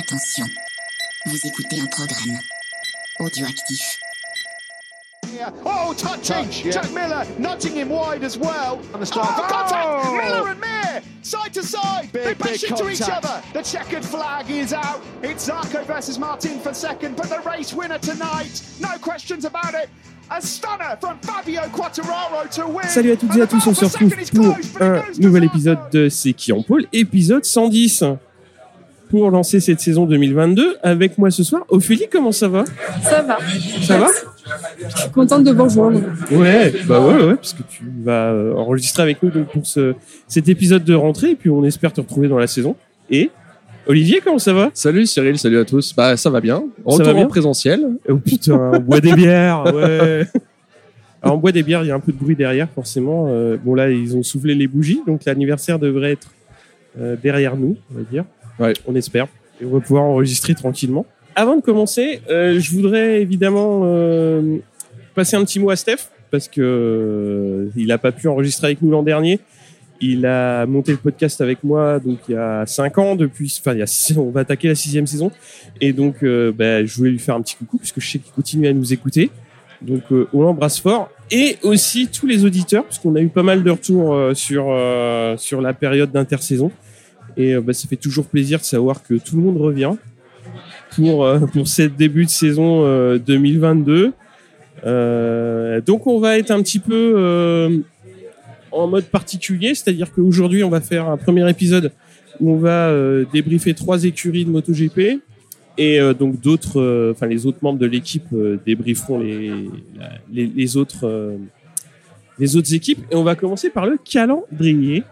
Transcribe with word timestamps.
Attention, 0.00 0.46
vous 1.26 1.36
écoutez 1.46 1.78
un 1.78 1.86
programme 1.88 2.38
audioactif. 3.18 3.98
Oh, 5.62 5.92
touching! 5.94 6.46
Touch, 6.46 6.64
yeah. 6.64 6.70
Jack 6.72 6.90
Miller 6.92 7.26
nudging 7.38 7.74
him 7.76 7.90
wide 7.90 8.24
as 8.24 8.38
well. 8.38 8.80
And 8.94 9.02
the 9.02 9.04
start. 9.06 9.28
Oh, 9.30 9.46
contact! 9.46 9.86
Oh! 9.86 10.16
Miller 10.16 10.48
and 10.52 10.58
Mir, 10.60 11.02
side 11.22 11.52
to 11.52 11.62
side. 11.62 12.08
they 12.14 12.28
Big, 12.28 12.38
bash 12.38 12.62
big 12.62 12.70
into 12.70 12.88
each 12.88 13.00
contact. 13.00 13.26
other. 13.26 13.42
The 13.52 13.62
checkered 13.62 14.04
flag 14.04 14.50
is 14.50 14.72
out. 14.72 15.02
It's 15.22 15.46
Zarco 15.46 15.84
versus 15.84 16.18
Martin 16.18 16.58
for 16.60 16.72
second, 16.72 17.16
but 17.16 17.26
the 17.28 17.40
race 17.40 17.74
winner 17.74 17.98
tonight, 17.98 18.62
no 18.80 18.96
questions 19.02 19.44
about 19.44 19.74
it. 19.74 19.90
A 20.30 20.40
stunner 20.40 20.96
from 20.98 21.18
Fabio 21.20 21.62
Quattararo 21.68 22.48
to 22.54 22.66
win. 22.66 22.88
Salut 22.88 23.12
à 23.12 23.16
toutes 23.16 23.36
et 23.36 23.42
à 23.42 23.46
tous, 23.46 23.66
on 23.66 23.74
se 23.74 23.84
retrouve 23.84 24.14
pour 24.34 24.56
un 24.80 25.02
nouvel 25.18 25.44
épisode 25.44 25.90
de 25.92 26.08
C'est 26.08 26.32
qui 26.32 26.52
en 26.52 26.62
pôle, 26.62 26.86
épisode 26.92 27.44
110. 27.44 28.04
Pour 29.10 29.28
lancer 29.32 29.58
cette 29.58 29.80
saison 29.80 30.06
2022, 30.06 30.76
avec 30.84 31.18
moi 31.18 31.32
ce 31.32 31.42
soir, 31.42 31.64
Ophélie, 31.68 32.06
comment 32.10 32.30
ça 32.30 32.46
va? 32.46 32.64
Ça 33.02 33.22
va. 33.22 33.38
Ça 33.82 33.98
va? 33.98 34.06
Je 34.88 34.96
suis 35.00 35.10
contente 35.10 35.42
de 35.42 35.50
vous 35.50 35.64
rejoindre. 35.64 36.00
Ouais, 36.30 36.72
bah 36.86 37.00
ouais, 37.00 37.24
ouais, 37.24 37.34
parce 37.34 37.52
que 37.54 37.62
tu 37.68 37.82
vas 38.04 38.30
euh, 38.30 38.54
enregistrer 38.54 39.02
avec 39.02 39.20
nous 39.20 39.30
donc 39.30 39.48
pour 39.48 39.66
ce, 39.66 39.94
cet 40.28 40.48
épisode 40.48 40.84
de 40.84 40.94
rentrée, 40.94 41.30
et 41.30 41.34
puis 41.34 41.50
on 41.50 41.64
espère 41.64 41.92
te 41.92 42.00
retrouver 42.00 42.28
dans 42.28 42.38
la 42.38 42.46
saison. 42.46 42.76
Et 43.10 43.30
Olivier, 43.88 44.20
comment 44.24 44.38
ça 44.38 44.52
va? 44.52 44.70
Salut 44.74 45.06
Cyril, 45.06 45.36
salut 45.38 45.58
à 45.58 45.64
tous. 45.64 45.92
Bah 45.92 46.16
ça 46.16 46.30
va 46.30 46.40
bien. 46.40 46.58
Ça 46.58 46.82
Retour 46.84 47.06
va 47.06 47.14
bien 47.14 47.24
en 47.24 47.28
présentiel. 47.28 47.84
Oh 48.08 48.16
putain, 48.16 48.72
on 48.74 48.78
boit 48.78 49.00
des 49.00 49.12
bières, 49.14 49.64
ouais. 49.74 50.26
Alors 51.20 51.34
on 51.34 51.38
boit 51.38 51.52
des 51.52 51.64
bières, 51.64 51.82
il 51.82 51.88
y 51.88 51.90
a 51.90 51.96
un 51.96 52.00
peu 52.00 52.12
de 52.12 52.16
bruit 52.18 52.36
derrière 52.36 52.68
forcément. 52.72 53.26
Euh, 53.28 53.56
bon 53.62 53.74
là, 53.74 53.90
ils 53.90 54.16
ont 54.16 54.22
soufflé 54.22 54.54
les 54.54 54.68
bougies, 54.68 55.00
donc 55.04 55.24
l'anniversaire 55.24 55.80
devrait 55.80 56.12
être 56.12 56.28
euh, 57.00 57.16
derrière 57.20 57.56
nous, 57.56 57.76
on 57.92 57.98
va 57.98 58.04
dire. 58.08 58.24
Ouais. 58.60 58.74
On 58.86 58.94
espère. 58.94 59.26
Et 59.60 59.64
on 59.64 59.70
va 59.70 59.80
pouvoir 59.80 60.04
enregistrer 60.04 60.54
tranquillement. 60.54 61.06
Avant 61.36 61.56
de 61.56 61.62
commencer, 61.62 62.20
euh, 62.28 62.58
je 62.58 62.70
voudrais 62.72 63.22
évidemment 63.22 63.82
euh, 63.84 64.58
passer 65.14 65.36
un 65.36 65.44
petit 65.44 65.60
mot 65.60 65.70
à 65.70 65.76
Steph 65.76 66.10
parce 66.30 66.48
que 66.48 66.60
euh, 66.60 67.70
il 67.76 67.90
a 67.92 67.98
pas 67.98 68.12
pu 68.12 68.28
enregistrer 68.28 68.68
avec 68.68 68.82
nous 68.82 68.90
l'an 68.90 69.02
dernier. 69.02 69.40
Il 70.00 70.24
a 70.26 70.64
monté 70.66 70.92
le 70.92 70.98
podcast 70.98 71.40
avec 71.40 71.62
moi 71.62 72.00
donc 72.00 72.18
il 72.28 72.32
y 72.32 72.38
a 72.38 72.64
cinq 72.66 72.96
ans 72.98 73.16
depuis. 73.16 73.60
Enfin, 73.60 73.76
on 74.16 74.30
va 74.30 74.40
attaquer 74.40 74.68
la 74.68 74.74
sixième 74.74 75.06
saison. 75.06 75.30
Et 75.80 75.92
donc, 75.92 76.24
bah, 76.24 76.84
je 76.84 76.96
voulais 76.96 77.10
lui 77.10 77.18
faire 77.18 77.34
un 77.34 77.42
petit 77.42 77.56
coucou 77.56 77.76
puisque 77.78 78.00
je 78.00 78.10
sais 78.10 78.18
qu'il 78.18 78.32
continue 78.32 78.66
à 78.66 78.72
nous 78.72 78.92
écouter. 78.92 79.30
Donc, 79.82 80.02
on 80.32 80.42
l'embrasse 80.42 80.80
fort. 80.80 81.10
Et 81.30 81.58
aussi 81.62 82.08
tous 82.08 82.26
les 82.26 82.46
auditeurs, 82.46 82.84
puisqu'on 82.84 83.14
a 83.14 83.20
eu 83.20 83.28
pas 83.28 83.42
mal 83.42 83.62
de 83.62 83.70
retours 83.70 84.16
sur 84.34 84.70
la 85.60 85.72
période 85.74 86.10
d'intersaison. 86.10 86.72
Et 87.40 87.54
euh, 87.54 87.62
bah, 87.62 87.72
ça 87.72 87.88
fait 87.88 87.96
toujours 87.96 88.26
plaisir 88.26 88.58
de 88.58 88.64
savoir 88.64 89.02
que 89.02 89.14
tout 89.14 89.36
le 89.36 89.42
monde 89.42 89.56
revient 89.56 89.94
pour, 90.94 91.24
euh, 91.24 91.38
pour 91.52 91.66
cette 91.66 91.96
début 91.96 92.26
de 92.26 92.30
saison 92.30 92.84
euh, 92.84 93.18
2022. 93.18 94.12
Euh, 94.84 95.80
donc, 95.80 96.06
on 96.06 96.18
va 96.18 96.38
être 96.38 96.50
un 96.50 96.62
petit 96.62 96.78
peu 96.78 97.82
en 98.72 98.86
mode 98.86 99.04
particulier, 99.06 99.74
c'est-à-dire 99.74 100.12
qu'aujourd'hui, 100.12 100.62
on 100.64 100.70
va 100.70 100.80
faire 100.82 101.08
un 101.08 101.16
premier 101.16 101.48
épisode 101.48 101.92
où 102.40 102.52
on 102.52 102.56
va 102.56 102.94
débriefer 103.32 103.74
trois 103.74 104.04
écuries 104.04 104.44
de 104.44 104.50
MotoGP. 104.50 105.20
Et 105.78 105.98
donc 106.18 106.40
d'autres, 106.40 107.10
enfin 107.12 107.26
les 107.26 107.46
autres 107.46 107.58
membres 107.62 107.78
de 107.78 107.86
l'équipe 107.86 108.26
débrieferont 108.64 109.18
les, 109.18 109.68
les, 110.32 110.76
autres, 110.76 111.36
les 112.38 112.56
autres 112.56 112.72
équipes. 112.72 113.00
Et 113.10 113.16
on 113.16 113.24
va 113.24 113.34
commencer 113.34 113.70
par 113.70 113.86
le 113.86 113.98
calendrier. 114.02 115.02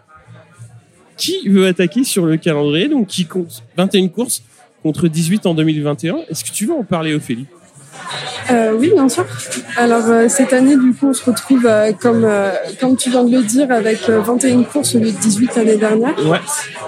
Qui 1.19 1.47
veut 1.49 1.67
attaquer 1.67 2.03
sur 2.03 2.25
le 2.25 2.37
calendrier 2.37 2.87
Donc 2.87 3.07
qui 3.07 3.25
compte 3.25 3.63
21 3.77 4.07
courses 4.07 4.41
contre 4.81 5.07
18 5.07 5.45
en 5.45 5.53
2021. 5.53 6.19
Est-ce 6.29 6.43
que 6.43 6.51
tu 6.51 6.65
veux 6.65 6.73
en 6.73 6.83
parler, 6.83 7.13
Ophélie? 7.13 7.45
Euh, 8.51 8.73
oui, 8.77 8.91
bien 8.93 9.07
sûr. 9.09 9.25
Alors 9.77 10.05
euh, 10.07 10.27
cette 10.27 10.53
année, 10.53 10.75
du 10.75 10.93
coup, 10.93 11.07
on 11.09 11.13
se 11.13 11.23
retrouve, 11.23 11.65
euh, 11.65 11.91
comme, 11.93 12.23
euh, 12.25 12.51
comme 12.79 12.95
tu 12.97 13.09
viens 13.09 13.23
de 13.23 13.35
le 13.35 13.43
dire, 13.43 13.71
avec 13.71 14.09
euh, 14.09 14.19
21 14.21 14.63
courses 14.63 14.95
au 14.95 14.99
lieu 14.99 15.11
de 15.11 15.17
18 15.17 15.55
l'année 15.55 15.77
dernière, 15.77 16.15
Ouais. 16.27 16.37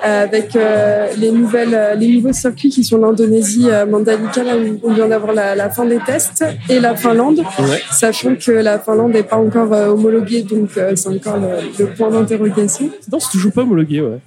euh, 0.05 0.23
avec 0.23 0.55
euh, 0.55 1.07
les, 1.17 1.31
nouvelles, 1.31 1.73
euh, 1.73 1.95
les 1.95 2.07
nouveaux 2.07 2.33
circuits 2.33 2.69
qui 2.69 2.83
sont 2.83 2.97
l'Indonésie, 2.97 3.67
euh, 3.69 3.85
Mandalika, 3.85 4.43
là 4.43 4.57
où 4.57 4.79
on 4.83 4.93
vient 4.93 5.07
d'avoir 5.07 5.33
la, 5.33 5.55
la 5.55 5.69
fin 5.69 5.85
des 5.85 5.99
tests, 5.99 6.43
et 6.69 6.79
la 6.79 6.95
Finlande, 6.95 7.39
Ouais. 7.59 7.81
sachant 7.91 8.35
que 8.35 8.51
la 8.51 8.79
Finlande 8.79 9.13
n'est 9.13 9.23
pas 9.23 9.37
encore 9.37 9.71
euh, 9.73 9.87
homologuée, 9.89 10.41
donc 10.43 10.69
euh, 10.77 10.93
c'est 10.95 11.09
encore 11.09 11.37
le, 11.37 11.83
le 11.83 11.85
point 11.91 12.09
d'interrogation. 12.09 12.89
Non, 13.11 13.19
c'est 13.19 13.31
toujours 13.31 13.51
pas 13.51 13.61
homologué, 13.61 14.01
ouais. 14.01 14.19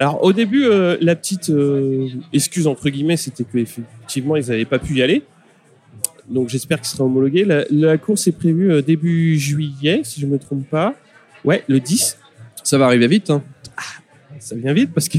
Alors 0.00 0.24
au 0.24 0.32
début, 0.32 0.64
euh, 0.64 0.96
la 1.00 1.14
petite 1.14 1.50
euh, 1.50 2.08
excuse 2.32 2.66
entre 2.66 2.88
guillemets, 2.90 3.16
c'était 3.16 3.44
que 3.44 3.58
effectivement 3.58 4.34
ils 4.34 4.48
n'avaient 4.48 4.64
pas 4.64 4.80
pu 4.80 4.94
y 4.94 5.02
aller. 5.02 5.22
Donc 6.28 6.48
j'espère 6.48 6.78
qu'il 6.80 6.88
sera 6.88 7.04
homologué. 7.04 7.44
La, 7.44 7.64
la 7.70 7.98
course 7.98 8.26
est 8.26 8.32
prévue 8.32 8.70
euh, 8.72 8.82
début 8.82 9.38
juillet, 9.38 10.00
si 10.04 10.20
je 10.20 10.26
me 10.26 10.38
trompe 10.38 10.68
pas. 10.68 10.94
Ouais, 11.44 11.62
le 11.68 11.80
10. 11.80 12.18
Ça 12.62 12.78
va 12.78 12.86
arriver 12.86 13.06
vite. 13.08 13.30
Hein. 13.30 13.42
Ça 14.40 14.54
vient 14.56 14.72
vite 14.72 14.90
parce 14.94 15.08
que 15.08 15.18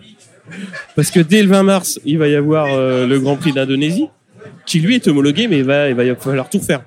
parce 0.96 1.10
que 1.10 1.20
dès 1.20 1.42
le 1.42 1.48
20 1.48 1.62
mars, 1.62 2.00
il 2.04 2.18
va 2.18 2.28
y 2.28 2.34
avoir 2.34 2.66
euh, 2.72 3.06
le 3.06 3.18
Grand 3.20 3.36
Prix 3.36 3.52
d'Indonésie, 3.52 4.06
qui 4.66 4.80
lui 4.80 4.94
est 4.96 5.06
homologué, 5.08 5.48
mais 5.48 5.58
il 5.58 5.64
va 5.64 5.88
il 5.88 5.94
va 5.94 6.14
falloir 6.16 6.48
tout 6.48 6.58
refaire. 6.58 6.82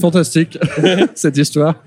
Fantastique 0.00 0.58
cette 1.14 1.36
histoire. 1.36 1.82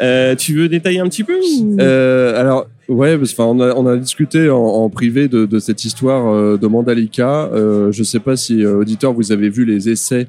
Euh, 0.00 0.34
tu 0.34 0.54
veux 0.54 0.68
détailler 0.68 1.00
un 1.00 1.08
petit 1.08 1.24
peu 1.24 1.38
ou- 1.38 1.76
Euh, 1.80 2.38
alors 2.40 2.66
ouais, 2.88 3.16
parce, 3.18 3.38
on 3.38 3.60
a 3.60 3.74
on 3.74 3.86
a 3.86 3.96
discuté 3.96 4.50
en, 4.50 4.58
en 4.58 4.90
privé 4.90 5.28
de, 5.28 5.46
de 5.46 5.58
cette 5.58 5.84
histoire 5.84 6.32
euh, 6.32 6.56
de 6.56 6.66
Mandalika. 6.66 7.44
Euh, 7.52 7.92
je 7.92 8.02
sais 8.02 8.20
pas 8.20 8.36
si 8.36 8.64
euh, 8.64 8.78
auditeur 8.78 9.12
vous 9.12 9.32
avez 9.32 9.48
vu 9.48 9.64
les 9.64 9.88
essais 9.88 10.28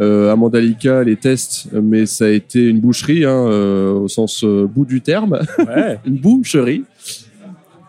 à 0.00 0.36
Mandalika, 0.36 1.02
les 1.02 1.16
tests, 1.16 1.70
mais 1.72 2.06
ça 2.06 2.26
a 2.26 2.28
été 2.28 2.64
une 2.64 2.78
boucherie 2.78 3.24
hein, 3.24 3.36
au 3.36 4.06
sens 4.06 4.44
bout 4.44 4.84
du 4.84 5.00
terme. 5.00 5.40
Ouais. 5.58 5.98
une 6.06 6.18
boucherie. 6.18 6.84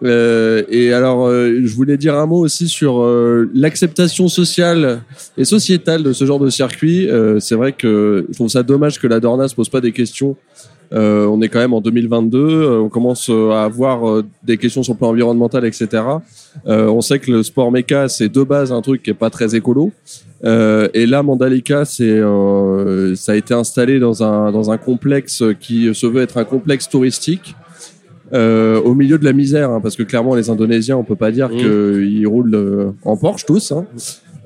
Euh, 0.03 0.63
et 0.69 0.93
alors, 0.93 1.27
euh, 1.27 1.61
je 1.63 1.75
voulais 1.75 1.97
dire 1.97 2.15
un 2.15 2.25
mot 2.25 2.39
aussi 2.39 2.67
sur 2.67 3.01
euh, 3.01 3.49
l'acceptation 3.53 4.27
sociale 4.27 5.01
et 5.37 5.45
sociétale 5.45 6.03
de 6.03 6.13
ce 6.13 6.25
genre 6.25 6.39
de 6.39 6.49
circuit. 6.49 7.09
C'est 7.39 7.55
vrai 7.55 7.73
que 7.73 8.25
je 8.29 8.35
trouve 8.35 8.49
ça 8.49 8.63
dommage 8.63 8.99
que 8.99 9.07
la 9.07 9.19
Dorna 9.19 9.47
se 9.47 9.55
pose 9.55 9.69
pas 9.69 9.81
des 9.81 9.91
questions. 9.91 10.35
Euh, 10.91 11.27
on 11.27 11.39
est 11.41 11.49
quand 11.49 11.59
même 11.59 11.73
en 11.73 11.81
2022, 11.81 12.39
euh, 12.39 12.79
on 12.79 12.89
commence 12.89 13.29
euh, 13.29 13.51
à 13.51 13.63
avoir 13.63 14.09
euh, 14.09 14.25
des 14.43 14.57
questions 14.57 14.81
sur 14.81 14.93
le 14.93 14.97
plan 14.97 15.09
environnemental, 15.09 15.63
etc. 15.65 15.87
Euh, 16.67 16.87
on 16.87 17.01
sait 17.01 17.19
que 17.19 17.31
le 17.31 17.43
sport 17.43 17.71
méca, 17.71 18.07
c'est 18.07 18.29
de 18.29 18.41
base 18.43 18.71
un 18.71 18.81
truc 18.81 19.03
qui 19.03 19.11
est 19.11 19.13
pas 19.13 19.29
très 19.29 19.55
écolo. 19.55 19.91
Euh, 20.45 20.87
et 20.95 21.05
là, 21.05 21.21
Mandalika, 21.21 21.85
c'est, 21.85 22.09
euh, 22.09 23.13
ça 23.15 23.33
a 23.33 23.35
été 23.35 23.53
installé 23.53 23.99
dans 23.99 24.23
un 24.23 24.51
dans 24.51 24.71
un 24.71 24.77
complexe 24.77 25.43
qui 25.59 25.93
se 25.93 26.07
veut 26.07 26.21
être 26.23 26.37
un 26.37 26.45
complexe 26.45 26.89
touristique 26.89 27.55
euh, 28.33 28.79
au 28.81 28.93
milieu 28.95 29.17
de 29.17 29.25
la 29.25 29.33
misère, 29.33 29.69
hein, 29.71 29.81
parce 29.81 29.95
que 29.95 30.03
clairement 30.03 30.35
les 30.35 30.49
Indonésiens, 30.49 30.97
on 30.97 31.03
peut 31.03 31.15
pas 31.15 31.31
dire 31.31 31.49
Mhm. 31.49 31.57
qu'ils 31.57 32.27
roulent 32.27 32.55
euh, 32.55 32.91
en 33.03 33.15
Porsche 33.17 33.45
tous. 33.45 33.71
Hein. 33.71 33.85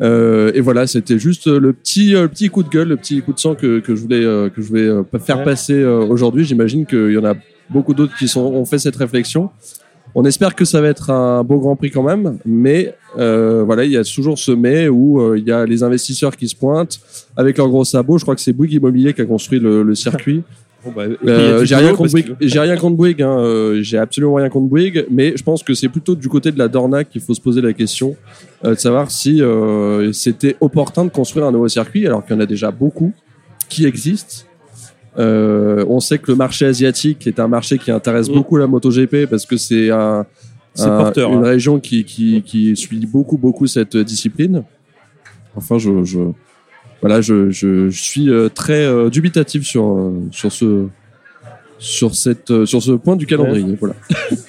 Euh, 0.01 0.51
et 0.53 0.61
voilà, 0.61 0.87
c'était 0.87 1.19
juste 1.19 1.47
le 1.47 1.73
petit 1.73 2.15
euh, 2.15 2.23
le 2.23 2.27
petit 2.29 2.49
coup 2.49 2.63
de 2.63 2.69
gueule, 2.69 2.89
le 2.89 2.97
petit 2.97 3.21
coup 3.21 3.33
de 3.33 3.39
sang 3.39 3.55
que, 3.55 3.79
que 3.79 3.95
je 3.95 4.01
voulais 4.01 4.23
euh, 4.23 4.49
que 4.49 4.61
je 4.61 4.67
voulais 4.67 4.87
euh, 4.87 5.03
faire 5.23 5.43
passer 5.43 5.73
euh, 5.73 5.99
aujourd'hui. 5.99 6.45
J'imagine 6.45 6.85
qu'il 6.85 7.11
y 7.11 7.17
en 7.17 7.25
a 7.25 7.35
beaucoup 7.69 7.93
d'autres 7.93 8.15
qui 8.17 8.27
sont 8.27 8.41
ont 8.41 8.65
fait 8.65 8.79
cette 8.79 8.95
réflexion. 8.95 9.49
On 10.15 10.25
espère 10.25 10.53
que 10.55 10.65
ça 10.65 10.79
va 10.79 10.89
être 10.89 11.09
un 11.09 11.43
beau 11.43 11.57
Grand 11.59 11.75
Prix 11.75 11.89
quand 11.89 12.03
même, 12.03 12.37
mais 12.45 12.93
euh, 13.17 13.63
voilà, 13.65 13.83
il 13.83 13.91
y 13.91 13.97
a 13.97 14.03
toujours 14.03 14.37
ce 14.37 14.51
mais 14.51 14.87
où 14.87 15.19
euh, 15.19 15.39
il 15.39 15.47
y 15.47 15.51
a 15.51 15.65
les 15.65 15.81
investisseurs 15.81 16.35
qui 16.35 16.47
se 16.47 16.55
pointent 16.55 16.99
avec 17.35 17.57
leurs 17.57 17.69
gros 17.69 17.83
sabots. 17.83 18.17
Je 18.19 18.23
crois 18.23 18.35
que 18.35 18.41
c'est 18.41 18.53
Bouygues 18.53 18.73
Immobilier 18.73 19.13
qui 19.13 19.21
a 19.21 19.25
construit 19.25 19.59
le, 19.59 19.81
le 19.81 19.95
circuit. 19.95 20.43
Bon, 20.85 20.91
bah, 20.95 21.03
Euh, 21.25 21.63
j'ai 21.65 21.75
rien 21.75 21.93
contre 21.93 22.11
Bouygues. 22.11 22.37
que- 22.37 22.47
J'ai 22.47 22.59
rien 22.59 22.75
contre 22.77 22.95
Bouygues. 22.97 23.21
Hein. 23.21 23.37
euh, 23.39 23.81
j'ai 23.81 23.97
absolument 23.97 24.33
rien 24.35 24.49
contre 24.49 24.67
Bouygues, 24.67 25.05
mais 25.09 25.35
je 25.37 25.43
pense 25.43 25.63
que 25.63 25.73
c'est 25.73 25.87
plutôt 25.89 26.15
du 26.15 26.27
côté 26.29 26.51
de 26.51 26.57
la 26.59 26.67
Dorna 26.67 27.03
qu'il 27.03 27.21
faut 27.21 27.33
se 27.33 27.41
poser 27.41 27.61
la 27.61 27.73
question 27.73 28.15
euh, 28.65 28.71
de 28.75 28.79
savoir 28.79 29.09
si 29.11 29.41
c'était 30.11 30.55
opportun 30.59 31.05
de 31.05 31.09
construire 31.09 31.45
un 31.45 31.51
nouveau 31.51 31.67
circuit, 31.69 32.05
alors 32.05 32.25
qu'il 32.25 32.35
y 32.35 32.37
en 32.37 32.41
a 32.41 32.45
déjà 32.45 32.71
beaucoup 32.71 33.13
qui 33.69 33.85
existent. 33.85 34.45
On 35.17 35.99
sait 35.99 36.17
que 36.17 36.31
le 36.31 36.35
marché 36.35 36.65
asiatique 36.65 37.27
est 37.27 37.39
un 37.39 37.47
marché 37.47 37.77
qui 37.77 37.91
intéresse 37.91 38.29
Mm. 38.29 38.33
beaucoup 38.33 38.57
la 38.57 38.67
MotoGP 38.67 39.27
parce 39.29 39.45
que 39.45 39.57
c'est 39.57 39.89
un, 39.91 40.25
C'est 40.73 40.85
un- 40.85 40.97
porteur, 40.97 41.31
une 41.31 41.39
hein. 41.45 41.49
région 41.49 41.79
qui, 41.79 42.03
qui, 42.03 42.41
qui 42.41 42.75
suit 42.75 43.05
beaucoup 43.05 43.37
beaucoup 43.37 43.67
cette 43.67 43.95
discipline. 43.95 44.63
Enfin, 45.55 45.77
je, 45.77 46.03
je 46.03 46.19
voilà, 47.03 47.19
je, 47.19 47.49
je, 47.49 47.89
je 47.89 48.01
suis 48.01 48.29
euh, 48.29 48.47
très 48.47 48.85
euh, 48.85 49.09
dubitatif 49.09 49.63
sur 49.63 49.85
euh, 49.85 50.13
sur 50.31 50.53
ce 50.53 50.87
sur 51.77 52.15
cette 52.15 52.49
euh, 52.49 52.65
sur 52.65 52.81
ce 52.81 52.93
point 52.93 53.17
du 53.17 53.25
calendrier. 53.25 53.77
Voilà. 53.77 53.95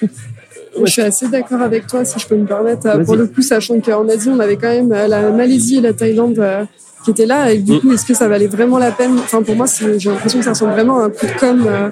Je 0.83 0.91
suis 0.91 1.01
assez 1.01 1.29
d'accord 1.29 1.61
avec 1.61 1.87
toi, 1.87 2.03
si 2.03 2.19
je 2.19 2.27
peux 2.27 2.35
me 2.35 2.45
permettre. 2.45 3.01
Pour 3.05 3.15
le 3.15 3.27
coup, 3.27 3.41
sachant 3.41 3.79
qu'en 3.79 4.09
Asie, 4.09 4.27
on 4.27 4.39
avait 4.39 4.57
quand 4.57 4.67
même 4.67 4.89
la 4.89 5.31
Malaisie 5.31 5.77
et 5.77 5.81
la 5.81 5.93
Thaïlande 5.93 6.37
euh, 6.39 6.65
qui 7.05 7.11
étaient 7.11 7.25
là. 7.25 7.51
Et 7.51 7.59
du 7.59 7.79
coup, 7.79 7.93
est-ce 7.93 8.05
que 8.05 8.13
ça 8.13 8.27
valait 8.27 8.47
vraiment 8.47 8.77
la 8.79 8.91
peine? 8.91 9.13
Enfin, 9.19 9.41
pour 9.41 9.55
moi, 9.55 9.67
j'ai 9.97 10.09
l'impression 10.09 10.39
que 10.39 10.45
ça 10.45 10.51
ressemble 10.51 10.73
vraiment 10.73 10.99
à 10.99 11.03
un 11.05 11.09
coup 11.09 11.25
de 11.25 11.39
com, 11.39 11.65
euh, 11.67 11.89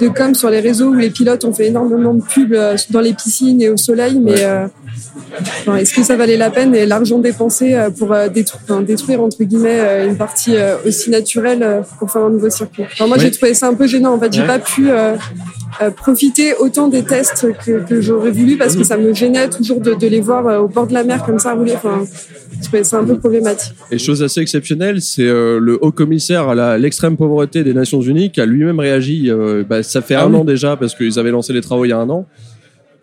de 0.00 0.08
com 0.08 0.34
sur 0.34 0.50
les 0.50 0.60
réseaux 0.60 0.86
où 0.88 0.94
les 0.94 1.10
pilotes 1.10 1.44
ont 1.44 1.52
fait 1.52 1.66
énormément 1.66 2.14
de 2.14 2.22
pubs 2.22 2.52
euh, 2.54 2.76
dans 2.90 3.00
les 3.00 3.12
piscines 3.12 3.60
et 3.60 3.68
au 3.68 3.76
soleil, 3.76 4.18
mais 4.20 4.42
euh, 4.44 4.66
enfin, 5.40 5.76
est-ce 5.76 5.94
que 5.94 6.02
ça 6.02 6.16
valait 6.16 6.36
la 6.36 6.50
peine 6.50 6.74
et 6.74 6.86
l'argent 6.86 7.18
dépensé 7.18 7.76
pour 7.98 8.10
enfin, 8.10 8.80
détruire 8.82 9.20
entre 9.22 9.44
guillemets 9.44 10.06
une 10.08 10.16
partie 10.16 10.54
aussi 10.86 11.10
naturelle 11.10 11.82
pour 11.98 12.10
faire 12.10 12.22
un 12.22 12.30
nouveau 12.30 12.50
circuit? 12.50 12.84
Enfin, 12.92 13.06
moi, 13.06 13.18
j'ai 13.18 13.30
trouvé 13.30 13.54
ça 13.54 13.68
un 13.68 13.74
peu 13.74 13.86
gênant. 13.86 14.14
En 14.14 14.18
fait, 14.18 14.32
j'ai 14.32 14.40
Ouais. 14.40 14.46
pas 14.46 14.58
pu 14.58 14.88
euh, 15.82 15.90
profiter 15.90 16.54
autant 16.54 16.88
des 16.88 17.02
tests 17.04 17.46
que, 17.64 17.84
que 17.84 18.00
j'aurais 18.00 18.30
voulu 18.30 18.56
parce 18.56 18.76
que 18.76 18.84
ça 18.84 18.96
me 18.96 19.12
gênait 19.12 19.48
toujours 19.48 19.80
de, 19.80 19.94
de 19.94 20.06
les 20.06 20.20
voir 20.20 20.46
euh, 20.46 20.58
au 20.60 20.68
bord 20.68 20.86
de 20.86 20.92
la 20.94 21.04
mer 21.04 21.24
comme 21.24 21.38
ça 21.38 21.54
rouler. 21.54 21.74
Enfin, 21.74 22.04
ça 22.82 22.98
un 22.98 23.04
peu 23.04 23.18
problématique. 23.18 23.74
Et 23.90 23.98
chose 23.98 24.22
assez 24.22 24.40
exceptionnelle, 24.40 25.00
c'est 25.00 25.26
euh, 25.26 25.58
le 25.60 25.78
haut 25.84 25.92
commissaire 25.92 26.48
à 26.48 26.78
l'extrême 26.78 27.16
pauvreté 27.16 27.64
des 27.64 27.74
Nations 27.74 28.00
Unies 28.00 28.30
qui 28.30 28.40
a 28.40 28.46
lui-même 28.46 28.78
réagi. 28.80 29.30
euh, 29.30 29.64
bah, 29.68 29.82
ça 29.82 30.00
fait 30.02 30.14
Ah 30.14 30.24
un 30.24 30.30
oui. 30.30 30.36
an 30.36 30.44
déjà 30.44 30.76
parce 30.76 30.94
qu'ils 30.94 31.18
avaient 31.18 31.30
lancé 31.30 31.52
les 31.52 31.60
travaux 31.60 31.84
il 31.84 31.88
y 31.88 31.92
a 31.92 31.98
un 31.98 32.08
an. 32.10 32.26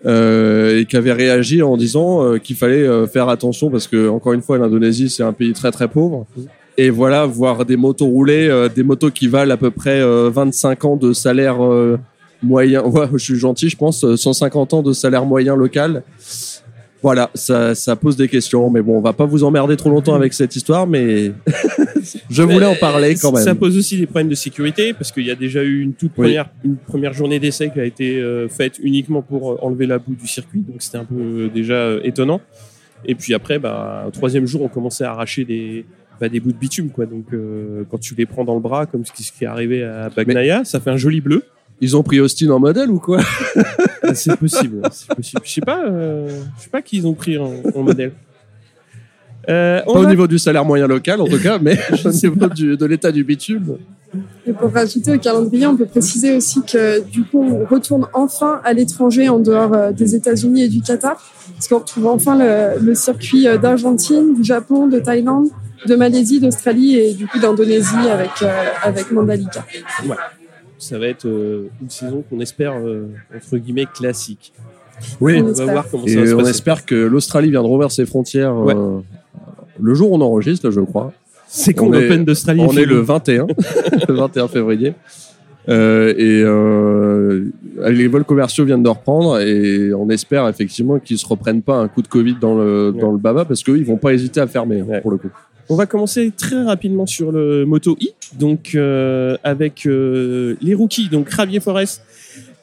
et 0.06 0.86
qui 0.90 0.98
avait 0.98 1.14
réagi 1.14 1.62
en 1.62 1.78
disant 1.78 2.38
qu'il 2.40 2.56
fallait 2.56 2.88
faire 3.08 3.30
attention 3.30 3.70
parce 3.70 3.88
que 3.88 4.10
encore 4.10 4.34
une 4.34 4.42
fois 4.42 4.58
l'Indonésie 4.58 5.10
c'est 5.10 5.22
un 5.24 5.34
pays 5.34 5.54
très 5.54 5.70
très 5.72 5.88
pauvre 5.88 6.26
et 6.78 6.90
voilà 6.90 7.26
voir 7.26 7.66
des 7.66 7.76
motos 7.78 8.06
rouler 8.08 8.48
euh, 8.50 8.70
des 8.70 8.82
motos 8.84 9.12
qui 9.12 9.28
valent 9.28 9.54
à 9.54 9.58
peu 9.58 9.70
près 9.72 10.02
euh, 10.02 10.30
25 10.34 10.86
ans 10.86 10.96
de 10.96 11.14
salaire 11.14 11.64
euh, 11.64 12.00
moyen 12.44 12.84
ouais, 12.86 13.08
je 13.14 13.18
suis 13.18 13.38
gentil 13.38 13.70
je 13.70 13.78
pense 13.78 14.04
euh, 14.04 14.16
150 14.16 14.74
ans 14.74 14.82
de 14.84 14.94
salaire 14.94 15.26
moyen 15.26 15.56
local 15.56 16.04
voilà 17.04 17.32
ça, 17.34 17.74
ça 17.74 17.96
pose 17.96 18.16
des 18.16 18.28
questions 18.28 18.70
mais 18.70 18.82
bon 18.82 18.98
on 18.98 19.02
va 19.02 19.14
pas 19.14 19.26
vous 19.26 19.44
emmerder 19.44 19.76
trop 19.76 19.90
longtemps 19.90 20.14
avec 20.14 20.34
cette 20.34 20.56
histoire 20.56 20.86
mais 20.86 21.32
je 22.30 22.44
voulais 22.44 22.66
en 22.66 22.76
parler 22.76 23.16
quand 23.16 23.32
même 23.32 23.44
Ça 23.44 23.56
pose 23.56 23.78
aussi 23.78 23.98
des 23.98 24.06
problèmes 24.06 24.30
de 24.30 24.36
sécurité 24.36 24.94
parce 24.94 25.12
qu'il 25.12 25.26
y 25.26 25.32
a 25.32 25.36
déjà 25.36 25.64
eu 25.64 25.82
une 25.82 25.94
toute 25.94 26.12
Oui. 26.18 26.28
première, 26.28 26.50
une 26.64 26.78
première 26.78 27.14
journée 27.14 27.40
d'essai 27.40 27.72
qui 27.72 27.80
a 27.80 27.86
été 27.86 28.20
euh, 28.20 28.48
faite 28.50 28.78
uniquement 28.82 29.22
pour 29.22 29.52
euh, 29.54 29.58
enlever 29.62 29.88
la 29.88 29.98
boue 29.98 30.16
du 30.16 30.28
circuit, 30.28 30.62
donc 30.62 30.82
c'était 30.82 30.98
un 30.98 31.06
peu 31.06 31.16
euh, 31.16 31.50
déjà 31.50 31.74
euh, 31.74 32.02
étonnant. 32.04 32.40
Et 33.06 33.16
puis 33.16 33.34
après, 33.34 33.58
bah, 33.58 34.04
au 34.08 34.12
troisième 34.12 34.46
jour, 34.46 34.62
on 34.62 34.68
commençait 34.68 35.04
à 35.04 35.12
arracher 35.12 35.44
des, 35.44 35.86
bah, 36.20 36.30
des 36.30 36.40
bouts 36.40 36.52
de 36.52 36.58
bitume, 36.58 36.90
quoi. 36.92 37.08
Donc 37.08 37.26
euh, 37.34 37.84
quand 37.90 38.00
tu 38.00 38.14
les 38.14 38.28
prends 38.28 38.44
dans 38.44 38.54
le 38.54 38.60
bras, 38.62 38.86
comme 38.86 39.06
ce 39.06 39.12
qui, 39.12 39.24
ce 39.24 39.32
qui 39.32 39.44
est 39.44 39.48
arrivé 39.48 39.84
à 39.84 40.10
Bagnaia, 40.10 40.64
ça 40.66 40.80
fait 40.80 40.92
un 40.92 40.98
joli 40.98 41.20
bleu. 41.20 41.44
Ils 41.82 41.98
ont 41.98 42.04
pris 42.04 42.20
Austin 42.20 42.50
en 42.52 42.60
modèle 42.60 42.90
ou 42.90 43.00
quoi 43.00 43.20
Ah, 44.04 44.16
c'est 44.16 44.36
possible, 44.38 44.82
c'est 44.92 45.14
possible. 45.14 45.42
Je 45.44 45.52
sais 45.52 45.62
pas, 45.62 45.84
euh, 45.86 46.28
je 46.58 46.64
sais 46.64 46.70
pas 46.70 46.82
qui 46.82 46.98
ils 46.98 47.08
ont 47.08 47.14
pris 47.14 47.38
en, 47.38 47.52
en 47.76 47.82
modèle. 47.84 48.14
Euh, 49.50 49.82
on 49.88 49.94
pas 49.94 50.00
au 50.02 50.06
niveau 50.06 50.28
du 50.28 50.38
salaire 50.38 50.64
moyen 50.64 50.86
local 50.86 51.20
en 51.20 51.26
tout 51.28 51.40
cas 51.42 51.58
mais 51.60 51.76
au 52.06 52.10
niveau 52.12 52.46
du- 52.48 52.78
de 52.78 52.86
l'état 52.86 53.12
du 53.12 53.24
bitume 53.24 53.78
Et 54.46 54.54
pour 54.54 54.72
rajouter 54.72 55.16
au 55.16 55.18
calendrier, 55.18 55.66
on 55.66 55.76
peut 55.76 55.88
préciser 55.88 56.36
aussi 56.36 56.62
que 56.62 57.02
du 57.10 57.24
coup, 57.24 57.42
on 57.44 57.66
retourne 57.66 58.06
enfin 58.14 58.62
à 58.64 58.74
l'étranger 58.74 59.30
en 59.30 59.40
dehors 59.40 59.74
euh, 59.74 59.92
des 59.92 60.14
États-Unis 60.14 60.64
et 60.66 60.68
du 60.70 60.82
Qatar, 60.82 61.16
parce 61.56 61.68
qu'on 61.68 61.80
retrouve 61.80 62.06
enfin 62.08 62.38
le, 62.38 62.80
le 62.86 62.94
circuit 62.94 63.46
d'Argentine, 63.60 64.36
du 64.36 64.44
Japon, 64.44 64.86
de 64.88 65.00
Thaïlande, 65.00 65.48
de 65.88 65.96
Malaisie, 65.96 66.40
d'Australie 66.40 66.98
et 66.98 67.14
du 67.16 67.26
coup 67.26 67.40
d'Indonésie 67.40 68.08
avec 68.12 68.30
euh, 68.44 68.48
avec 68.84 69.12
Mandalika. 69.12 69.66
Ça 70.82 70.98
va 71.00 71.08
être 71.08 71.26
euh, 71.26 71.70
une 71.82 71.90
saison 71.90 72.24
qu'on 72.30 72.40
espère 72.40 72.74
euh, 72.78 73.08
entre 73.36 73.58
guillemets 73.58 73.86
classique. 73.86 74.54
oui 75.20 75.38
On 75.38 75.42
On 75.42 75.44
va 75.46 75.52
espère. 75.52 75.72
voir 75.72 75.90
comment 75.90 76.08
ça 76.08 76.20
va 76.20 76.26
se 76.28 76.34
on 76.34 76.38
passer. 76.40 76.50
espère 76.50 76.86
que 76.86 76.96
l'Australie 76.96 77.50
vient 77.52 77.62
de 77.64 77.68
rouvrir 77.68 77.92
ses 77.92 78.06
frontières 78.06 78.56
Ouais. 78.56 78.74
euh, 78.76 79.00
le 79.80 79.94
jour 79.94 80.12
où 80.12 80.16
on 80.16 80.22
enregistre, 80.22 80.70
je 80.72 80.82
crois. 80.82 81.14
C'est 81.48 81.74
quand 81.74 81.90
l'Open 81.90 82.24
d'Australie 82.26 82.62
On 82.68 82.76
est 82.78 82.86
le 82.86 83.00
21, 83.00 83.48
le 84.08 84.14
21 84.14 84.48
février. 84.48 84.94
Euh, 85.70 86.14
et 86.18 86.42
euh, 86.44 87.46
les 87.88 88.08
vols 88.08 88.24
commerciaux 88.24 88.66
viennent 88.66 88.82
de 88.82 88.90
reprendre 88.90 89.40
et 89.40 89.94
on 89.94 90.10
espère 90.10 90.48
effectivement 90.48 90.98
qu'ils 90.98 91.20
se 91.20 91.28
reprennent 91.28 91.62
pas 91.62 91.76
un 91.76 91.88
coup 91.88 92.02
de 92.02 92.08
Covid 92.08 92.38
dans 92.42 92.56
le 92.56 92.92
dans 93.00 93.12
le 93.12 93.20
baba 93.20 93.46
parce 93.46 93.62
qu'eux 93.64 93.78
ils 93.78 93.86
vont 93.86 93.98
pas 93.98 94.12
hésiter 94.12 94.40
à 94.40 94.48
fermer 94.48 94.80
hein, 94.80 94.86
Ouais. 94.88 95.02
pour 95.02 95.12
le 95.12 95.18
coup. 95.18 95.30
On 95.72 95.76
va 95.76 95.86
commencer 95.86 96.34
très 96.36 96.64
rapidement 96.64 97.06
sur 97.06 97.32
le 97.32 97.66
Moto 97.66 97.96
I, 98.02 98.10
donc 98.38 98.76
euh, 98.76 99.38
avec 99.42 99.86
euh, 99.86 100.58
les 100.62 100.74
rookies, 100.74 101.08
donc 101.08 101.34
Javier 101.34 101.62
Forest 101.62 102.04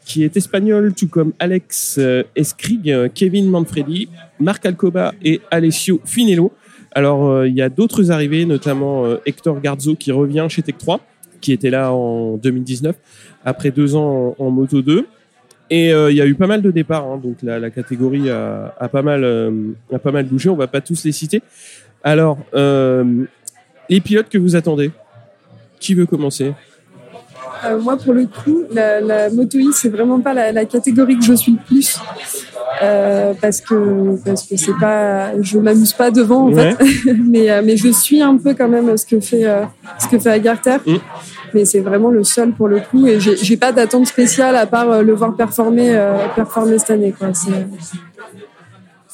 qui 0.04 0.24
est 0.24 0.36
espagnol, 0.36 0.92
tout 0.92 1.08
comme 1.08 1.32
Alex 1.38 1.96
euh, 1.98 2.22
Escrig, 2.36 2.94
Kevin 3.14 3.48
Manfredi, 3.48 4.10
Marc 4.38 4.66
Alcoba 4.66 5.14
et 5.24 5.40
Alessio 5.50 6.02
Finello. 6.04 6.52
Alors 6.92 7.46
il 7.46 7.54
y 7.54 7.62
a 7.62 7.70
d'autres 7.70 8.10
arrivées, 8.10 8.44
notamment 8.44 9.06
Hector 9.24 9.58
Garzo 9.58 9.94
qui 9.94 10.12
revient 10.12 10.46
chez 10.50 10.60
Tech 10.60 10.76
3, 10.76 11.00
qui 11.40 11.52
était 11.52 11.70
là 11.70 11.94
en 11.94 12.36
2019 12.36 12.94
après 13.42 13.70
deux 13.70 13.96
ans 13.96 14.36
en, 14.38 14.50
Moto 14.50 14.82
2. 14.82 15.06
Et 15.70 15.92
il 15.92 16.14
y 16.14 16.20
a 16.20 16.26
eu 16.26 16.34
pas 16.34 16.46
mal 16.46 16.60
de 16.60 16.70
départs, 16.70 17.06
hein, 17.06 17.18
donc 17.22 17.38
la, 17.42 17.70
catégorie 17.70 18.28
a, 18.28 18.88
pas 18.92 19.00
mal 19.00 19.24
a 19.90 19.98
pas 19.98 20.12
mal 20.12 20.26
bougé. 20.26 20.50
On 20.50 20.56
va 20.56 20.66
pas 20.66 20.82
tous 20.82 21.04
les 21.04 21.12
citer. 21.12 21.40
Alors, 22.02 22.38
euh, 22.54 23.04
les 23.88 24.00
pilotes 24.00 24.28
que 24.28 24.38
vous 24.38 24.56
attendez, 24.56 24.90
qui 25.80 25.94
veut 25.94 26.06
commencer? 26.06 26.52
Euh, 27.64 27.78
moi, 27.78 27.96
pour 27.96 28.12
le 28.14 28.26
coup, 28.26 28.62
la, 28.72 29.00
la 29.00 29.30
Moto 29.30 29.58
E, 29.58 29.72
c'est 29.72 29.88
vraiment 29.88 30.20
pas 30.20 30.32
la, 30.32 30.52
la 30.52 30.64
catégorie 30.64 31.18
que 31.18 31.24
je 31.24 31.32
suis 31.34 31.52
le 31.52 31.58
plus. 31.66 31.98
Euh, 32.82 33.32
parce 33.40 33.60
que 33.60 34.16
parce 34.24 34.44
que 34.44 34.56
c'est 34.56 34.78
pas 34.78 35.32
je 35.42 35.58
m'amuse 35.58 35.92
pas 35.94 36.12
devant 36.12 36.42
en 36.46 36.52
Ouais. 36.52 36.76
fait 36.76 37.12
mais 37.28 37.60
mais 37.62 37.76
je 37.76 37.88
suis 37.88 38.22
un 38.22 38.36
peu 38.36 38.54
quand 38.54 38.68
même 38.68 38.96
ce 38.96 39.04
que 39.04 39.18
fait 39.18 39.42
ce 39.98 40.06
que 40.06 40.16
fait 40.18 40.30
Agarther 40.30 40.78
Mm. 40.86 40.96
mais 41.54 41.64
c'est 41.64 41.80
vraiment 41.80 42.10
le 42.10 42.22
seul 42.22 42.52
pour 42.52 42.68
le 42.68 42.78
coup 42.78 43.06
et 43.08 43.18
j'ai 43.18 43.56
pas 43.56 43.72
d'attente 43.72 44.06
spéciale 44.06 44.54
à 44.54 44.66
part 44.66 45.02
le 45.02 45.12
voir 45.12 45.34
performer 45.34 45.98
performer 46.36 46.78
cette 46.78 46.90
année 46.90 47.12
quoi 47.18 47.28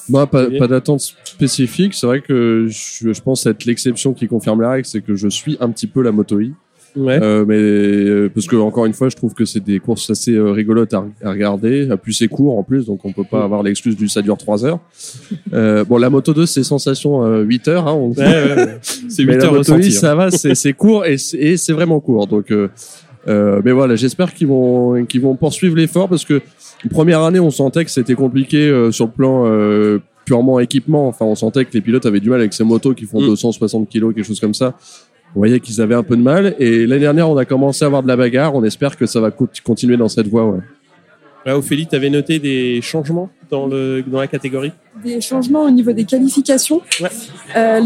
Moi, 0.09 0.27
pas, 0.27 0.41
Olivier 0.43 0.59
pas 0.59 0.67
d'attente 0.67 1.01
spécifique. 1.23 1.93
C'est 1.93 2.05
vrai 2.07 2.21
que 2.21 2.67
je, 2.69 3.11
je 3.13 3.21
pense 3.21 3.45
être 3.45 3.65
l'exception 3.65 4.13
qui 4.13 4.27
confirme 4.27 4.61
la 4.61 4.71
règle, 4.71 4.85
c'est 4.85 5.01
que 5.01 5.15
je 5.15 5.27
suis 5.27 5.57
un 5.59 5.69
petit 5.69 5.87
peu 5.87 6.01
la 6.01 6.11
moto 6.11 6.39
I. 6.39 6.53
Ouais. 6.95 7.19
Euh, 7.21 7.43
mais 7.45 7.57
euh, 7.57 8.29
parce 8.33 8.47
que 8.47 8.55
encore 8.55 8.85
une 8.85 8.93
fois, 8.93 9.09
je 9.09 9.17
trouve 9.17 9.33
que 9.33 9.43
c'est 9.43 9.59
des 9.59 9.79
courses 9.79 10.09
assez 10.09 10.31
euh, 10.31 10.51
rigolotes 10.51 10.93
à, 10.93 11.05
à 11.25 11.31
regarder. 11.31 11.89
Euh, 11.91 11.97
Plus 11.97 12.13
c'est 12.13 12.29
court 12.29 12.57
en 12.57 12.63
plus, 12.63 12.85
donc 12.85 13.03
on 13.03 13.11
peut 13.11 13.25
pas 13.29 13.43
avoir 13.43 13.63
l'excuse 13.63 13.97
du 13.97 14.07
ça 14.07 14.21
dure 14.21 14.37
3 14.37 14.63
heures. 14.63 14.79
Euh, 15.53 15.83
bon, 15.83 15.97
la 15.97 16.09
moto 16.09 16.33
2 16.33 16.45
c'est 16.45 16.63
sensation 16.63 17.25
euh, 17.25 17.41
8 17.41 17.67
heures. 17.67 17.87
Hein, 17.89 17.93
on- 17.95 18.11
Ouais, 18.11 18.23
ouais, 18.23 18.55
ouais. 18.55 18.77
C'est 19.09 19.25
mais 19.25 19.33
8 19.33 19.37
la 19.39 19.45
heures 19.45 19.53
moto 19.53 19.73
I, 19.73 19.75
ressenti. 19.77 19.87
hein. 19.97 19.99
ça 19.99 20.15
va, 20.15 20.31
c'est 20.31 20.71
court 20.73 21.05
et 21.05 21.17
c'est 21.17 21.73
vraiment 21.73 21.99
court. 21.99 22.27
Donc, 22.27 22.49
euh, 22.51 22.69
euh, 23.27 23.59
mais 23.65 23.73
voilà, 23.73 23.95
j'espère 23.97 24.33
qu'ils 24.33 24.47
vont 24.47 25.03
qu'ils 25.05 25.19
vont 25.21 25.35
poursuivre 25.35 25.75
l'effort 25.75 26.07
parce 26.07 26.23
que 26.23 26.41
première 26.91 27.21
année, 27.21 27.39
on 27.39 27.51
sentait 27.51 27.85
que 27.85 27.91
c'était 27.91 28.15
compliqué 28.15 28.57
euh, 28.69 28.91
sur 28.91 29.05
le 29.05 29.11
plan 29.11 29.43
euh, 29.45 29.99
purement 30.25 30.59
équipement. 30.59 31.07
Enfin, 31.07 31.25
on 31.25 31.35
sentait 31.35 31.65
que 31.65 31.73
les 31.73 31.81
pilotes 31.81 32.05
avaient 32.05 32.19
du 32.19 32.29
mal 32.29 32.39
avec 32.39 32.53
ces 32.53 32.63
motos 32.63 32.93
qui 32.93 33.05
font 33.05 33.21
Mm. 33.21 33.27
260 33.27 33.89
kilos, 33.89 34.13
quelque 34.13 34.25
chose 34.25 34.39
comme 34.39 34.53
ça. 34.53 34.73
On 35.35 35.39
voyait 35.39 35.59
qu'ils 35.59 35.81
avaient 35.81 35.95
un 35.95 36.03
peu 36.03 36.15
de 36.15 36.21
mal. 36.21 36.55
Et 36.59 36.85
l'année 36.87 37.01
dernière, 37.01 37.29
on 37.29 37.35
a 37.37 37.45
commencé 37.45 37.83
à 37.83 37.87
avoir 37.87 38.01
de 38.03 38.07
la 38.07 38.15
bagarre. 38.15 38.55
On 38.55 38.63
espère 38.63 38.95
que 38.97 39.05
ça 39.05 39.19
va 39.19 39.31
co- 39.31 39.49
continuer 39.65 39.97
dans 39.97 40.07
cette 40.07 40.27
voie. 40.27 40.45
Ouais. 40.45 40.59
Ouais, 41.45 41.51
Ophélie, 41.51 41.85
tu 41.87 41.95
avais 41.95 42.09
noté 42.09 42.39
des 42.39 42.81
changements 42.81 43.29
dans, 43.51 43.67
le, 43.67 44.01
dans 44.07 44.19
la 44.19 44.27
catégorie 44.27 44.71
des 45.03 45.19
changements 45.21 45.63
au 45.63 45.69
niveau 45.69 45.91
des 45.91 46.05
qualifications. 46.05 46.81
Ouais. 47.01 47.09
Euh, 47.55 47.79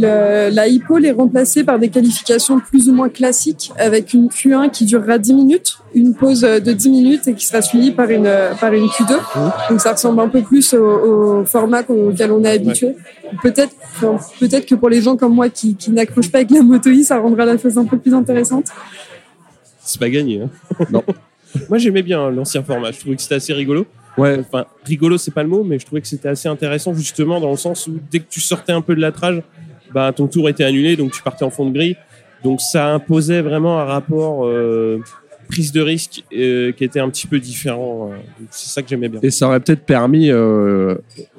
le- 0.49 0.55
la 0.55 0.67
IPOL 0.67 1.05
est 1.05 1.11
remplacée 1.11 1.63
par 1.65 1.77
des 1.79 1.89
qualifications 1.89 2.59
plus 2.59 2.87
ou 2.87 2.93
moins 2.93 3.09
classiques 3.09 3.71
avec 3.77 4.13
une 4.13 4.27
Q1 4.27 4.69
qui 4.69 4.85
durera 4.85 5.17
10 5.17 5.33
minutes, 5.33 5.79
une 5.95 6.13
pause 6.13 6.41
de 6.41 6.71
10 6.71 6.89
minutes 6.89 7.27
et 7.27 7.33
qui 7.33 7.45
sera 7.45 7.61
suivie 7.61 7.91
par 7.91 8.09
une, 8.09 8.29
par 8.61 8.71
une 8.73 8.85
Q2. 8.85 9.17
Donc 9.69 9.81
ça 9.81 9.93
ressemble 9.93 10.21
un 10.21 10.29
peu 10.29 10.41
plus 10.43 10.73
au, 10.73 11.39
au 11.41 11.45
format 11.45 11.81
auquel 11.89 12.31
on 12.31 12.43
est 12.43 12.51
habitué. 12.51 12.95
Peut-être 13.41 13.73
enfin, 13.97 14.17
peut-être 14.39 14.65
que 14.67 14.75
pour 14.75 14.87
les 14.89 15.01
gens 15.01 15.17
comme 15.17 15.33
moi 15.33 15.49
qui, 15.49 15.75
qui 15.75 15.91
n'accrochent 15.91 16.31
pas 16.31 16.37
avec 16.37 16.51
la 16.51 16.61
moto 16.61 16.89
I, 16.91 17.03
ça 17.03 17.17
rendra 17.17 17.43
la 17.43 17.57
chose 17.57 17.77
un 17.77 17.85
peu 17.85 17.97
plus 17.97 18.13
intéressante. 18.13 18.67
C'est 19.83 19.99
pas 19.99 20.09
gagné. 20.09 20.41
Hein 20.43 20.49
Non. 20.91 21.03
Moi, 21.69 21.77
j'aimais 21.77 22.03
bien 22.03 22.29
l'ancien 22.29 22.63
format. 22.63 22.91
Je 22.91 22.99
trouvais 22.99 23.15
que 23.15 23.21
c'était 23.21 23.35
assez 23.35 23.53
rigolo. 23.53 23.85
Ouais. 24.17 24.37
Enfin, 24.39 24.65
rigolo, 24.85 25.17
c'est 25.17 25.33
pas 25.33 25.43
le 25.43 25.49
mot, 25.49 25.63
mais 25.63 25.79
je 25.79 25.85
trouvais 25.85 26.01
que 26.01 26.07
c'était 26.07 26.29
assez 26.29 26.49
intéressant 26.49 26.93
justement 26.93 27.39
dans 27.39 27.51
le 27.51 27.57
sens 27.57 27.87
où 27.87 27.99
dès 28.11 28.19
que 28.19 28.29
tu 28.29 28.39
sortais 28.41 28.71
un 28.73 28.81
peu 28.81 28.95
de 28.95 29.01
l'atrage, 29.01 29.41
bah, 29.93 30.11
ton 30.15 30.27
tour 30.27 30.49
était 30.49 30.63
annulé, 30.63 30.95
donc 30.95 31.11
tu 31.11 31.21
partais 31.23 31.45
en 31.45 31.49
fond 31.49 31.65
de 31.69 31.73
grille. 31.73 31.95
Donc 32.43 32.61
ça 32.61 32.93
imposait 32.93 33.41
vraiment 33.41 33.79
un 33.79 33.85
rapport 33.85 34.45
euh, 34.45 34.99
prise 35.49 35.71
de 35.71 35.81
risque 35.81 36.23
euh, 36.33 36.71
qui 36.71 36.83
était 36.83 36.99
un 36.99 37.09
petit 37.09 37.27
peu 37.27 37.39
différent. 37.39 38.11
euh. 38.11 38.17
C'est 38.51 38.69
ça 38.69 38.81
que 38.81 38.89
j'aimais 38.89 39.09
bien. 39.09 39.19
Et 39.23 39.31
ça 39.31 39.47
aurait 39.47 39.59
peut-être 39.59 39.83
permis 39.85 40.29
euh, 40.31 40.95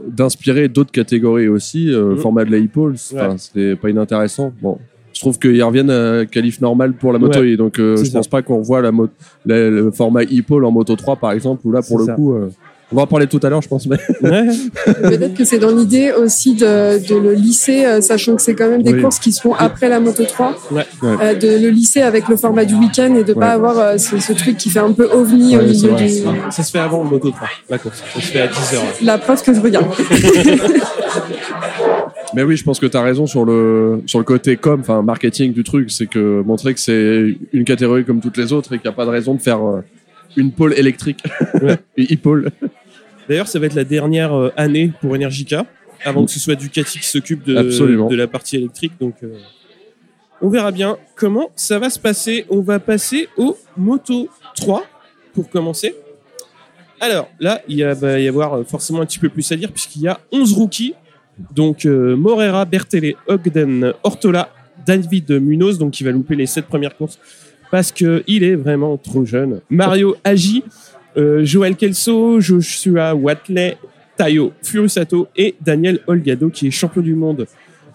d'inspirer 0.06 0.68
d'autres 0.68 0.90
catégories 0.92 1.48
aussi. 1.48 1.86
Mhm. 1.90 2.18
Format 2.18 2.44
de 2.44 2.50
la 2.50 2.58
c'est- 2.96 3.14
Ouais. 3.14 3.38
c'était 3.38 3.76
pas 3.76 3.88
inintéressant. 3.90 4.52
Bon, 4.60 4.78
je 5.20 5.24
trouve 5.26 5.38
qu'ils 5.38 5.62
reviennent 5.62 5.90
à 5.90 6.24
qualif 6.24 6.62
normal 6.62 6.94
pour 6.94 7.12
la 7.12 7.18
moto. 7.18 7.40
Ouais. 7.40 7.50
et 7.50 7.56
donc, 7.58 7.78
euh, 7.78 7.94
je 7.98 8.04
ça. 8.04 8.12
pense 8.18 8.28
pas 8.28 8.40
qu'on 8.40 8.62
voit 8.62 8.80
la 8.80 8.90
mo- 8.90 9.08
la- 9.44 9.68
le 9.68 9.90
format 9.90 10.22
e-pole 10.22 10.64
en 10.64 10.70
moto 10.70 10.96
3, 10.96 11.16
par 11.16 11.32
exemple, 11.32 11.60
où 11.66 11.72
là, 11.72 11.80
pour 11.82 11.98
C'est 12.00 12.04
le 12.04 12.04
ça. 12.06 12.12
coup, 12.14 12.32
euh, 12.32 12.48
On 12.92 12.96
va 12.96 13.02
en 13.02 13.06
parler 13.06 13.26
tout 13.28 13.38
à 13.44 13.48
l'heure, 13.50 13.60
je 13.62 13.68
pense. 13.68 13.86
Mais... 13.86 13.98
Ouais. 14.22 14.48
Peut-être 15.02 15.34
que 15.34 15.44
c'est 15.44 15.58
dans 15.60 15.70
l'idée 15.72 16.10
aussi 16.10 16.54
de, 16.54 16.98
de 17.06 17.14
le 17.20 17.34
lisser, 17.34 17.84
euh, 17.84 18.00
sachant 18.00 18.34
que 18.34 18.42
c'est 18.42 18.54
quand 18.54 18.68
même 18.68 18.82
des 18.82 18.94
Oui. 18.94 19.00
courses 19.02 19.20
qui 19.20 19.30
se 19.30 19.40
font 19.42 19.54
après 19.54 19.88
la 19.90 20.00
Moto 20.00 20.24
3, 20.24 20.56
Ouais. 20.72 20.82
euh, 21.04 21.34
de 21.34 21.46
le 21.62 21.68
lisser 21.68 22.00
avec 22.00 22.26
le 22.28 22.36
format 22.36 22.64
du 22.64 22.74
week-end 22.74 23.14
et 23.14 23.22
de 23.22 23.32
Ouais. 23.34 23.38
pas 23.38 23.50
avoir 23.50 23.78
euh, 23.78 23.96
ce, 23.98 24.18
ce 24.18 24.32
truc 24.32 24.56
qui 24.56 24.70
fait 24.70 24.80
un 24.80 24.90
peu 24.92 25.04
ovni 25.12 25.56
au 25.56 25.62
milieu 25.62 25.92
du... 25.92 26.08
Ça 26.50 26.62
se 26.64 26.70
fait 26.72 26.80
avant 26.80 27.04
le 27.04 27.10
Moto 27.10 27.30
3, 27.30 27.48
la 27.68 27.78
course. 27.78 28.02
Ça 28.14 28.20
se 28.20 28.26
fait 28.26 28.40
à 28.40 28.46
10h. 28.48 28.78
La 29.04 29.18
preuve 29.18 29.40
que 29.44 29.54
je 29.54 29.60
regarde. 29.60 29.86
Mais 32.34 32.42
oui, 32.42 32.56
je 32.56 32.64
pense 32.64 32.78
que 32.78 32.87
tu 32.87 32.96
as 32.96 33.02
raison 33.02 33.26
sur 33.26 33.44
le 33.44 34.02
sur 34.06 34.18
le 34.18 34.25
côté 34.25 34.56
com, 34.56 34.80
enfin 34.80 35.02
marketing 35.02 35.52
du 35.52 35.64
truc, 35.64 35.90
c'est 35.90 36.06
que 36.06 36.42
montrer 36.42 36.75
que 36.75 36.80
c'est 36.80 37.34
une 37.52 37.64
catégorie 37.64 38.04
comme 38.04 38.20
toutes 38.20 38.37
les 38.37 38.52
autres 38.52 38.72
et 38.75 38.78
qu'il 38.78 38.88
n'y 38.88 38.92
a 38.94 38.96
pas 38.96 39.04
de 39.04 39.10
raison 39.10 39.34
de 39.34 39.40
faire 39.40 39.64
euh, 39.66 39.80
une 40.37 40.52
pôle 40.52 40.75
électrique, 40.78 41.22
Ouais. 41.62 41.76
une 41.96 42.06
e-pôle. 42.06 42.50
D'ailleurs, 43.28 43.49
ça 43.49 43.58
va 43.58 43.66
être 43.66 43.75
la 43.75 43.84
dernière 43.84 44.32
euh, 44.34 44.52
année 44.56 44.92
pour 45.00 45.12
Energica, 45.12 45.66
avant 46.04 46.25
que 46.25 46.30
ce 46.30 46.38
soit 46.38 46.54
Ducati 46.54 47.00
qui 47.00 47.06
s'occupe 47.08 47.44
de, 47.44 47.54
de 48.08 48.14
la 48.16 48.26
partie 48.26 48.56
électrique. 48.56 48.92
Donc, 49.00 49.14
euh, 49.22 49.38
on 50.40 50.49
verra 50.49 50.70
bien 50.72 50.96
comment 51.16 51.50
ça 51.56 51.78
va 51.78 51.90
se 51.90 51.99
passer. 51.99 52.46
On 52.49 52.60
va 52.60 52.78
passer 52.78 53.28
au 53.37 53.56
Moto 53.76 54.28
3 54.56 54.84
pour 55.34 55.50
commencer. 55.50 55.94
Alors 57.00 57.28
là, 57.40 57.62
il 57.68 57.84
va 57.84 58.18
y 58.20 58.28
avoir 58.28 58.54
euh, 58.54 58.64
forcément 58.64 59.00
un 59.00 59.06
petit 59.06 59.18
peu 59.18 59.28
plus 59.28 59.50
à 59.52 59.56
dire 59.56 59.72
puisqu'il 59.72 60.02
y 60.02 60.08
a 60.08 60.20
11 60.32 60.52
rookies. 60.52 60.94
Donc 61.54 61.87
euh, 61.87 62.16
Morera, 62.16 62.64
Bertele, 62.64 63.14
Ogden, 63.26 63.92
Ortola, 64.02 64.52
David 64.87 65.30
Munoz, 65.30 65.78
donc 65.78 65.92
qui 65.92 66.04
va 66.04 66.11
louper 66.11 66.37
les 66.37 66.47
7 66.47 66.66
premières 66.66 66.97
courses 66.97 67.18
parce 67.70 67.92
que 67.92 68.23
il 68.26 68.42
est 68.42 68.56
vraiment 68.56 68.97
trop 68.97 69.25
jeune. 69.25 69.61
Mario 69.70 70.16
Agi, 70.25 70.64
euh, 71.16 71.44
Joël 71.44 71.76
Kelso, 71.76 72.40
Joshua 72.40 73.14
Watley, 73.14 73.76
Tayo 74.16 74.52
Furusato 74.62 75.28
et 75.37 75.54
Daniel 75.61 76.00
Olgado 76.06 76.50
qui 76.50 76.66
est 76.66 76.70
champion 76.70 77.02
du 77.02 77.14
monde 77.14 77.47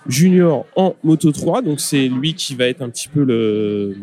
junior 0.08 0.66
en 0.75 0.96
Moto 1.04 1.32
3. 1.32 1.62
Donc 1.62 1.80
c'est 1.80 2.08
lui 2.08 2.34
qui 2.34 2.56
va 2.56 2.68
être 2.68 2.82
un 2.82 2.90
petit 2.90 3.10
peu 3.10 3.24
le, 3.24 3.96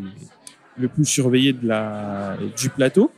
plus 0.89 1.05
surveillé 1.05 1.53
du 1.53 2.69
plateau 2.71 3.11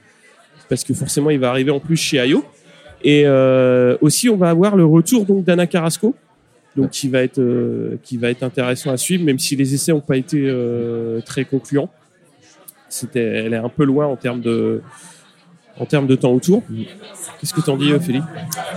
parce 0.69 0.85
que 0.85 0.95
forcément 0.95 1.31
il 1.31 1.39
va 1.39 1.51
arriver 1.51 1.71
en 1.71 1.81
plus 1.81 1.97
chez 1.97 2.21
Ayo. 2.21 2.45
Et 3.05 3.25
euh, 3.27 3.99
aussi 4.01 4.31
on 4.31 4.37
va 4.37 4.49
avoir 4.49 4.77
le 4.77 4.85
retour 4.85 5.27
donc 5.27 5.45
d'Anna 5.45 5.67
Carrasco. 5.67 6.17
Donc 6.75 6.91
qui 6.91 7.09
va 7.09 7.23
être 7.23 7.39
euh, 7.39 7.99
qui 8.03 8.17
va 8.17 8.31
être 8.31 8.43
intéressant 8.43 8.91
à 8.91 8.97
suivre 8.97 9.25
même 9.25 9.39
si 9.39 9.55
les 9.55 9.75
essais 9.75 9.93
n'ont 9.93 10.01
pas 10.01 10.17
été 10.17 10.43
euh, 10.49 11.21
très 11.21 11.45
concluants. 11.45 11.91
C'était 12.89 13.21
elle 13.21 13.53
est 13.53 13.59
un 13.59 13.69
peu 13.69 13.85
loin 13.85 14.07
en 14.07 14.17
termes 14.17 14.41
de 14.41 14.81
en 15.81 15.87
termes 15.87 16.07
de 16.07 16.15
temps 16.15 16.33
autour. 16.33 16.63
Qu'est-ce 17.41 17.53
que 17.53 17.61
t'en 17.61 17.77
dis, 17.77 17.93
Ophélie? 17.93 18.23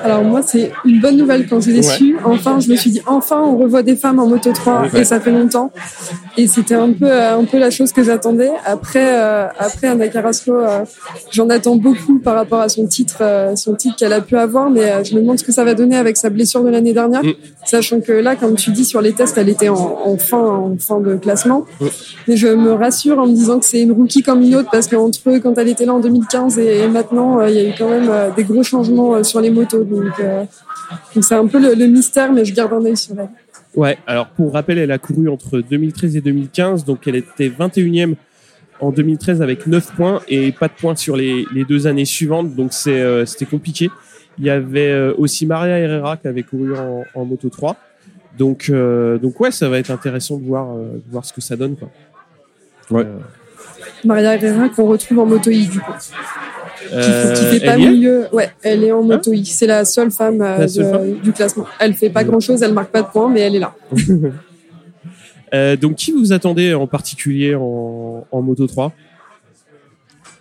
Alors 0.04 0.24
moi, 0.24 0.42
c'est 0.42 0.72
une 0.84 1.00
bonne 1.00 1.16
nouvelle 1.18 1.48
quand 1.48 1.62
je 1.62 1.70
l'ai 1.72 1.77
Ouais. 1.88 1.96
su. 1.96 2.18
Enfin, 2.25 2.60
je 2.60 2.70
me 2.72 2.75
suis 2.75 2.89
dit, 2.89 3.01
enfin, 3.06 3.39
on 3.42 3.56
revoit 3.58 3.84
des 3.84 3.96
femmes 3.96 4.20
en 4.20 4.27
Moto 4.27 4.51
3 4.51 4.82
Ouais. 4.92 5.01
et 5.01 5.04
ça 5.04 5.20
fait 5.20 5.32
longtemps. 5.32 5.72
Et 6.38 6.48
c'était 6.48 6.75
un 6.75 6.92
peu, 6.92 7.06
euh, 7.10 7.38
un 7.38 7.44
peu 7.46 7.60
la 7.60 7.70
chose 7.70 7.92
que 7.92 8.04
j'attendais. 8.04 8.50
Après, 8.66 9.20
euh, 9.20 9.48
après 9.60 9.88
Anna 9.88 10.08
Carrasco, 10.08 10.54
euh, 10.56 10.86
j'en 11.32 11.50
attends 11.50 11.75
beaucoup 11.75 12.20
par 12.20 12.36
rapport 12.36 12.62
à 12.62 12.70
son 12.70 12.88
titre, 12.88 13.18
euh, 13.22 13.56
son 13.56 13.75
titre 13.75 13.96
qu'elle 13.98 14.13
a 14.13 14.22
pu 14.22 14.36
avoir, 14.38 14.70
mais 14.70 14.84
euh, 14.92 15.04
je 15.04 15.13
me 15.16 15.22
demande 15.22 15.38
ce 15.39 15.44
que 15.44 15.51
ça 15.51 15.63
va 15.63 15.74
donner 15.75 15.98
avec 15.98 16.18
sa 16.18 16.30
blessure 16.30 16.63
de 16.63 16.70
l'année 16.70 16.94
dernière, 16.94 17.24
Mm. 17.24 17.34
Sachant 17.67 18.01
que 18.01 18.12
là, 18.12 18.36
comme 18.36 18.55
tu 18.55 18.71
dis 18.71 18.86
sur 18.86 19.01
les 19.01 19.13
tests, 19.13 19.38
elle 19.38 19.50
était 19.50 19.69
en, 19.69 20.01
en 20.05 20.17
fin, 20.17 20.43
en 20.43 20.77
fin 20.77 21.00
de 21.00 21.15
classement. 21.15 21.65
Mais 22.27 22.38
je 22.38 22.47
me 22.47 22.71
rassure 22.74 23.19
en 23.19 23.27
me 23.27 23.33
disant 23.33 23.59
que 23.59 23.65
c'est 23.65 23.81
une 23.81 23.91
rookie 23.91 24.24
comme 24.24 24.41
une 24.41 24.55
autre 24.55 24.69
parce 24.71 24.88
qu'entre 24.88 25.19
eux, 25.27 25.39
quand 25.39 25.57
elle 25.57 25.69
était 25.69 25.86
là 25.86 25.93
en 25.93 26.00
2015 26.00 26.59
et, 26.59 26.79
et 26.79 26.88
maintenant, 26.88 27.39
euh, 27.39 27.50
il 27.50 27.55
y 27.55 27.59
a 27.59 27.69
eu 27.69 27.74
quand 27.77 27.89
même 27.89 28.09
euh, 28.09 28.29
des 28.36 28.43
gros 28.43 28.63
changements 28.63 29.15
euh, 29.15 29.24
sur 29.24 29.41
les 29.41 29.50
motos. 29.50 29.83
Donc, 29.83 30.05
donc 31.13 31.24
c'est 31.24 31.36
un 31.36 31.47
peu 31.47 31.59
le, 31.59 31.74
le 31.74 31.86
mystère, 31.88 32.31
mais 32.31 32.45
je 32.45 32.53
garde 32.53 32.74
un 32.74 32.86
œil 32.86 32.97
sur 32.97 33.15
elle. 33.19 33.29
Ouais, 33.75 33.97
alors 34.07 34.27
pour 34.29 34.53
rappel, 34.53 34.79
elle 34.79 34.91
a 34.91 34.97
couru 34.97 35.29
entre 35.29 35.59
2013 35.59 36.15
et 36.15 36.21
2015, 36.21 36.83
donc 36.83 37.07
elle 37.07 37.15
était 37.15 37.50
21e 37.50 38.15
en 38.79 38.91
2013 38.91 39.41
avec 39.41 39.67
9 39.67 39.95
points 39.95 40.21
et 40.27 40.51
pas 40.51 40.67
de 40.67 40.74
points 40.74 40.95
sur 40.95 41.15
les, 41.15 41.45
les 41.53 41.63
deux 41.63 41.88
années 41.88 42.05
suivantes, 42.05 42.55
donc 42.55 42.74
c'est, 42.74 43.00
euh, 43.01 43.25
c'était 43.25 43.45
compliqué. 43.45 43.89
Il 44.39 44.46
y 44.46 44.50
avait 44.50 44.91
euh, 44.91 45.13
aussi 45.17 45.46
Maria 45.46 45.79
Herrera 45.79 46.17
qui 46.17 46.27
avait 46.27 46.44
couru 46.44 46.75
en, 46.77 47.03
en 47.15 47.25
Moto 47.25 47.50
3. 47.50 47.75
Donc, 48.38 48.67
euh, 48.70 49.17
donc 49.17 49.39
ouais, 49.39 49.50
ça 49.51 49.67
va 49.67 49.79
être 49.79 49.89
intéressant 49.89 50.38
de 50.38 50.46
voir, 50.46 50.72
euh, 50.75 50.94
de 51.06 51.12
voir 51.12 51.25
ce 51.25 51.34
que 51.34 51.41
ça 51.41 51.56
donne. 51.56 51.75
Quoi. 51.75 51.89
Ouais. 52.91 53.03
Euh, 53.06 53.17
Maria 54.06 54.36
Herrera 54.36 54.70
qu'on 54.70 54.86
retrouve 54.86 55.20
en 55.20 55.25
moto 55.25 55.50
I 55.50 55.65
du 55.67 55.79
coup. 55.79 55.91
Qui, 56.79 56.94
euh, 56.94 57.34
qui 57.34 57.44
fait 57.60 57.65
pas 57.65 57.74
elle 57.74 57.82
y 57.82 57.86
est 57.86 57.91
mieux. 58.00 58.27
Ouais, 58.32 58.51
elle 58.62 58.84
est 58.84 58.91
en 58.91 59.01
moto 59.01 59.34
I. 59.34 59.44
C'est 59.46 59.65
la 59.65 59.84
seule 59.86 60.12
femme, 60.12 60.38
La 60.38 60.67
seule 60.67 60.86
de- 60.86 60.91
femme 60.91 61.13
du 61.24 61.32
classement. 61.34 61.65
Elle 61.79 61.96
fait 61.96 62.12
pas 62.12 62.24
grand 62.24 62.39
chose, 62.39 62.62
elle 62.62 62.74
marque 62.74 62.91
pas 62.91 63.01
de 63.01 63.08
points, 63.08 63.29
mais 63.29 63.41
elle 63.41 63.56
est 63.56 63.60
là. 63.60 63.74
Euh, 65.53 65.77
donc 65.77 65.96
qui 65.96 66.12
vous 66.12 66.34
attendez 66.34 66.74
en 66.74 66.88
particulier 66.88 67.56
en, 67.56 68.27
en 68.29 68.41
Moto 68.41 68.67
3 68.67 68.91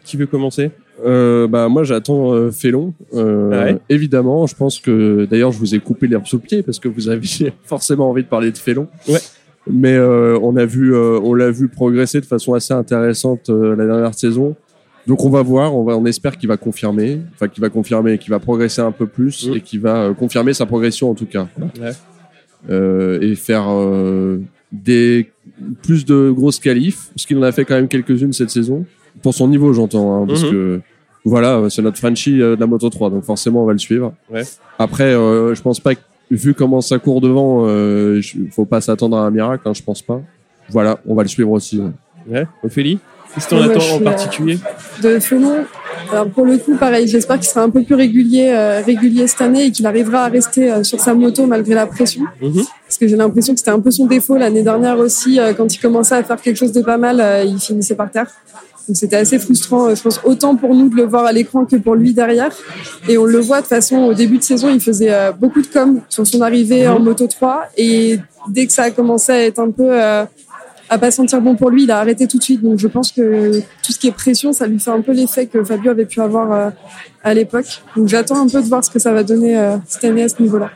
Qui 0.07 0.17
veut 0.17 0.27
commencer 0.27 0.71
Euh, 1.05 1.47
bah 1.47 1.69
moi 1.69 1.83
j'attends 1.85 2.33
euh, 2.33 2.51
Félon. 2.51 2.95
Euh, 3.13 3.51
Ouais. 3.51 3.79
Évidemment, 3.91 4.47
je 4.47 4.55
pense 4.55 4.79
que 4.81 5.27
d'ailleurs 5.31 5.53
je 5.53 5.59
vous 5.59 5.75
ai 5.75 5.79
coupé 5.81 6.07
l'herbe 6.07 6.27
sous 6.27 6.37
le 6.37 6.43
pied 6.43 6.63
parce 6.63 6.79
que 6.79 6.89
vous 6.89 7.09
avez 7.09 7.21
forcément 7.65 8.09
envie 8.11 8.23
de 8.23 8.29
parler 8.29 8.51
de 8.53 8.57
Félon. 8.59 8.87
Ouais. 9.09 9.19
Mais 9.71 9.95
euh, 9.95 10.39
on 10.43 10.57
a 10.57 10.65
vu, 10.65 10.95
on 10.97 11.35
l'a 11.35 11.51
vu 11.51 11.69
progresser 11.69 12.21
de 12.21 12.27
façon 12.27 12.55
assez 12.55 12.73
intéressante 12.73 13.49
la 13.51 13.85
dernière 13.85 14.15
saison. 14.15 14.55
Donc 15.09 15.25
on 15.25 15.31
va 15.31 15.43
voir, 15.43 15.75
on, 15.77 15.85
va, 15.85 15.97
on 15.97 16.05
espère 16.07 16.37
qu'il 16.39 16.49
va 16.49 16.57
confirmer, 16.57 17.21
enfin 17.35 17.49
qu'il 17.49 17.61
va 17.61 17.69
confirmer, 17.69 18.17
qu'il 18.19 18.31
va 18.31 18.39
progresser 18.39 18.81
un 18.81 18.93
peu 18.93 19.07
plus 19.07 19.49
Mm. 19.49 19.55
et 19.57 19.61
qu'il 19.61 19.81
va 19.81 20.15
confirmer 20.19 20.53
sa 20.55 20.67
progression 20.67 21.11
en 21.11 21.15
tout 21.15 21.27
cas. 21.27 21.49
Ouais. 21.81 23.19
Et 23.23 23.35
faire 23.35 23.67
des 24.73 25.31
plus 25.83 26.05
de 26.05 26.31
grosses 26.31 26.59
qualifs, 26.59 27.11
parce 27.15 27.27
qu'il 27.27 27.39
en 27.39 27.43
a 27.43 27.53
fait 27.53 27.65
quand 27.65 27.75
même 27.77 27.89
quelques-unes 27.89 28.33
cette 28.33 28.51
saison. 28.51 28.85
Pour 29.23 29.35
son 29.35 29.49
niveau, 29.49 29.73
j'entends, 29.73 30.23
hein, 30.23 30.27
parce 30.27 30.43
Mhm. 30.45 30.51
que 30.51 30.81
voilà, 31.25 31.63
c'est 31.71 31.83
notre 31.83 31.99
Frenchie 31.99 32.41
euh, 32.41 32.55
de 32.57 32.61
la 32.61 32.67
Moto 32.67 32.89
3, 32.89 33.11
donc 33.11 33.25
forcément 33.25 33.63
on 33.63 33.67
va 33.67 33.73
le 33.73 33.79
suivre. 33.79 34.13
Ouais. 34.33 34.43
Après, 34.79 35.13
euh, 35.15 35.55
je 35.55 35.63
pense 35.63 35.81
pas 35.81 35.95
que, 35.95 36.01
vu 36.31 36.55
comment 36.55 36.81
ça 36.81 36.99
court 36.99 37.21
devant, 37.21 37.65
euh, 37.67 38.21
faut 38.53 38.65
pas 38.65 38.81
s'attendre 38.81 39.17
à 39.17 39.21
un 39.23 39.31
miracle, 39.31 39.67
hein, 39.69 39.73
je 39.75 39.83
pense 39.83 40.03
pas. 40.03 40.21
Voilà, 40.71 40.99
on 41.07 41.15
va 41.15 41.23
le 41.23 41.29
suivre 41.29 41.51
aussi. 41.53 41.79
ouais. 41.81 41.91
Ouais, 42.29 42.47
Ophélie 42.65 42.99
Qu'est-ce 43.35 43.55
je 43.55 43.71
attends 43.71 43.81
suis, 43.81 43.93
en 43.95 44.01
euh, 44.01 44.05
particulier? 44.05 44.59
De 45.03 45.19
Félon, 45.19 45.65
alors 46.11 46.29
pour 46.31 46.47
le 46.47 46.57
coup, 46.59 46.75
pareil, 46.77 47.07
j'espère 47.07 47.37
qu'il 47.37 47.47
sera 47.49 47.63
un 47.63 47.71
peu 47.71 47.83
plus 47.83 47.95
régulier, 47.95 48.49
euh, 48.55 48.81
régulier 48.85 49.27
cette 49.27 49.43
année 49.43 49.67
et 49.67 49.71
qu'il 49.73 49.87
arrivera 49.87 50.25
à 50.25 50.29
rester 50.29 50.73
euh, 50.73 50.83
sur 50.85 50.99
sa 51.01 51.13
moto 51.13 51.45
malgré 51.47 51.75
la 51.75 51.87
pression. 51.87 52.23
Mhm. 52.41 52.63
Parce 52.87 52.97
que 52.99 53.07
j'ai 53.07 53.17
l'impression 53.17 53.53
que 53.53 53.59
c'était 53.59 53.73
un 53.73 53.81
peu 53.81 53.91
son 53.91 54.07
défaut 54.07 54.37
l'année 54.39 54.63
dernière 54.63 54.99
aussi, 54.99 55.39
euh, 55.39 55.53
quand 55.53 55.73
il 55.75 55.79
commençait 55.79 56.15
à 56.15 56.23
faire 56.23 56.41
quelque 56.41 56.57
chose 56.57 56.73
de 56.73 56.81
pas 56.83 56.97
mal, 56.99 57.21
euh, 57.21 57.45
il 57.45 57.59
finissait 57.59 57.95
par 57.97 58.11
terre. 58.11 58.31
Donc 58.87 58.97
c'était 58.97 59.17
assez 59.17 59.39
frustrant, 59.39 59.87
euh, 59.89 59.95
je 59.95 60.03
pense, 60.03 60.21
autant 60.25 60.57
pour 60.57 60.75
nous 60.75 60.89
de 60.89 60.97
le 60.97 61.05
voir 61.05 61.25
à 61.25 61.33
l'écran 61.33 61.65
que 61.65 61.77
pour 61.77 61.95
lui 61.95 62.15
derrière. 62.15 62.53
Et 63.09 63.19
on 63.19 63.25
le 63.25 63.39
voit 63.39 63.59
de 63.59 63.63
toute 63.63 63.71
façon, 63.71 63.97
au 63.97 64.15
début 64.15 64.39
de 64.39 64.43
saison, 64.43 64.69
il 64.69 64.81
faisait 64.81 65.13
euh, 65.13 65.33
beaucoup 65.33 65.63
de 65.63 65.67
com 65.67 66.01
sur 66.09 66.27
son 66.27 66.41
arrivée 66.41 66.87
en 66.87 67.01
Moto 67.01 67.27
3. 67.27 67.65
Et 67.77 68.19
dès 68.49 68.67
que 68.67 68.73
ça 68.73 68.85
a 68.85 68.91
commencé 68.91 69.33
à 69.33 69.45
être 69.45 69.59
un 69.59 69.71
peu... 69.71 69.89
euh, 69.91 70.25
à 70.89 70.99
pas 70.99 71.11
sentir 71.11 71.41
bon 71.41 71.57
pour 71.57 71.71
lui, 71.71 71.85
il 71.85 71.91
a 71.91 71.99
arrêté 71.99 72.27
tout 72.27 72.39
de 72.39 72.43
suite. 72.43 72.63
Donc 72.63 72.79
je 72.79 72.89
pense 72.89 73.13
que 73.13 73.61
tout 73.83 73.93
ce 73.93 73.99
qui 73.99 74.09
est 74.09 74.13
pression, 74.13 74.53
ça 74.53 74.67
lui 74.67 74.79
fait 74.79 74.91
un 74.91 75.01
peu 75.01 75.13
l'effet 75.13 75.47
que 75.47 75.63
Fabio 75.65 75.91
avait 75.91 76.07
pu 76.07 76.21
avoir 76.21 76.53
euh, 76.53 76.71
à 77.23 77.35
l'époque. 77.35 77.83
Donc 77.97 78.09
j'attends 78.09 78.41
un 78.41 78.49
peu 78.49 78.63
de 78.63 78.69
voir 78.69 78.85
ce 78.85 78.91
que 78.91 78.99
ça 78.99 79.13
va 79.13 79.23
donner 79.23 79.59
euh, 79.59 79.77
cette 79.87 80.05
année 80.05 80.23
à 80.23 80.29
ce 80.29 80.41
niveau-là. 80.41 80.71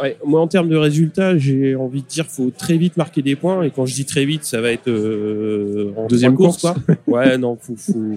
Ouais, 0.00 0.16
moi, 0.24 0.40
en 0.40 0.46
termes 0.46 0.68
de 0.68 0.76
résultats, 0.76 1.36
j'ai 1.38 1.74
envie 1.74 2.02
de 2.02 2.06
dire 2.06 2.26
faut 2.26 2.50
très 2.50 2.76
vite 2.76 2.96
marquer 2.96 3.22
des 3.22 3.36
points. 3.36 3.62
Et 3.62 3.70
quand 3.70 3.86
je 3.86 3.94
dis 3.94 4.04
très 4.04 4.24
vite, 4.24 4.44
ça 4.44 4.60
va 4.60 4.70
être 4.70 4.88
euh, 4.88 5.92
en 5.96 6.06
Deuxième 6.06 6.34
trois 6.34 6.46
courses, 6.48 6.62
course. 6.62 6.74
quoi. 6.84 6.96
Ouais, 7.18 7.36
non, 7.36 7.56
faut, 7.60 7.74
faut, 7.76 8.16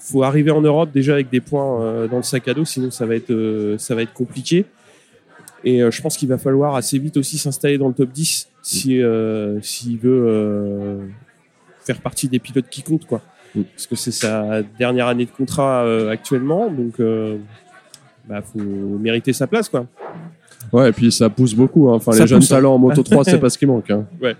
faut 0.00 0.22
arriver 0.22 0.50
en 0.50 0.60
Europe 0.60 0.90
déjà 0.92 1.14
avec 1.14 1.30
des 1.30 1.40
points 1.40 1.80
euh, 1.82 2.08
dans 2.08 2.16
le 2.16 2.22
sac 2.22 2.48
à 2.48 2.54
dos, 2.54 2.64
sinon 2.64 2.90
ça 2.90 3.06
va 3.06 3.14
être, 3.14 3.30
euh, 3.30 3.78
ça 3.78 3.94
va 3.94 4.02
être 4.02 4.12
compliqué. 4.12 4.64
Et 5.64 5.80
je 5.90 6.02
pense 6.02 6.16
qu'il 6.16 6.28
va 6.28 6.38
falloir 6.38 6.76
assez 6.76 6.96
vite 6.96 7.16
aussi 7.16 7.38
s'installer 7.38 7.76
dans 7.76 7.88
le 7.88 7.94
top 7.94 8.12
10 8.12 8.48
si 8.62 9.00
s'il 9.62 9.98
veut 9.98 11.00
faire 11.80 12.00
partie 12.00 12.28
des 12.28 12.38
pilotes 12.38 12.68
qui 12.70 12.82
comptent, 12.82 13.06
quoi. 13.06 13.20
Mm. 13.54 13.62
Parce 13.62 13.86
que 13.88 13.96
c'est 13.96 14.12
sa 14.12 14.62
dernière 14.62 15.08
année 15.08 15.24
de 15.24 15.30
contrat 15.30 15.84
actuellement, 16.08 16.70
donc 16.70 17.00
bah, 18.28 18.42
faut 18.42 18.60
mériter 18.60 19.32
sa 19.32 19.48
place, 19.48 19.68
quoi. 19.68 19.86
Ouais, 20.72 20.88
et 20.90 20.92
puis 20.92 21.10
ça 21.12 21.28
pousse 21.30 21.54
beaucoup. 21.54 21.88
hein. 21.90 21.94
Enfin, 21.94 22.12
Ça 22.12 22.20
les 22.22 22.26
jeunes 22.26 22.40
pousse, 22.40 22.48
talents 22.48 22.74
en 22.74 22.78
Moto 22.78 23.02
3, 23.02 23.24
c'est 23.24 23.38
pas 23.38 23.50
ce 23.50 23.58
qui 23.58 23.66
manque. 23.66 23.90
Hein. 23.90 24.04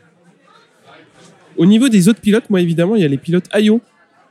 Au 1.57 1.65
niveau 1.67 1.89
des 1.89 2.09
autres 2.09 2.21
pilotes, 2.21 2.51
moi 2.51 2.61
évidemment, 2.61 2.97
il 2.97 3.03
y 3.03 3.05
a 3.05 3.09
les 3.09 3.17
pilotes 3.19 3.47
Ayo. 3.53 3.81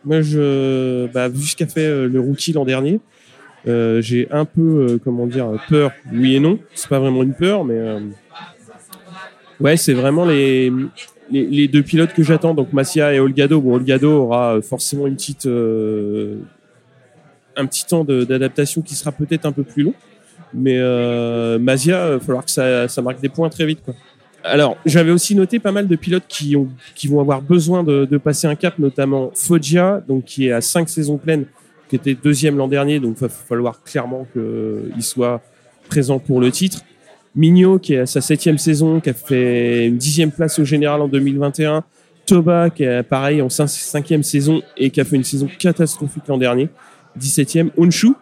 Moi, 0.04 0.22
je, 0.22 1.08
bah, 1.08 1.28
vu 1.28 1.42
ce 1.42 1.56
qu'a 1.56 1.66
fait 1.66 1.86
euh, 1.86 2.08
le 2.08 2.20
rookie 2.20 2.54
l'an 2.54 2.66
dernier, 2.66 3.00
euh, 3.68 4.00
j'ai 4.02 4.28
un 4.30 4.46
peu, 4.46 4.62
euh, 4.62 5.00
comment 5.04 5.26
dire, 5.26 5.48
peur. 5.68 5.92
Oui 6.14 6.36
et 6.36 6.40
non. 6.40 6.60
C'est 6.76 6.88
pas 6.90 7.00
vraiment 7.00 7.24
une 7.24 7.34
peur, 7.34 7.66
mais 7.66 7.74
euh, 7.76 8.00
ouais, 9.60 9.78
c'est 9.78 9.94
vraiment 9.94 10.26
les, 10.26 10.72
les 11.32 11.48
les 11.48 11.68
deux 11.68 11.82
pilotes 11.82 12.14
que 12.14 12.22
j'attends. 12.22 12.54
Donc 12.54 12.72
Massia 12.74 13.12
et 13.16 13.20
Olgado. 13.20 13.60
Bon, 13.60 13.74
Olgado 13.74 14.12
aura 14.12 14.62
forcément 14.62 15.08
une 15.08 15.16
petite 15.16 15.48
un 17.58 17.66
petit 17.66 17.86
temps 17.88 18.04
d'adaptation 18.04 18.82
qui 18.84 18.94
sera 18.94 19.12
peut-être 19.12 19.46
un 19.48 19.52
peu 19.52 19.64
plus 19.64 19.82
long. 19.84 19.94
Mais 20.56 20.78
euh, 20.78 21.60
Mazia, 21.60 22.08
il 22.08 22.12
va 22.14 22.20
falloir 22.20 22.46
que 22.46 22.52
ça, 22.52 23.02
marque 23.02 23.22
des 23.22 23.30
points 23.30 23.50
très 23.50 23.66
vite. 23.66 23.80
Quoi. 23.84 23.94
Alors, 24.44 24.78
j'avais 24.86 25.12
aussi 25.12 25.36
noté 25.36 25.60
pas 25.60 25.72
mal 25.72 25.88
de 25.88 25.96
pilotes 25.96 26.26
qui, 26.28 26.56
ont, 26.56 26.68
qui 26.96 27.08
vont 27.08 27.20
avoir 27.20 27.42
besoin 27.42 27.84
de, 27.84 28.18
passer 28.18 28.48
un 28.48 28.56
cap, 28.56 28.78
notamment 28.80 29.32
Foggia, 29.34 30.04
donc 30.08 30.26
qui 30.26 30.48
est 30.48 30.52
à 30.52 30.62
cinq 30.62 30.90
saisons 30.90 31.18
pleines, 31.18 31.46
qui 31.90 31.96
était 31.96 32.16
deuxième 32.16 32.58
l'an 32.58 32.68
dernier, 32.68 33.00
donc 33.00 33.16
il 33.18 33.22
va 33.22 33.30
falloir 33.30 33.82
clairement 33.84 34.28
qu'il 34.34 35.04
soit 35.04 35.42
présent 35.90 36.20
pour 36.20 36.40
le 36.40 36.52
titre. 36.52 36.82
Mignot, 37.36 37.80
qui 37.80 37.96
est 37.96 38.00
à 38.00 38.06
sa 38.06 38.22
septième 38.22 38.58
saison, 38.58 39.00
qui 39.00 39.10
a 39.10 39.14
fait 39.14 39.88
une 39.88 39.98
dixième 39.98 40.32
place 40.32 40.58
au 40.60 40.64
général 40.64 41.02
en 41.02 41.08
2021. 41.08 41.84
Toba, 42.26 42.70
qui 42.70 42.84
est 42.84 43.04
pareil 43.04 43.42
en 43.42 43.48
cin- 43.48 43.68
cinquième 43.68 44.24
saison 44.24 44.62
et 44.78 44.90
qui 44.90 45.02
a 45.02 45.06
fait 45.06 45.16
une 45.16 45.24
saison 45.24 45.48
catastrophique 45.60 46.24
l'an 46.28 46.38
dernier, 46.38 46.70
17e. 47.20 47.70
Onshu, 47.78 48.14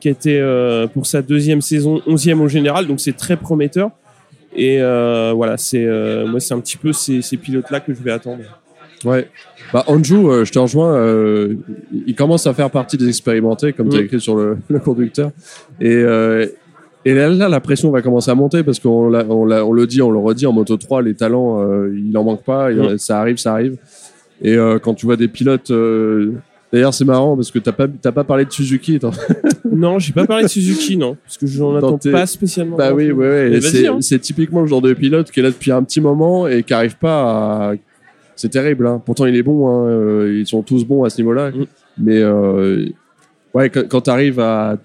qui 0.00 0.08
était 0.08 0.38
euh, 0.40 0.86
pour 0.86 1.06
sa 1.06 1.22
deuxième 1.22 1.60
saison 1.60 2.00
11e 2.06 2.40
au 2.40 2.48
général, 2.48 2.86
donc 2.86 3.00
c'est 3.00 3.16
très 3.16 3.36
prometteur. 3.36 3.90
Et 4.56 4.80
euh, 4.80 5.32
voilà, 5.34 5.56
c'est 5.56 5.84
euh, 5.84 6.26
moi 6.26 6.40
c'est 6.40 6.54
un 6.54 6.60
petit 6.60 6.76
peu 6.76 6.92
ces, 6.92 7.22
ces 7.22 7.36
pilotes-là 7.36 7.80
que 7.80 7.92
je 7.94 8.02
vais 8.02 8.10
attendre. 8.12 8.42
Ouais. 9.04 9.28
Bah, 9.72 9.84
euh, 9.88 10.44
je 10.44 10.50
te 10.52 10.58
rejoins. 10.58 10.94
euh, 10.96 11.54
il 12.06 12.14
commence 12.14 12.46
à 12.46 12.54
faire 12.54 12.70
partie 12.70 12.96
des 12.96 13.06
expérimentés, 13.08 13.72
comme 13.72 13.88
tu 13.90 13.96
as 13.96 14.00
écrit 14.00 14.20
sur 14.20 14.34
le, 14.36 14.56
le 14.68 14.78
conducteur. 14.80 15.30
Et, 15.80 15.92
euh, 15.94 16.46
et 17.04 17.14
là, 17.14 17.28
là, 17.28 17.48
la 17.48 17.60
pression 17.60 17.90
va 17.92 18.02
commencer 18.02 18.30
à 18.30 18.34
monter 18.34 18.62
parce 18.64 18.80
qu'on 18.80 19.06
on, 19.06 19.44
l'a- 19.44 19.64
on 19.64 19.72
le 19.72 19.86
dit, 19.86 20.02
on 20.02 20.10
le 20.10 20.18
redit 20.18 20.46
en 20.46 20.52
Moto 20.52 20.76
3, 20.76 21.02
les 21.02 21.14
talents, 21.14 21.62
il 21.94 22.16
en 22.18 22.24
manque 22.24 22.42
pas. 22.42 22.70
Ça 22.96 23.20
arrive, 23.20 23.36
ça 23.36 23.52
arrive. 23.52 23.76
Et 24.42 24.56
quand 24.82 24.94
tu 24.94 25.06
vois 25.06 25.16
des 25.16 25.28
pilotes. 25.28 25.70
D'ailleurs, 26.72 26.92
c'est 26.92 27.04
marrant 27.04 27.34
parce 27.34 27.50
que 27.50 27.58
t'as 27.58 27.72
pas, 27.72 27.86
t'as 27.88 28.12
pas 28.12 28.24
parlé 28.24 28.44
de 28.44 28.52
Suzuki. 28.52 28.98
Non, 29.70 29.98
j'ai 29.98 30.12
pas 30.12 30.26
parlé 30.26 30.44
de 30.44 30.48
Suzuki, 30.48 30.96
non, 30.96 31.16
parce 31.24 31.36
que 31.38 31.46
j'en 31.46 31.72
Dans 31.78 31.94
attends 31.96 32.10
pas 32.10 32.26
spécialement. 32.26 32.76
Bah 32.76 32.92
oui, 32.92 33.10
vas-y, 33.10 33.60
C'est 33.62 33.86
hein. 33.86 33.98
c'est 34.00 34.18
typiquement 34.18 34.60
le 34.62 34.66
genre 34.66 34.80
de 34.80 34.92
pilote 34.92 35.30
qui 35.30 35.38
est 35.40 35.42
là 35.42 35.50
depuis 35.50 35.70
un 35.70 35.82
petit 35.84 36.00
moment 36.00 36.48
et 36.48 36.62
qui 36.62 36.72
arrive 36.74 36.96
pas 36.96 37.70
à. 37.70 37.74
C'est 38.34 38.48
terrible. 38.48 38.86
Hein. 38.86 39.00
Pourtant, 39.04 39.26
il 39.26 39.36
est 39.36 39.42
bon. 39.42 39.68
Hein. 39.68 39.86
euh, 39.88 40.36
Ils 40.40 40.46
sont 40.46 40.62
tous 40.62 40.84
bons 40.84 41.04
à 41.04 41.10
ce 41.10 41.18
niveau-là. 41.18 41.50
Mm. 41.50 41.64
Mais 41.98 42.18
euh, 42.18 42.86
ouais, 43.54 43.68
quand, 43.70 43.86
quand 43.88 44.00
tu 44.02 44.10
arrives 44.10 44.40
à, 44.40 44.78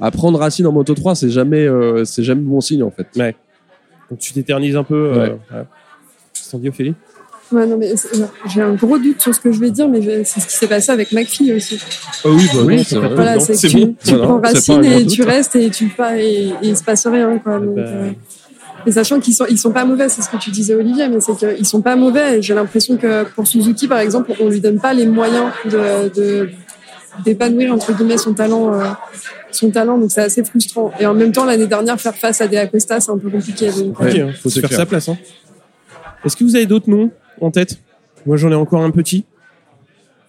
à 0.00 0.10
prendre 0.10 0.38
racine 0.38 0.66
en 0.66 0.72
Moto 0.72 0.94
3, 0.94 1.14
c'est 1.14 1.30
jamais, 1.30 1.66
euh, 1.66 2.04
c'est 2.04 2.22
jamais 2.22 2.42
bon 2.42 2.60
signe 2.60 2.82
en 2.82 2.90
fait. 2.90 3.06
Ouais. 3.16 3.34
Donc 4.10 4.18
tu 4.18 4.32
t'éternises 4.32 4.76
un 4.76 4.84
peu. 4.84 4.94
euh, 5.14 5.28
Ouais. 5.28 5.36
ouais. 6.62 6.68
Ophélie? 6.68 6.94
Ouais, 7.52 7.64
non, 7.66 7.76
mais 7.76 7.94
c'est- 7.96 8.08
j'ai 8.52 8.60
un 8.60 8.74
gros 8.74 8.98
doute 8.98 9.20
sur 9.22 9.32
ce 9.34 9.38
que 9.40 9.52
je 9.52 9.60
vais 9.60 9.70
dire, 9.70 9.88
mais 9.88 10.24
c'est 10.24 10.40
ce 10.40 10.46
qui 10.48 10.56
s'est 10.56 10.66
passé 10.66 10.90
avec 10.90 11.12
McPhee 11.12 11.52
aussi. 11.52 11.78
Ah 12.24 12.28
oui, 12.30 12.44
bah 12.52 12.60
Oui, 12.64 12.84
c'est 12.84 12.96
vrai. 12.96 13.14
Voilà, 13.14 13.38
c'est 13.38 13.54
tu, 13.68 13.76
bon. 13.76 13.94
tu 14.04 14.10
Voilà, 14.14 14.24
prends 14.26 14.40
racine 14.40 14.84
et 14.84 15.06
tu 15.06 15.22
restes 15.22 15.54
et 15.54 15.70
tu 15.70 15.86
pas 15.86 16.18
et, 16.18 16.24
et 16.48 16.52
il 16.62 16.76
se 16.76 16.82
passe 16.82 17.06
rien 17.06 17.38
quoi. 17.38 17.60
Donc, 17.60 17.76
bah, 17.76 17.82
euh, 17.86 18.10
et 18.84 18.90
sachant 18.92 19.20
qu'ils 19.20 19.34
sont 19.34 19.46
ils 19.48 19.58
sont 19.58 19.70
pas 19.70 19.84
mauvais, 19.84 20.08
c'est 20.08 20.22
ce 20.22 20.28
que 20.28 20.36
tu 20.38 20.50
disais 20.50 20.74
Olivier, 20.74 21.08
mais 21.08 21.20
c'est 21.20 21.36
qu'ils 21.36 21.66
sont 21.66 21.82
pas 21.82 21.94
mauvais. 21.94 22.42
J'ai 22.42 22.54
l'impression 22.54 22.96
que 22.96 23.22
pour 23.34 23.46
Suzuki 23.46 23.86
par 23.86 24.00
exemple, 24.00 24.32
on 24.40 24.48
lui 24.48 24.60
donne 24.60 24.80
pas 24.80 24.92
les 24.92 25.06
moyens 25.06 25.46
de, 25.66 26.08
de 26.20 26.50
d'épanouir 27.24 27.72
entre 27.72 27.92
guillemets 27.94 28.18
son 28.18 28.34
talent 28.34 28.74
euh, 28.74 28.84
son 29.50 29.70
talent 29.70 29.96
donc 29.96 30.10
c'est 30.10 30.20
assez 30.20 30.44
frustrant 30.44 30.92
et 31.00 31.06
en 31.06 31.14
même 31.14 31.32
temps 31.32 31.46
l'année 31.46 31.66
dernière 31.66 31.98
faire 31.98 32.14
face 32.14 32.42
à 32.42 32.46
des 32.46 32.58
Acosta 32.58 33.00
c'est 33.00 33.10
un 33.10 33.16
peu 33.16 33.30
compliqué 33.30 33.70
donc, 33.70 33.98
Ok, 33.98 34.06
euh, 34.14 34.28
hein, 34.28 34.32
faut 34.42 34.50
se 34.50 34.60
faire 34.60 34.68
clair. 34.68 34.80
sa 34.80 34.84
place. 34.84 35.08
Hein. 35.08 35.16
Est-ce 36.26 36.36
que 36.36 36.44
vous 36.44 36.54
avez 36.56 36.66
d'autres 36.66 36.90
noms? 36.90 37.10
En 37.40 37.50
tête 37.50 37.78
Moi, 38.26 38.36
j'en 38.36 38.50
ai 38.50 38.54
encore 38.54 38.82
un 38.82 38.90
petit. 38.90 39.24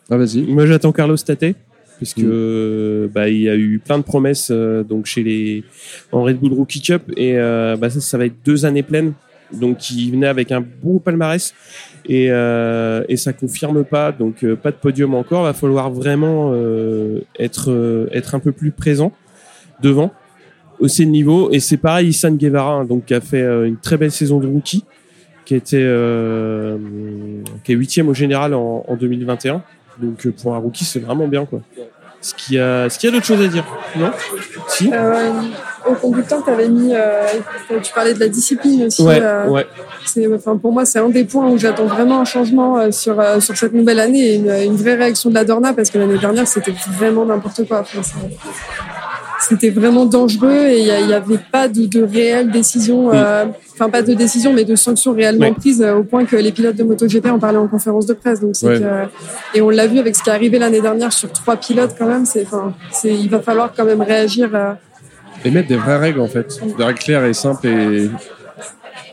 Ah, 0.10 0.18
vas-y. 0.18 0.42
Moi, 0.44 0.66
j'attends 0.66 0.92
Carlos 0.92 1.18
Tate, 1.18 1.56
puisque 1.98 2.20
Mm. 2.20 2.30
euh, 2.32 3.08
bah, 3.14 3.28
il 3.30 3.42
y 3.42 3.50
a 3.50 3.56
eu 3.56 3.80
plein 3.84 3.98
de 3.98 4.04
promesses 4.04 4.50
euh, 4.52 4.84
donc 4.84 5.06
chez 5.06 5.24
les 5.24 5.64
en 6.12 6.24
Red 6.24 6.38
Bull 6.40 6.54
Rookie 6.54 6.82
Cup 6.82 7.04
et 7.18 7.38
euh, 7.38 7.76
bah, 7.76 7.90
ça, 7.90 8.00
ça 8.00 8.18
va 8.18 8.26
être 8.26 8.38
deux 8.46 8.66
années 8.66 8.84
pleines. 8.84 9.14
Donc, 9.52 9.90
il 9.92 10.12
venait 10.12 10.28
avec 10.28 10.52
un 10.52 10.62
beau 10.62 11.00
palmarès 11.00 11.54
et, 12.08 12.28
euh, 12.30 13.04
et 13.08 13.16
ça 13.18 13.32
confirme 13.34 13.84
pas. 13.86 14.12
Donc, 14.12 14.46
pas 14.56 14.72
de 14.72 14.76
podium 14.76 15.14
encore. 15.16 15.44
Va 15.44 15.54
falloir 15.54 15.90
vraiment 15.90 16.54
être 17.40 18.10
être 18.12 18.36
un 18.36 18.40
peu 18.40 18.52
plus 18.52 18.72
présent 18.72 19.12
devant 19.82 20.12
hausser 20.80 21.06
le 21.06 21.12
niveau 21.12 21.50
et 21.52 21.60
c'est 21.60 21.78
pareil 21.78 22.10
Issan 22.10 22.36
Guevara 22.36 22.74
hein, 22.74 22.86
donc 22.86 23.06
qui 23.06 23.14
a 23.14 23.22
fait 23.22 23.42
une 23.42 23.78
très 23.78 23.98
belle 23.98 24.12
saison 24.12 24.40
de 24.40 24.48
rookie 24.48 24.84
qui 25.48 25.56
était 25.56 25.78
euh, 25.80 26.78
qui 27.64 27.72
est 27.72 27.76
huitième 27.76 28.10
au 28.10 28.14
général 28.14 28.54
en, 28.54 28.84
en 28.86 28.96
2021 28.98 29.62
donc 29.98 30.26
euh, 30.26 30.34
pour 30.34 30.54
un 30.54 30.58
rookie 30.58 30.84
c'est 30.84 31.00
vraiment 31.00 31.26
bien 31.26 31.46
quoi. 31.46 31.62
Ce 32.20 32.34
qu'il 32.34 32.56
y 32.56 32.60
a 32.60 32.90
ce 32.90 33.00
qu'il 33.00 33.10
y 33.10 33.14
a 33.14 33.16
d'autres 33.16 33.28
choses 33.28 33.42
à 33.42 33.48
dire 33.48 33.64
non? 33.96 34.12
Si. 34.68 34.92
Euh, 34.92 35.32
au 35.90 35.94
conducteur 35.94 36.44
tu 36.44 36.50
avais 36.50 36.68
mis 36.68 36.94
euh, 36.94 37.24
tu 37.82 37.94
parlais 37.94 38.14
de 38.14 38.20
la 38.20 38.28
discipline 38.28 38.88
aussi 38.88 39.02
ouais 39.04 39.22
ouais. 39.48 39.66
C'est, 40.06 40.26
enfin, 40.34 40.56
pour 40.56 40.72
moi, 40.72 40.86
c'est 40.86 41.00
un 41.00 41.10
des 41.10 41.26
points 41.26 41.50
où 41.50 41.58
j'attends 41.58 41.86
vraiment 41.86 42.22
un 42.22 42.26
changement 42.26 42.90
sur, 42.94 43.22
sur 43.42 43.58
cette 43.58 43.74
nouvelle 43.74 44.00
année 44.00 44.20
et 44.20 44.36
une, 44.36 44.50
une 44.50 44.76
vraie 44.78 44.96
réaction 44.96 45.30
de 45.30 45.36
la 45.36 45.44
Dorna 45.44 45.74
parce 45.74 45.90
que 45.90 45.98
l'année 45.98 46.18
dernière, 46.18 46.48
c'était 46.48 46.74
vraiment 46.98 47.26
n'importe 47.26 47.68
quoi. 47.68 47.82
Enfin, 47.82 48.00
c'était 49.40 49.70
vraiment 49.70 50.06
dangereux 50.06 50.66
et 50.68 50.80
il 50.80 51.06
n'y 51.08 51.14
avait 51.14 51.38
pas 51.52 51.68
de, 51.68 51.86
de 51.86 52.02
réelle 52.04 52.50
décision, 52.52 53.14
euh, 53.14 53.46
enfin 53.74 53.90
pas 53.90 54.02
de 54.02 54.14
décision, 54.14 54.52
mais 54.54 54.64
de 54.66 54.76
sanctions 54.76 55.14
réellement 55.14 55.54
prises 55.54 55.82
euh, 55.82 55.96
au 55.98 56.04
point 56.04 56.26
que 56.26 56.36
les 56.36 56.52
pilotes 56.52 56.76
de 56.76 56.84
MotoGP 56.84 57.28
en 57.28 57.40
parlaient 57.40 57.58
en 57.60 57.68
conférence 57.68 58.06
de 58.06 58.14
presse. 58.14 58.40
Donc 58.42 58.54
que- 58.60 59.06
et 59.54 59.62
on 59.62 59.70
l'a 59.70 59.88
vu 59.88 60.00
avec 60.00 60.16
ce 60.16 60.24
qui 60.24 60.30
est 60.30 60.34
arrivé 60.34 60.58
l'année 60.60 60.82
dernière 60.82 61.14
sur 61.14 61.32
trois 61.32 61.56
pilotes 61.56 61.96
quand 61.98 62.08
même. 62.08 62.26
C'est, 62.26 62.44
enfin, 62.46 62.74
c'est, 62.92 63.14
il 63.14 63.30
va 63.30 63.40
falloir 63.40 63.72
quand 63.76 63.86
même 63.86 64.02
réagir. 64.02 64.50
euh, 64.54 64.74
Et 65.46 65.52
mettre 65.52 65.68
des 65.68 65.78
vraies 65.78 65.98
règles 65.98 66.20
en 66.22 66.28
fait. 66.28 66.60
Des 66.78 66.84
règles 66.84 67.00
claires 67.00 67.26
et 67.26 67.34
simples 67.34 67.68
et. 67.68 68.10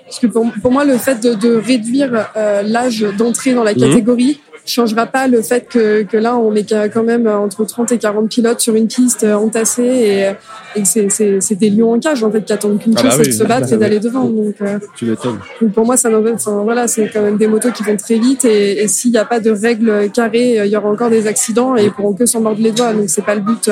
Parce 0.07 0.19
que 0.21 0.27
pour, 0.29 0.47
pour 0.63 0.71
moi, 0.71 0.85
le 0.85 0.97
fait 0.97 1.21
de, 1.23 1.35
de 1.35 1.55
réduire 1.57 2.29
euh, 2.37 2.63
l'âge 2.63 3.01
d'entrée 3.19 3.53
dans 3.53 3.65
la 3.65 3.73
Mhm. 3.75 3.81
catégorie 3.81 4.41
changera 4.67 5.07
pas 5.07 5.29
le 5.29 5.43
fait 5.43 5.67
que, 5.69 6.03
que 6.03 6.17
là, 6.17 6.37
on 6.37 6.51
met 6.51 6.65
quand 6.93 7.03
même 7.03 7.27
entre 7.27 7.65
30 7.65 7.93
et 7.93 7.99
40 7.99 8.29
pilotes 8.31 8.61
sur 8.61 8.75
une 8.75 8.87
piste 8.89 9.25
euh, 9.25 9.35
entassée 9.35 9.83
et, 9.85 10.79
et 10.79 10.83
que 10.83 10.89
c'est- 10.89 11.11
c'est 11.11 11.41
c'est 11.41 11.55
des 11.55 11.69
lions 11.71 11.93
en 11.93 11.99
cage 12.01 12.23
en 12.25 12.31
fait 12.31 12.43
qui 12.45 12.53
attendent 12.53 12.79
qu'une 12.81 12.95
Ah 12.97 13.01
chose, 13.03 13.11
bah 13.11 13.15
c'est 13.17 13.21
oui. 13.23 13.29
de 13.29 13.33
se 13.33 13.45
battre 13.45 13.69
Bah 13.69 13.75
et 13.75 13.79
d'aller 13.79 14.01
devant. 14.01 14.25
Donc, 14.25 14.55
euh, 14.63 14.79
Tu 14.97 15.05
m'étonnes. 15.05 15.39
donc 15.61 15.73
pour 15.73 15.85
moi, 15.85 15.97
ça 15.97 16.09
enfin, 16.35 16.63
voilà, 16.65 16.89
c'est 16.89 17.09
quand 17.13 17.23
même 17.23 17.37
des 17.37 17.47
motos 17.47 17.71
qui 17.73 17.83
vont 17.83 17.97
très 17.97 18.19
vite 18.19 18.45
et, 18.47 18.83
et 18.83 18.89
s'il 18.89 19.11
n'y 19.11 19.19
a 19.19 19.25
pas 19.25 19.41
de 19.41 19.51
règles 19.51 20.11
carrées, 20.11 20.61
euh, 20.61 20.67
il 20.67 20.73
y 20.73 20.77
aura 20.77 20.89
encore 20.91 21.11
des 21.11 21.27
accidents 21.27 21.77
et 21.77 21.85
ils 21.85 21.91
pourront 21.93 22.15
que 22.15 22.25
s'en 22.27 22.41
mordre 22.41 22.61
les 22.63 22.73
doigts. 22.73 22.93
Donc 22.95 23.09
c'est 23.11 23.25
pas 23.25 23.35
le 23.35 23.43
but 23.43 23.71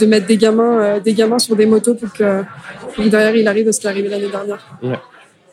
de 0.00 0.06
mettre 0.06 0.26
des 0.26 0.36
gamins, 0.36 0.98
des 0.98 1.14
gamins 1.14 1.38
sur 1.38 1.56
des 1.56 1.66
motos 1.66 1.94
pour 1.94 2.12
que, 2.12 2.42
pour 2.94 2.94
que 3.04 3.08
derrière 3.08 3.34
il 3.34 3.48
arrive 3.48 3.68
à 3.68 3.72
ce 3.72 3.80
qui 3.80 3.86
est 3.86 3.90
arrivé 3.90 4.08
l'année 4.08 4.28
dernière. 4.30 4.58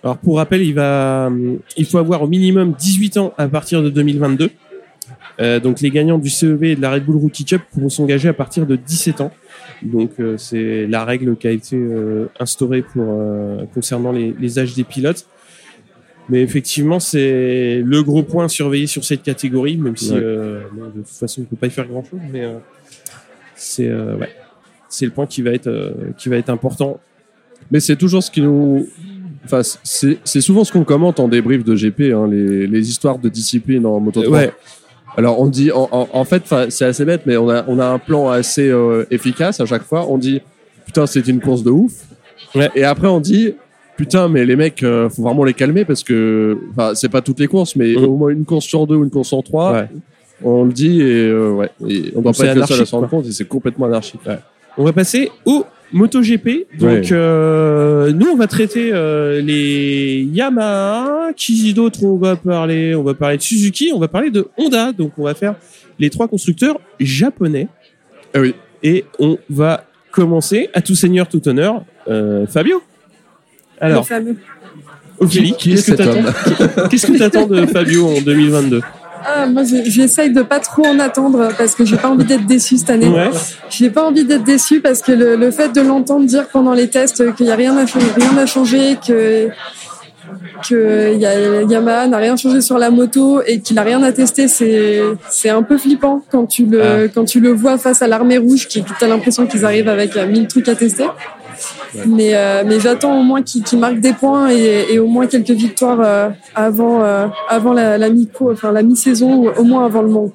alors 0.03 0.17
pour 0.17 0.37
rappel 0.37 0.61
il 0.61 0.73
va 0.73 1.27
hum, 1.27 1.59
il 1.77 1.85
faut 1.85 1.97
avoir 1.99 2.23
au 2.23 2.27
minimum 2.27 2.73
18 2.77 3.17
ans 3.17 3.33
à 3.37 3.47
partir 3.47 3.81
de 3.83 3.89
2022 3.89 4.49
Euh, 5.41 5.59
donc 5.59 5.81
les 5.81 5.89
gagnants 5.89 6.19
du 6.19 6.29
CEV 6.29 6.63
et 6.63 6.75
de 6.75 6.81
la 6.81 6.91
Red 6.91 7.05
Bull 7.05 7.15
Rookie 7.17 7.45
Cup 7.45 7.61
pourront 7.71 7.89
s'engager 7.89 8.29
à 8.29 8.33
partir 8.33 8.65
de 8.65 8.75
17 8.75 9.21
ans. 9.21 9.31
Donc 9.81 10.11
euh, 10.19 10.37
c'est 10.37 10.85
la 10.85 11.03
règle 11.03 11.35
qui 11.35 11.47
a 11.47 11.51
été 11.51 11.75
euh, 11.75 12.27
instaurée 12.39 12.83
pour 12.83 13.03
concernant 13.73 14.11
les, 14.11 14.35
les 14.39 14.59
âges 14.59 14.75
des 14.75 14.83
pilotes. 14.83 15.25
Mais 16.29 16.41
effectivement, 16.43 16.99
c'est 16.99 17.81
le 17.83 18.03
gros 18.03 18.23
point 18.23 18.47
surveillé 18.47 18.87
sur 18.87 19.03
cette 19.03 19.23
catégorie, 19.23 19.75
même 19.77 19.97
si 19.97 20.13
Ouais. 20.13 20.19
bon, 20.71 20.85
de 20.95 21.01
toute 21.01 21.07
façon 21.07 21.41
on 21.41 21.45
peut 21.45 21.55
pas 21.55 21.67
y 21.67 21.71
faire 21.71 21.87
grand 21.87 22.03
chose. 22.03 22.19
Mais 22.31 22.43
c'est 23.55 23.91
ouais, 23.91 24.29
c'est 24.87 25.05
le 25.05 25.11
point 25.11 25.25
qui 25.25 25.41
va 25.41 25.51
être 25.51 25.93
qui 26.17 26.29
va 26.29 26.37
être 26.37 26.49
important. 26.49 26.99
Mais 27.71 27.79
c'est 27.79 27.95
toujours 27.95 28.21
ce 28.21 28.29
qui 28.31 28.41
nous. 28.41 28.87
Enfin, 29.43 29.61
c'est 29.83 30.19
c'est 30.23 30.41
souvent 30.41 30.63
ce 30.63 30.71
qu'on 30.71 30.83
commente 30.83 31.19
en 31.19 31.27
débrief 31.27 31.63
de 31.63 31.75
GP, 31.75 32.13
hein, 32.13 32.27
les, 32.29 32.67
les 32.67 32.89
histoires 32.89 33.17
de 33.17 33.27
discipline 33.27 33.85
en 33.85 33.99
moto 33.99 34.21
3. 34.21 34.37
Ouais. 34.37 34.51
Alors 35.17 35.39
on 35.41 35.47
dit, 35.47 35.71
en, 35.71 35.87
en, 35.91 36.07
en 36.11 36.23
fait, 36.23 36.43
c'est 36.69 36.85
assez 36.85 37.05
bête, 37.05 37.21
mais 37.25 37.37
on 37.37 37.49
a, 37.49 37.63
on 37.67 37.79
a 37.79 37.85
un 37.85 37.99
plan 37.99 38.29
assez 38.29 38.69
euh, 38.69 39.05
efficace 39.11 39.59
à 39.59 39.65
chaque 39.65 39.83
fois. 39.83 40.05
On 40.09 40.17
dit, 40.17 40.41
putain, 40.85 41.05
c'était 41.05 41.31
une 41.31 41.41
course 41.41 41.63
de 41.63 41.69
ouf. 41.71 41.91
Ouais. 42.55 42.69
Et 42.75 42.83
après 42.83 43.07
on 43.07 43.19
dit, 43.19 43.53
putain, 43.97 44.27
mais 44.29 44.45
les 44.45 44.55
mecs, 44.55 44.83
euh, 44.83 45.09
faut 45.09 45.21
vraiment 45.23 45.43
les 45.43 45.53
calmer 45.53 45.85
parce 45.85 46.03
que, 46.03 46.57
enfin, 46.71 46.93
c'est 46.95 47.09
pas 47.09 47.21
toutes 47.21 47.39
les 47.39 47.47
courses, 47.47 47.75
mais 47.75 47.93
Mm. 47.93 48.03
au 48.05 48.15
moins 48.15 48.29
une 48.29 48.45
course 48.45 48.65
sur 48.65 48.87
deux 48.87 48.95
ou 48.95 49.03
une 49.03 49.09
course 49.09 49.27
sur 49.29 49.43
trois. 49.43 49.73
Ouais. 49.73 49.87
On 50.43 50.63
le 50.63 50.71
dit 50.71 51.01
et 51.01 51.27
euh, 51.27 51.51
ouais, 51.51 51.69
et 51.87 52.11
on 52.15 52.21
doit 52.21 52.33
C'est 52.33 52.45
pas 52.45 52.51
être 52.53 52.59
le 52.59 52.65
seul 52.65 52.81
à 52.81 52.85
s'en 52.85 52.97
rendre 52.97 53.09
compte 53.09 53.27
et 53.27 53.31
c'est 53.31 53.45
complètement 53.47 53.85
anarchique. 53.85 54.21
On 54.77 54.83
va 54.83 54.91
passer 54.93 55.29
au 55.45 55.65
MotoGP. 55.93 56.67
Donc, 56.79 56.89
Ouais. 56.89 57.01
euh, 57.11 58.11
nous, 58.13 58.27
on 58.27 58.35
va 58.35 58.47
traiter 58.47 58.91
euh, 58.93 59.41
les 59.41 60.27
Yamaha. 60.33 61.29
Qui 61.35 61.73
d'autre 61.73 62.03
on 62.03 62.17
va 62.17 62.35
parler 62.35 62.93
On 62.95 63.03
va 63.03 63.13
parler 63.13 63.37
de 63.37 63.41
Suzuki. 63.41 63.91
On 63.93 63.99
va 63.99 64.07
parler 64.07 64.29
de 64.29 64.47
Honda. 64.57 64.91
Donc, 64.91 65.13
on 65.17 65.23
va 65.23 65.33
faire 65.33 65.55
les 65.99 66.09
trois 66.09 66.27
constructeurs 66.27 66.79
japonais. 66.99 67.67
Ah 68.33 68.39
oui. 68.41 68.53
Et 68.83 69.05
on 69.19 69.37
va 69.49 69.85
commencer 70.11 70.69
à 70.73 70.81
tout 70.81 70.95
seigneur, 70.95 71.27
tout 71.27 71.47
honneur, 71.47 71.83
euh, 72.09 72.45
Fabio. 72.47 72.81
Alors, 73.79 74.01
Le 74.03 74.07
fameux. 74.07 74.35
Ophélie, 75.19 75.53
qui 75.57 75.71
est 75.71 75.75
qu'est-ce 75.75 75.91
que 75.91 75.97
t'attends 75.97 76.87
Qu'est-ce 76.89 77.07
que 77.07 77.17
t'attends 77.17 77.45
de 77.47 77.65
Fabio 77.67 78.07
en 78.07 78.21
2022 78.21 78.81
Ah, 79.25 79.45
moi, 79.47 79.63
j'essaye 79.85 80.31
de 80.31 80.41
pas 80.41 80.59
trop 80.59 80.85
en 80.85 80.99
attendre 80.99 81.49
parce 81.57 81.75
que 81.75 81.85
j'ai 81.85 81.97
pas 81.97 82.09
envie 82.09 82.25
d'être 82.25 82.45
déçu 82.45 82.77
cette 82.77 82.89
année. 82.89 83.07
Ouais. 83.07 83.29
J'ai 83.69 83.89
pas 83.89 84.03
envie 84.07 84.25
d'être 84.25 84.43
déçu 84.43 84.81
parce 84.81 85.01
que 85.01 85.11
le, 85.11 85.35
le 85.35 85.51
fait 85.51 85.69
de 85.73 85.81
l'entendre 85.81 86.25
dire 86.25 86.47
pendant 86.47 86.73
les 86.73 86.87
tests 86.89 87.33
qu'il 87.35 87.45
y 87.45 87.51
a 87.51 87.55
rien 87.55 87.77
à 87.77 87.85
changer, 87.85 88.07
rien 88.15 88.37
à 88.37 88.45
changer, 88.45 88.97
que 89.05 89.49
que 90.67 91.15
Yamaha 91.69 92.07
n'a 92.07 92.17
rien 92.17 92.37
changé 92.37 92.61
sur 92.61 92.77
la 92.77 92.89
moto 92.89 93.41
et 93.45 93.59
qu'il 93.59 93.77
a 93.79 93.81
rien 93.83 94.01
à 94.03 94.11
tester, 94.11 94.47
c'est 94.47 95.01
c'est 95.29 95.49
un 95.49 95.63
peu 95.63 95.77
flippant 95.77 96.21
quand 96.31 96.45
tu 96.45 96.65
le 96.65 96.81
Ah. 96.81 97.07
quand 97.13 97.25
tu 97.25 97.39
le 97.39 97.51
vois 97.51 97.77
face 97.77 98.01
à 98.01 98.07
l'armée 98.07 98.37
rouge, 98.37 98.67
qui 98.67 98.83
t'as 98.99 99.07
l'impression 99.07 99.45
qu'ils 99.45 99.65
arrivent 99.65 99.89
avec 99.89 100.15
mille 100.15 100.47
trucs 100.47 100.69
à 100.69 100.75
tester. 100.75 101.05
Mais 102.07 102.35
euh, 102.35 102.63
mais 102.65 102.79
j'attends 102.79 103.19
au 103.19 103.23
moins 103.23 103.41
qu'ils 103.41 103.63
qu'ils 103.63 103.79
marquent 103.79 103.99
des 103.99 104.13
points 104.13 104.49
et, 104.49 104.87
et 104.91 104.99
au 104.99 105.07
moins 105.07 105.27
quelques 105.27 105.51
victoires 105.51 105.99
euh, 106.01 106.29
avant 106.55 107.03
euh, 107.03 107.27
avant 107.49 107.73
la, 107.73 107.97
la 107.97 108.09
mi 108.09 108.29
enfin 108.41 108.71
la 108.71 108.83
mi-saison 108.83 109.35
ou 109.35 109.49
au 109.49 109.63
moins 109.63 109.85
avant 109.85 110.01
le 110.01 110.09
Mans. 110.09 110.31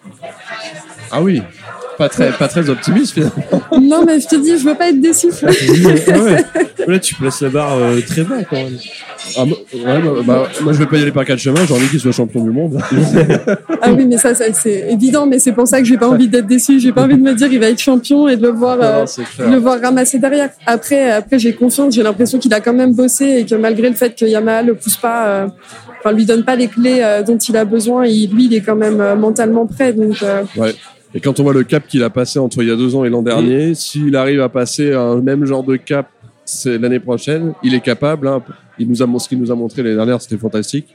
Ah 1.10 1.22
oui. 1.22 1.42
Pas 1.98 2.08
très, 2.08 2.30
pas 2.32 2.48
très 2.48 2.68
optimiste 2.68 3.14
finalement. 3.14 3.42
Non 3.80 4.04
mais 4.04 4.20
je 4.20 4.26
te 4.28 4.36
dis, 4.36 4.58
je 4.58 4.64
veux 4.64 4.74
pas 4.74 4.88
être 4.90 5.00
déçu. 5.00 5.28
Ah 5.42 5.46
ouais. 6.22 6.44
Là, 6.86 6.98
tu 7.00 7.14
places 7.14 7.40
la 7.42 7.48
barre 7.48 7.76
euh, 7.78 8.00
très 8.06 8.22
bas 8.22 8.36
quand 8.48 8.56
même. 8.56 8.76
Ah, 9.36 9.44
moi- 9.44 9.56
ouais, 9.74 10.00
bah, 10.02 10.10
bah, 10.24 10.48
moi 10.62 10.72
je 10.72 10.78
vais 10.78 10.86
pas 10.86 10.98
y 10.98 11.02
aller 11.02 11.10
par 11.10 11.24
quatre 11.24 11.38
chemins, 11.40 11.64
j'ai 11.66 11.74
envie 11.74 11.88
qu'il 11.88 11.98
soit 11.98 12.12
champion 12.12 12.44
du 12.44 12.50
monde. 12.50 12.78
Ah 13.82 13.92
oui, 13.92 14.06
mais 14.06 14.16
ça, 14.16 14.34
ça, 14.34 14.44
c'est 14.52 14.86
évident, 14.90 15.26
mais 15.26 15.38
c'est 15.38 15.52
pour 15.52 15.66
ça 15.68 15.78
que 15.80 15.84
j'ai 15.86 15.96
pas 15.96 16.08
envie 16.08 16.28
d'être 16.28 16.46
déçu. 16.46 16.80
J'ai 16.80 16.92
pas 16.92 17.02
envie 17.04 17.16
de 17.16 17.22
me 17.22 17.34
dire 17.34 17.48
il 17.52 17.58
va 17.60 17.66
être 17.68 17.78
champion 17.80 18.26
et 18.28 18.36
de 18.36 18.42
le 18.42 18.48
voir, 18.52 18.78
euh, 18.80 19.04
Non, 19.38 19.46
de 19.46 19.52
le 19.52 19.58
voir 19.58 19.80
ramasser 19.80 20.18
derrière. 20.18 20.50
Après, 20.66 21.10
après, 21.12 21.38
j'ai 21.38 21.52
confiance. 21.54 21.94
J'ai 21.94 22.02
l'impression 22.02 22.38
qu'il 22.38 22.52
a 22.54 22.60
quand 22.60 22.72
même 22.72 22.94
bossé 22.94 23.24
et 23.38 23.44
que 23.46 23.54
malgré 23.54 23.88
le 23.88 23.94
fait 23.94 24.14
que 24.18 24.24
Yamaha 24.24 24.62
le 24.62 24.74
pousse 24.74 24.96
pas, 24.96 25.26
euh, 25.28 25.46
enfin 26.00 26.12
lui 26.12 26.24
donne 26.24 26.44
pas 26.44 26.56
les 26.56 26.68
clés 26.68 26.98
euh, 27.00 27.22
dont 27.22 27.36
il 27.38 27.56
a 27.56 27.64
besoin, 27.64 28.04
lui, 28.06 28.46
il 28.46 28.54
est 28.54 28.60
quand 28.60 28.76
même 28.76 29.00
euh, 29.00 29.14
mentalement 29.14 29.66
prêt. 29.66 29.92
Donc, 29.92 30.22
euh, 30.22 30.42
Ouais. 30.56 30.74
Et 31.16 31.20
quand 31.20 31.40
on 31.40 31.44
voit 31.44 31.54
le 31.54 31.64
cap 31.64 31.86
qu'il 31.88 32.02
a 32.02 32.10
passé 32.10 32.38
entre 32.38 32.62
il 32.62 32.68
y 32.68 32.70
a 32.70 32.76
deux 32.76 32.94
ans 32.94 33.02
et 33.06 33.08
l'an 33.08 33.22
dernier, 33.22 33.74
s'il 33.74 34.14
arrive 34.16 34.42
à 34.42 34.50
passer 34.50 34.92
un 34.92 35.16
même 35.22 35.46
genre 35.46 35.64
de 35.64 35.76
cap 35.76 36.10
l'année 36.66 37.00
prochaine, 37.00 37.54
il 37.62 37.72
est 37.72 37.80
capable. 37.80 38.28
Hein. 38.28 38.42
Il 38.78 38.86
nous 38.86 39.02
a 39.02 39.18
ce 39.18 39.26
qu'il 39.26 39.40
nous 39.40 39.50
a 39.50 39.54
montré 39.54 39.82
l'année 39.82 39.96
dernière, 39.96 40.20
c'était 40.20 40.36
fantastique. 40.36 40.94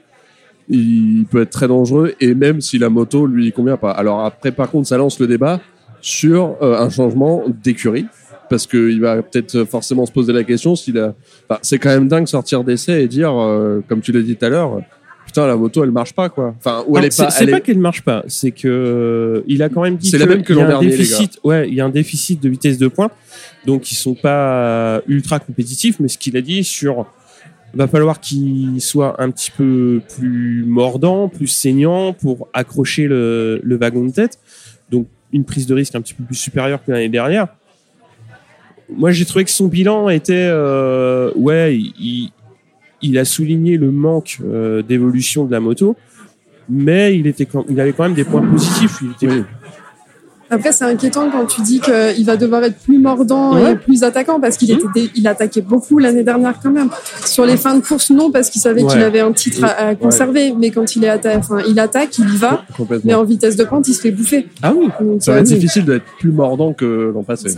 Il 0.69 1.25
peut 1.31 1.41
être 1.41 1.49
très 1.49 1.67
dangereux 1.67 2.13
et 2.21 2.35
même 2.35 2.61
si 2.61 2.77
la 2.77 2.89
moto 2.89 3.25
lui 3.25 3.51
convient 3.51 3.77
pas. 3.77 3.89
Alors 3.89 4.23
après, 4.23 4.51
par 4.51 4.69
contre, 4.69 4.87
ça 4.87 4.95
lance 4.95 5.19
le 5.19 5.25
débat 5.25 5.59
sur 6.01 6.55
euh, 6.61 6.77
un 6.77 6.89
changement 6.91 7.43
d'écurie 7.63 8.05
parce 8.47 8.67
qu'il 8.67 9.01
va 9.01 9.23
peut-être 9.23 9.63
forcément 9.63 10.05
se 10.05 10.11
poser 10.11 10.33
la 10.33 10.43
question 10.43 10.75
s'il 10.75 10.99
a. 10.99 11.15
Enfin, 11.49 11.59
c'est 11.63 11.79
quand 11.79 11.89
même 11.89 12.07
dingue 12.07 12.27
sortir 12.27 12.63
d'essai 12.63 13.01
et 13.01 13.07
dire, 13.07 13.33
euh, 13.35 13.83
comme 13.89 14.01
tu 14.01 14.11
l'as 14.11 14.21
dit 14.21 14.35
tout 14.35 14.45
à 14.45 14.49
l'heure, 14.49 14.81
putain 15.25 15.47
la 15.47 15.55
moto 15.55 15.83
elle 15.83 15.91
marche 15.91 16.13
pas 16.13 16.29
quoi. 16.29 16.53
Enfin, 16.57 16.83
ou 16.87 16.97
elle 16.97 17.03
Non, 17.03 17.07
est 17.07 17.17
pas. 17.17 17.29
c'est 17.29 17.47
pas 17.47 17.57
est- 17.57 17.61
qu'elle 17.61 17.77
marche 17.79 18.01
pas, 18.03 18.23
c'est 18.27 18.51
que 18.51 18.67
euh, 18.67 19.41
il 19.47 19.63
a 19.63 19.69
quand 19.69 19.81
même 19.83 19.95
dit 19.97 20.09
C'est 20.09 20.17
la 20.17 20.25
même 20.25 20.43
que 20.43 20.53
il 20.53 20.57
y 20.57 20.59
a 20.59 20.63
l'an 20.63 20.67
un 20.69 20.71
dernier, 20.79 20.87
les 20.91 20.97
déficit. 20.97 21.39
Ouais, 21.43 21.67
il 21.67 21.73
y 21.75 21.81
a 21.81 21.85
un 21.85 21.89
déficit 21.89 22.41
de 22.41 22.49
vitesse 22.49 22.77
de 22.77 22.87
pointe, 22.87 23.13
donc 23.65 23.91
ils 23.91 23.95
sont 23.95 24.15
pas 24.15 25.01
ultra 25.07 25.39
compétitifs. 25.39 25.99
Mais 25.99 26.07
ce 26.07 26.17
qu'il 26.17 26.35
a 26.37 26.41
dit 26.41 26.63
sur, 26.63 27.05
va 27.73 27.87
falloir 27.87 28.19
qu'il 28.19 28.81
soit 28.81 29.21
un 29.21 29.31
petit 29.31 29.51
peu 29.51 30.01
plus 30.17 30.65
mordant, 30.67 31.29
plus 31.29 31.47
saignant 31.47 32.11
pour 32.13 32.47
accrocher 32.53 33.07
le, 33.07 33.61
le 33.63 33.75
wagon 33.77 34.05
de 34.05 34.11
tête. 34.11 34.39
Donc 34.89 35.07
une 35.33 35.45
prise 35.45 35.65
de 35.65 35.73
risque 35.73 35.95
un 35.95 36.01
petit 36.01 36.13
peu 36.13 36.23
plus 36.25 36.35
supérieure 36.35 36.83
que 36.83 36.91
l'année 36.91 37.07
dernière. 37.07 37.47
Moi, 38.93 39.11
j'ai 39.11 39.23
trouvé 39.23 39.45
que 39.45 39.51
son 39.51 39.67
bilan 39.67 40.09
était, 40.09 40.33
euh, 40.51 41.31
ouais, 41.37 41.77
il, 41.77 42.31
il 43.01 43.17
a 43.17 43.25
souligné 43.25 43.77
le 43.77 43.91
manque 43.91 44.37
euh, 44.45 44.81
d'évolution 44.81 45.45
de 45.45 45.51
la 45.51 45.59
moto, 45.59 45.95
mais 46.69 47.17
il 47.17 47.27
était, 47.27 47.45
quand- 47.45 47.65
il 47.69 47.79
avait 47.79 47.93
quand 47.93 48.03
même 48.03 48.13
des 48.13 48.23
points 48.23 48.41
positifs. 48.45 48.99
Il 49.01 49.11
était- 49.11 49.27
Oui. 49.35 49.43
après, 50.49 50.71
c'est 50.73 50.83
inquiétant 50.83 51.29
quand 51.31 51.45
tu 51.45 51.61
dis 51.61 51.79
qu'il 51.79 52.25
va 52.25 52.35
devoir 52.35 52.63
être 52.63 52.77
plus 52.79 52.99
mordant 52.99 53.55
Ouais. 53.55 53.71
et 53.71 53.75
plus 53.75 54.03
attaquant 54.03 54.39
parce 54.39 54.57
qu'il 54.57 54.69
était, 54.71 55.09
il 55.15 55.25
attaquait 55.27 55.61
beaucoup 55.61 55.97
l'année 55.97 56.23
dernière 56.23 56.59
quand 56.61 56.71
même. 56.71 56.89
Sur 57.25 57.45
les 57.45 57.55
fins 57.57 57.75
de 57.75 57.81
course, 57.81 58.09
non, 58.11 58.31
parce 58.31 58.49
qu'il 58.49 58.61
savait 58.61 58.83
qu'il 58.85 59.01
avait 59.01 59.21
un 59.21 59.31
titre 59.31 59.63
à, 59.63 59.87
à 59.87 59.95
conserver. 59.95 60.53
Mais 60.57 60.69
quand 60.71 60.95
il 60.95 61.05
est 61.05 61.09
atta- 61.09 61.37
enfin, 61.37 61.59
il 61.67 61.79
attaque, 61.79 62.17
il 62.19 62.29
y 62.33 62.37
va. 62.37 62.65
Mais 63.05 63.13
en 63.13 63.23
vitesse 63.23 63.55
de 63.55 63.63
pointe, 63.63 63.87
il 63.87 63.93
se 63.93 64.01
fait 64.01 64.11
bouffer. 64.11 64.47
Ah 64.61 64.73
oui. 64.75 64.89
Donc, 64.99 65.23
Ça 65.23 65.31
va 65.31 65.37
euh, 65.37 65.41
être 65.41 65.47
oui. 65.47 65.55
difficile 65.55 65.85
d'être 65.85 66.05
plus 66.19 66.31
mordant 66.31 66.73
que 66.73 67.11
l'an 67.13 67.23
passé. 67.23 67.55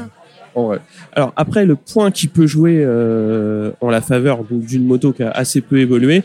En 0.55 0.67
vrai. 0.67 0.79
Alors 1.13 1.33
après, 1.35 1.65
le 1.65 1.75
point 1.75 2.11
qui 2.11 2.27
peut 2.27 2.47
jouer 2.47 2.83
euh, 2.85 3.71
en 3.81 3.89
la 3.89 4.01
faveur 4.01 4.43
d'une 4.49 4.85
moto 4.85 5.11
qui 5.11 5.23
a 5.23 5.31
assez 5.31 5.61
peu 5.61 5.79
évolué, 5.79 6.23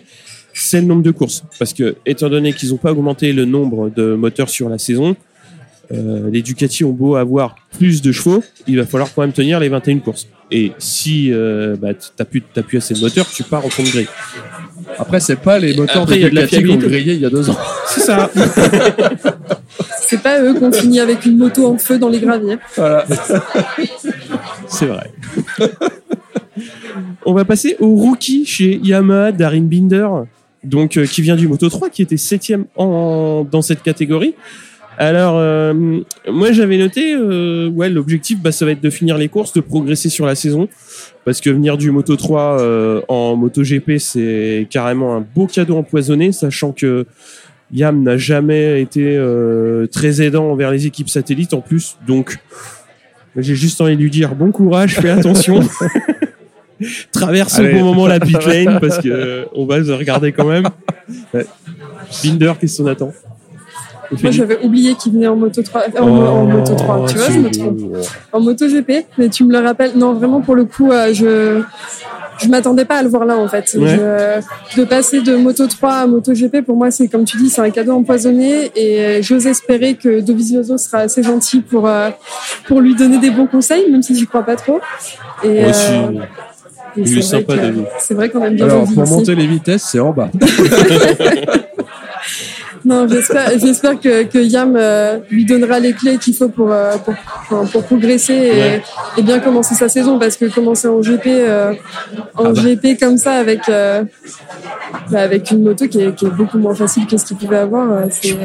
c'est 0.52 0.80
le 0.80 0.86
nombre 0.86 1.02
de 1.02 1.10
courses. 1.10 1.44
Parce 1.58 1.72
que 1.72 1.96
étant 2.04 2.28
donné 2.28 2.52
qu'ils 2.52 2.70
n'ont 2.70 2.76
pas 2.76 2.92
augmenté 2.92 3.32
le 3.32 3.44
nombre 3.44 3.90
de 3.90 4.14
moteurs 4.14 4.50
sur 4.50 4.68
la 4.68 4.78
saison, 4.78 5.16
euh, 5.92 6.28
les 6.30 6.42
Ducati 6.42 6.84
ont 6.84 6.92
beau 6.92 7.16
avoir 7.16 7.56
plus 7.78 8.02
de 8.02 8.12
chevaux, 8.12 8.44
il 8.66 8.76
va 8.76 8.84
falloir 8.84 9.12
quand 9.14 9.22
même 9.22 9.32
tenir 9.32 9.58
les 9.60 9.68
21 9.68 10.00
courses. 10.00 10.28
Et 10.50 10.72
si 10.78 11.32
euh, 11.32 11.76
bah, 11.76 11.90
t'as 12.16 12.24
plus, 12.24 12.40
plus 12.40 12.78
assez 12.78 12.94
de 12.94 13.00
moteurs, 13.00 13.28
tu 13.28 13.42
pars 13.42 13.64
en 13.64 13.70
fond 13.70 13.82
de 13.82 13.88
grille. 13.88 14.08
Après, 14.98 15.20
c'est 15.20 15.36
pas 15.36 15.58
les 15.58 15.76
moteurs 15.76 16.02
après, 16.02 16.16
il 16.16 16.20
y 16.20 16.22
de 16.22 16.26
a 16.26 16.30
de 16.30 16.34
la 16.34 16.42
Ducati 16.42 16.62
qui 16.62 16.70
ont 16.70 16.78
fiabilité. 16.78 16.90
grillé 16.90 17.14
il 17.14 17.20
y 17.20 17.26
a 17.26 17.30
deux 17.30 17.48
ans. 17.48 17.56
C'est 17.86 18.00
ça. 18.00 18.30
C'est 20.08 20.22
pas 20.22 20.42
eux 20.42 20.54
qui 20.54 20.64
ont 20.64 20.72
fini 20.72 21.00
avec 21.00 21.26
une 21.26 21.36
moto 21.36 21.66
en 21.66 21.76
feu 21.76 21.98
dans 21.98 22.08
les 22.08 22.18
graviers. 22.18 22.56
Voilà. 22.76 23.04
C'est 24.66 24.86
vrai. 24.86 25.10
On 27.26 27.34
va 27.34 27.44
passer 27.44 27.76
au 27.78 27.94
rookie 27.94 28.46
chez 28.46 28.80
Yamaha, 28.82 29.32
Darin 29.32 29.64
Binder, 29.64 30.08
donc 30.64 30.96
euh, 30.96 31.04
qui 31.04 31.20
vient 31.20 31.36
du 31.36 31.46
Moto 31.46 31.68
3, 31.68 31.90
qui 31.90 32.00
était 32.00 32.16
septième 32.16 32.64
en, 32.74 33.46
dans 33.50 33.60
cette 33.60 33.82
catégorie. 33.82 34.34
Alors, 35.00 35.34
euh, 35.36 36.00
moi 36.26 36.50
j'avais 36.50 36.76
noté, 36.76 37.14
euh, 37.14 37.68
ouais, 37.68 37.88
l'objectif, 37.88 38.40
bah, 38.40 38.50
ça 38.50 38.64
va 38.64 38.72
être 38.72 38.80
de 38.80 38.90
finir 38.90 39.16
les 39.16 39.28
courses, 39.28 39.52
de 39.52 39.60
progresser 39.60 40.08
sur 40.08 40.26
la 40.26 40.34
saison, 40.34 40.68
parce 41.24 41.40
que 41.40 41.50
venir 41.50 41.76
du 41.76 41.92
Moto 41.92 42.16
3 42.16 42.60
euh, 42.60 43.00
en 43.06 43.36
Moto 43.36 43.62
GP, 43.62 43.98
c'est 43.98 44.66
carrément 44.70 45.14
un 45.14 45.20
beau 45.20 45.46
cadeau 45.46 45.76
empoisonné, 45.76 46.32
sachant 46.32 46.72
que 46.72 47.06
Yam 47.72 48.02
n'a 48.02 48.16
jamais 48.16 48.80
été 48.80 49.16
euh, 49.16 49.86
très 49.86 50.22
aidant 50.22 50.50
envers 50.50 50.70
les 50.70 50.86
équipes 50.86 51.08
satellites 51.08 51.54
en 51.54 51.60
plus, 51.60 51.96
donc 52.06 52.38
j'ai 53.36 53.54
juste 53.54 53.80
envie 53.80 53.96
de 53.96 54.02
lui 54.02 54.10
dire 54.10 54.34
bon 54.34 54.50
courage, 54.50 54.94
fais 54.94 55.10
attention. 55.10 55.60
Traverse 57.12 57.58
au 57.58 57.64
bon 57.64 57.84
moment 57.84 58.06
la 58.06 58.20
pit 58.26 58.44
lane 58.46 58.78
parce 58.80 58.98
que 58.98 59.08
euh, 59.08 59.44
on 59.54 59.66
va 59.66 59.82
se 59.82 59.90
regarder 59.90 60.32
quand 60.32 60.46
même. 60.46 60.68
Ouais. 61.34 61.46
Binder, 62.22 62.52
qu'est-ce 62.60 62.80
qu'on 62.80 62.88
attend? 62.88 63.12
Moi, 64.22 64.30
j'avais 64.30 64.58
oublié 64.64 64.94
qu'il 64.94 65.12
venait 65.12 65.26
en 65.26 65.36
moto 65.36 65.62
3, 65.62 65.82
euh, 65.82 66.00
en, 66.00 66.08
en 66.08 66.44
moto 66.46 66.74
3. 66.74 67.06
Tu 67.08 67.16
vois, 67.16 67.30
je 67.30 67.38
me 67.38 67.50
trompe. 67.50 67.78
En 68.32 68.40
moto 68.40 68.66
GP, 68.66 69.06
mais 69.18 69.28
tu 69.28 69.44
me 69.44 69.52
le 69.52 69.58
rappelles. 69.58 69.92
Non, 69.96 70.14
vraiment, 70.14 70.40
pour 70.40 70.54
le 70.54 70.64
coup, 70.64 70.90
euh, 70.90 71.12
je, 71.12 71.62
je 72.42 72.48
m'attendais 72.48 72.84
pas 72.84 72.96
à 72.98 73.02
le 73.02 73.08
voir 73.08 73.24
là, 73.24 73.36
en 73.36 73.48
fait. 73.48 73.74
Ouais. 73.78 73.88
Je- 73.96 74.80
de 74.80 74.84
passer 74.84 75.20
de 75.20 75.36
moto 75.36 75.66
3 75.66 75.92
à 75.94 76.06
moto 76.06 76.32
GP, 76.34 76.62
pour 76.62 76.76
moi, 76.76 76.90
c'est 76.90 77.08
comme 77.08 77.24
tu 77.24 77.36
dis, 77.36 77.50
c'est 77.50 77.60
un 77.60 77.70
cadeau 77.70 77.92
empoisonné 77.92 78.70
et 78.76 79.22
j'ose 79.22 79.46
espérer 79.46 79.94
que 79.94 80.20
Dovizioso 80.20 80.78
sera 80.78 80.98
assez 80.98 81.22
gentil 81.22 81.60
pour, 81.60 81.86
euh, 81.88 82.10
pour 82.66 82.80
lui 82.80 82.94
donner 82.94 83.18
des 83.18 83.30
bons 83.30 83.46
conseils, 83.46 83.90
même 83.90 84.02
si 84.02 84.14
j'y 84.14 84.26
crois 84.26 84.42
pas 84.42 84.56
trop. 84.56 84.80
Et, 85.44 85.60
Moi 85.62 85.70
aussi. 85.70 85.92
euh, 85.92 86.10
et 86.96 87.00
Il 87.00 87.06
c'est 87.08 87.12
est 87.12 87.14
vrai 87.14 87.22
sympa, 87.22 87.56
David. 87.56 87.84
C'est 87.98 88.14
vrai 88.14 88.28
qu'on 88.30 88.42
aime 88.44 88.54
bien 88.54 88.64
Alors, 88.66 88.84
pour 88.84 89.02
ici. 89.04 89.12
monter 89.12 89.34
les 89.34 89.46
vitesses, 89.46 89.82
c'est 89.90 90.00
en 90.00 90.12
bas. 90.12 90.30
Non, 92.88 93.06
j'espère, 93.06 93.50
j'espère 93.58 94.00
que, 94.00 94.22
que 94.22 94.38
Yam 94.38 94.74
euh, 94.74 95.18
lui 95.30 95.44
donnera 95.44 95.78
les 95.78 95.92
clés 95.92 96.16
qu'il 96.16 96.34
faut 96.34 96.48
pour, 96.48 96.72
euh, 96.72 96.96
pour, 97.70 97.84
progresser 97.84 98.32
et, 98.32 98.50
Ouais. 98.58 98.82
et 99.18 99.22
bien 99.22 99.40
commencer 99.40 99.74
sa 99.74 99.90
saison 99.90 100.18
parce 100.18 100.36
que 100.38 100.46
commencer 100.46 100.88
en 100.88 101.00
GP, 101.00 101.26
euh, 101.26 101.74
en 102.34 102.46
Ah 102.46 102.52
bah. 102.54 102.62
GP 102.62 102.98
comme 102.98 103.18
ça 103.18 103.32
avec, 103.34 103.60
bah, 103.68 105.20
avec 105.20 105.50
une 105.50 105.62
moto 105.64 105.86
qui 105.86 106.00
est, 106.00 106.14
qui 106.14 106.24
est 106.24 106.30
beaucoup 106.30 106.56
moins 106.56 106.74
facile 106.74 107.06
que 107.06 107.18
ce 107.18 107.26
qu'il 107.26 107.36
pouvait 107.36 107.58
avoir, 107.58 107.86
c'est, 108.10 108.36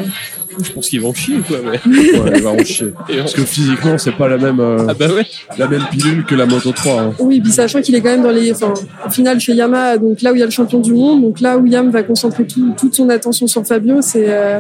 Je 0.62 0.72
pense 0.72 0.90
qu'ils 0.90 1.02
vont 1.02 1.14
chier, 1.14 1.38
quoi. 1.48 1.58
Mais... 1.64 1.80
Ouais, 2.20 2.32
il 2.36 2.42
va 2.42 2.52
en 2.52 2.58
chier. 2.64 2.94
Parce 3.18 3.34
que 3.34 3.42
physiquement, 3.42 3.98
c'est 3.98 4.12
pas 4.16 4.28
la 4.28 4.38
même, 4.38 4.60
euh, 4.60 4.86
Ah 4.90 4.94
bah 4.94 5.08
ouais. 5.08 5.26
la 5.58 5.68
même 5.68 5.84
pilule 5.92 6.26
que 6.26 6.36
la 6.36 6.46
Moto 6.46 6.72
3. 6.72 7.02
hein. 7.02 7.14
oui, 7.20 7.42
puis 7.42 7.52
sachant 7.52 7.82
qu'il 7.82 7.96
est 7.96 8.02
quand 8.02 8.10
même 8.12 8.24
dans 8.24 8.32
les, 8.32 8.52
enfin, 8.52 8.74
au 9.06 9.10
final 9.10 9.40
chez 9.40 9.54
Yamaha, 9.54 9.98
donc 9.98 10.22
là 10.22 10.32
où 10.32 10.36
il 10.36 10.40
y 10.40 10.44
a 10.44 10.46
le 10.46 10.52
champion 10.52 10.80
du 10.80 10.94
monde, 10.94 11.22
donc 11.22 11.40
là 11.40 11.58
où 11.58 11.66
Yam 11.66 11.90
va 11.90 12.04
concentrer 12.04 12.46
tout- 12.46 12.74
toute 12.78 12.96
son 12.96 13.10
attention 13.10 13.48
sur 13.48 13.66
Fabio, 13.66 14.02
c'est, 14.02 14.26
euh, 14.28 14.60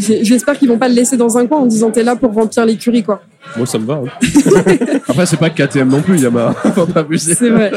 j'ai- 0.00 0.24
j'espère 0.24 0.58
qu'ils 0.58 0.68
vont 0.68 0.78
pas 0.78 0.88
le 0.88 0.94
laisser 0.94 1.16
dans 1.16 1.36
un 1.38 1.46
coin 1.46 1.58
en 1.58 1.66
disant 1.66 1.90
t'es 1.90 2.02
là 2.04 2.16
pour 2.16 2.32
remplir 2.32 2.64
l'écurie, 2.66 3.02
quoi. 3.02 3.22
Moi, 3.56 3.66
ça 3.66 3.78
me 3.78 3.86
va. 3.86 3.94
hein. 4.04 4.04
Après, 5.08 5.24
c'est 5.26 5.38
pas 5.38 5.48
KTM 5.50 5.88
non 5.88 6.02
plus, 6.02 6.20
Yamaha. 6.22 6.52
Faut 6.74 6.86
pas 6.86 7.00
abuser. 7.00 7.34
C'est 7.34 7.48
vrai. 7.50 7.72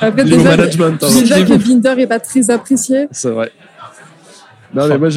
Après, 0.00 0.24
Niveau 0.24 0.36
déjà, 0.38 0.56
management, 0.56 1.02
hein. 1.02 1.08
déjà 1.20 1.42
que 1.42 1.54
Binder 1.54 1.94
est 1.98 2.06
pas 2.06 2.20
très 2.20 2.50
apprécié. 2.50 3.06
C'est 3.10 3.30
vrai. 3.30 3.50
Non, 4.74 4.82
mais 4.88 4.98
moi, 4.98 5.08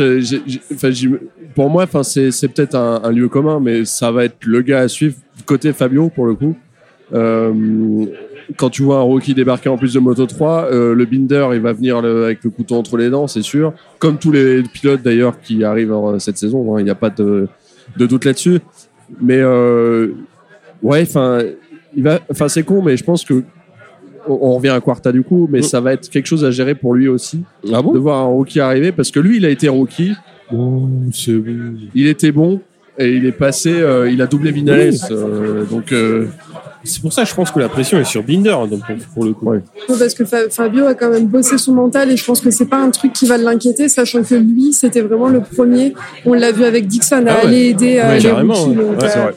pour 1.56 1.70
moi, 1.70 1.86
c'est 2.04 2.48
peut-être 2.54 2.76
un, 2.76 3.02
un 3.04 3.12
lieu 3.12 3.28
commun, 3.30 3.60
mais 3.60 3.86
ça 3.86 4.12
va 4.12 4.26
être 4.26 4.38
le 4.46 4.62
gars 4.62 4.80
à 4.82 4.88
suivre 4.88 5.16
côté 5.46 5.74
Fabio 5.74 6.10
pour 6.10 6.26
le 6.26 6.34
coup. 6.36 6.56
Euh, 7.14 8.06
quand 8.58 8.70
tu 8.70 8.84
vois 8.84 8.98
un 8.98 9.02
rookie 9.02 9.34
débarquer 9.34 9.70
en 9.70 9.78
plus 9.78 9.94
de 9.94 10.00
Moto 10.00 10.26
3, 10.26 10.66
euh, 10.72 10.94
le 10.96 11.06
binder, 11.06 11.48
il 11.54 11.60
va 11.62 11.74
venir 11.74 12.02
le- 12.02 12.26
avec 12.26 12.44
le 12.44 12.50
couteau 12.50 12.76
entre 12.76 12.98
les 12.98 13.10
dents, 13.10 13.28
c'est 13.28 13.42
sûr. 13.44 13.74
Comme 14.00 14.18
tous 14.18 14.32
les 14.32 14.64
pilotes 14.64 15.02
d'ailleurs 15.02 15.40
qui 15.40 15.64
arrivent 15.64 15.94
en- 15.94 16.18
cette 16.20 16.38
saison, 16.38 16.76
hein, 16.76 16.80
il 16.80 16.84
n'y 16.86 16.90
a 16.90 16.96
pas 16.96 17.10
de, 17.10 17.48
de 17.98 18.06
doute 18.06 18.26
là-dessus. 18.26 18.60
Mais 19.22 19.38
euh, 19.40 20.10
ouais, 20.82 21.04
enfin 21.04 22.48
c'est 22.48 22.64
con, 22.64 22.82
mais 22.82 22.98
je 22.98 23.04
pense 23.04 23.24
que 23.24 23.44
on, 24.28 24.56
revient 24.56 24.70
à 24.70 24.82
Quarta 24.82 25.12
du 25.12 25.24
coup, 25.24 25.48
mais 25.52 25.60
Mm. 25.60 25.64
ça 25.64 25.82
va 25.82 25.94
être 25.94 26.10
quelque 26.10 26.26
chose 26.26 26.44
à 26.44 26.52
gérer 26.52 26.76
pour 26.76 26.94
lui 26.94 27.08
aussi 27.08 27.42
Ah 27.72 27.82
de 27.82 27.98
voir 28.00 28.20
un 28.20 28.26
rookie 28.26 28.60
arriver 28.60 28.92
parce 28.92 29.12
que 29.12 29.20
lui, 29.20 29.38
il 29.38 29.46
a 29.46 29.50
été 29.50 29.70
rookie, 29.70 30.14
il 31.96 32.08
était 32.08 32.32
bon. 32.32 32.62
Et 33.00 33.10
il 33.14 33.26
est 33.26 33.32
passé, 33.32 33.72
euh, 33.74 34.10
il 34.12 34.22
a 34.22 34.28
doublé 34.28 34.52
Vinales, 34.52 34.94
euh, 35.10 35.64
donc 35.66 35.92
euh, 35.92 36.28
C'est 36.84 37.02
pour 37.02 37.12
ça, 37.12 37.24
je 37.24 37.34
pense 37.34 37.50
que 37.50 37.60
la 37.60 37.68
pression 37.70 37.98
est 38.00 38.04
sur 38.04 38.22
Binder, 38.22 38.56
donc 38.70 38.82
pour, 38.86 38.96
pour 39.16 39.24
le 39.26 39.34
coup. 39.34 39.48
Ouais. 39.50 39.62
Non, 39.90 39.98
Parce 39.98 40.14
que 40.14 40.26
Fa- 40.26 40.50
Fabio 40.52 40.86
a 40.86 40.94
quand 40.94 41.10
même 41.10 41.26
bossé 41.26 41.58
son 41.58 41.74
mental 41.74 42.12
et 42.12 42.18
je 42.18 42.24
pense 42.24 42.40
que 42.40 42.52
c'est 42.52 42.68
pas 42.68 42.78
un 42.78 42.92
truc 42.92 43.14
qui 43.14 43.26
va 43.26 43.38
l'inquiéter, 43.38 43.90
sachant 43.90 44.22
que 44.22 44.36
lui, 44.36 44.74
c'était 44.74 45.02
vraiment 45.02 45.28
le 45.30 45.42
premier. 45.42 45.96
On 46.26 46.34
l'a 46.34 46.52
vu 46.52 46.66
avec 46.66 46.86
Dixon 46.86 47.26
à 47.26 47.32
Ah 47.32 47.36
ouais. 47.38 47.48
aller 47.48 47.62
aider 47.70 47.98
euh, 48.00 48.10
Ouais, 48.10 48.18
les 48.20 48.24
carrément, 48.30 48.54
rookies. 48.54 48.78
ouais. 48.78 48.86
donc, 48.86 49.02
Ouais, 49.02 49.10
c'est 49.10 49.18
euh, 49.20 49.22
vrai. 49.24 49.34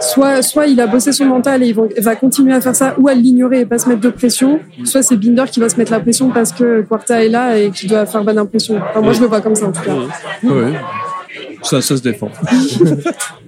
soit, 0.00 0.42
soit 0.42 0.66
il 0.66 0.78
a 0.80 0.86
bossé 0.86 1.12
son 1.12 1.24
mental 1.24 1.62
et 1.62 1.68
il 1.68 1.74
va, 1.74 1.82
va 1.98 2.16
continuer 2.16 2.52
à 2.52 2.60
faire 2.60 2.74
ça, 2.76 2.94
ou 2.98 3.08
à 3.08 3.14
l'ignorer 3.14 3.60
et 3.60 3.66
pas 3.66 3.78
se 3.78 3.88
mettre 3.88 4.00
de 4.02 4.10
pression. 4.10 4.60
Soit 4.84 5.02
c'est 5.02 5.16
Binder 5.16 5.44
qui 5.50 5.60
va 5.60 5.70
se 5.70 5.76
mettre 5.76 5.92
la 5.92 6.00
pression 6.00 6.28
parce 6.30 6.52
que 6.52 6.82
Quarta 6.82 7.24
est 7.24 7.28
là 7.30 7.56
et 7.56 7.70
qui 7.70 7.86
doit 7.86 8.04
faire 8.04 8.22
bonne 8.24 8.36
impression. 8.38 8.78
Enfin, 8.90 9.00
moi, 9.00 9.12
je 9.14 9.20
le 9.22 9.26
vois 9.26 9.40
comme 9.40 9.54
ça 9.54 9.66
en 9.68 9.72
tout 9.72 9.80
cas. 9.82 9.94
ouais. 10.44 10.72
Ça, 11.62 11.80
ça 11.80 11.96
se 11.96 12.02
défend. 12.02 12.30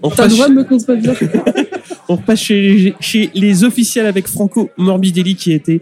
On 0.02 0.10
T'as 0.10 0.26
le 0.26 0.32
repasse, 0.32 0.34
droit 0.34 0.48
de 0.48 0.54
me 0.54 0.64
contredire. 0.64 1.14
on 2.08 2.16
repasse 2.16 2.40
chez, 2.40 2.94
chez 3.00 3.30
les 3.34 3.64
officiels 3.64 4.06
avec 4.06 4.26
Franco 4.26 4.70
Morbidelli 4.76 5.34
qui 5.34 5.52
a 5.52 5.56
été 5.56 5.80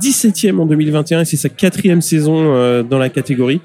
17e 0.00 0.58
en 0.58 0.66
2021 0.66 1.20
et 1.20 1.24
c'est 1.24 1.36
sa 1.36 1.48
quatrième 1.48 2.02
saison 2.02 2.54
euh, 2.54 2.82
dans 2.82 2.98
la 2.98 3.08
catégorie. 3.08 3.60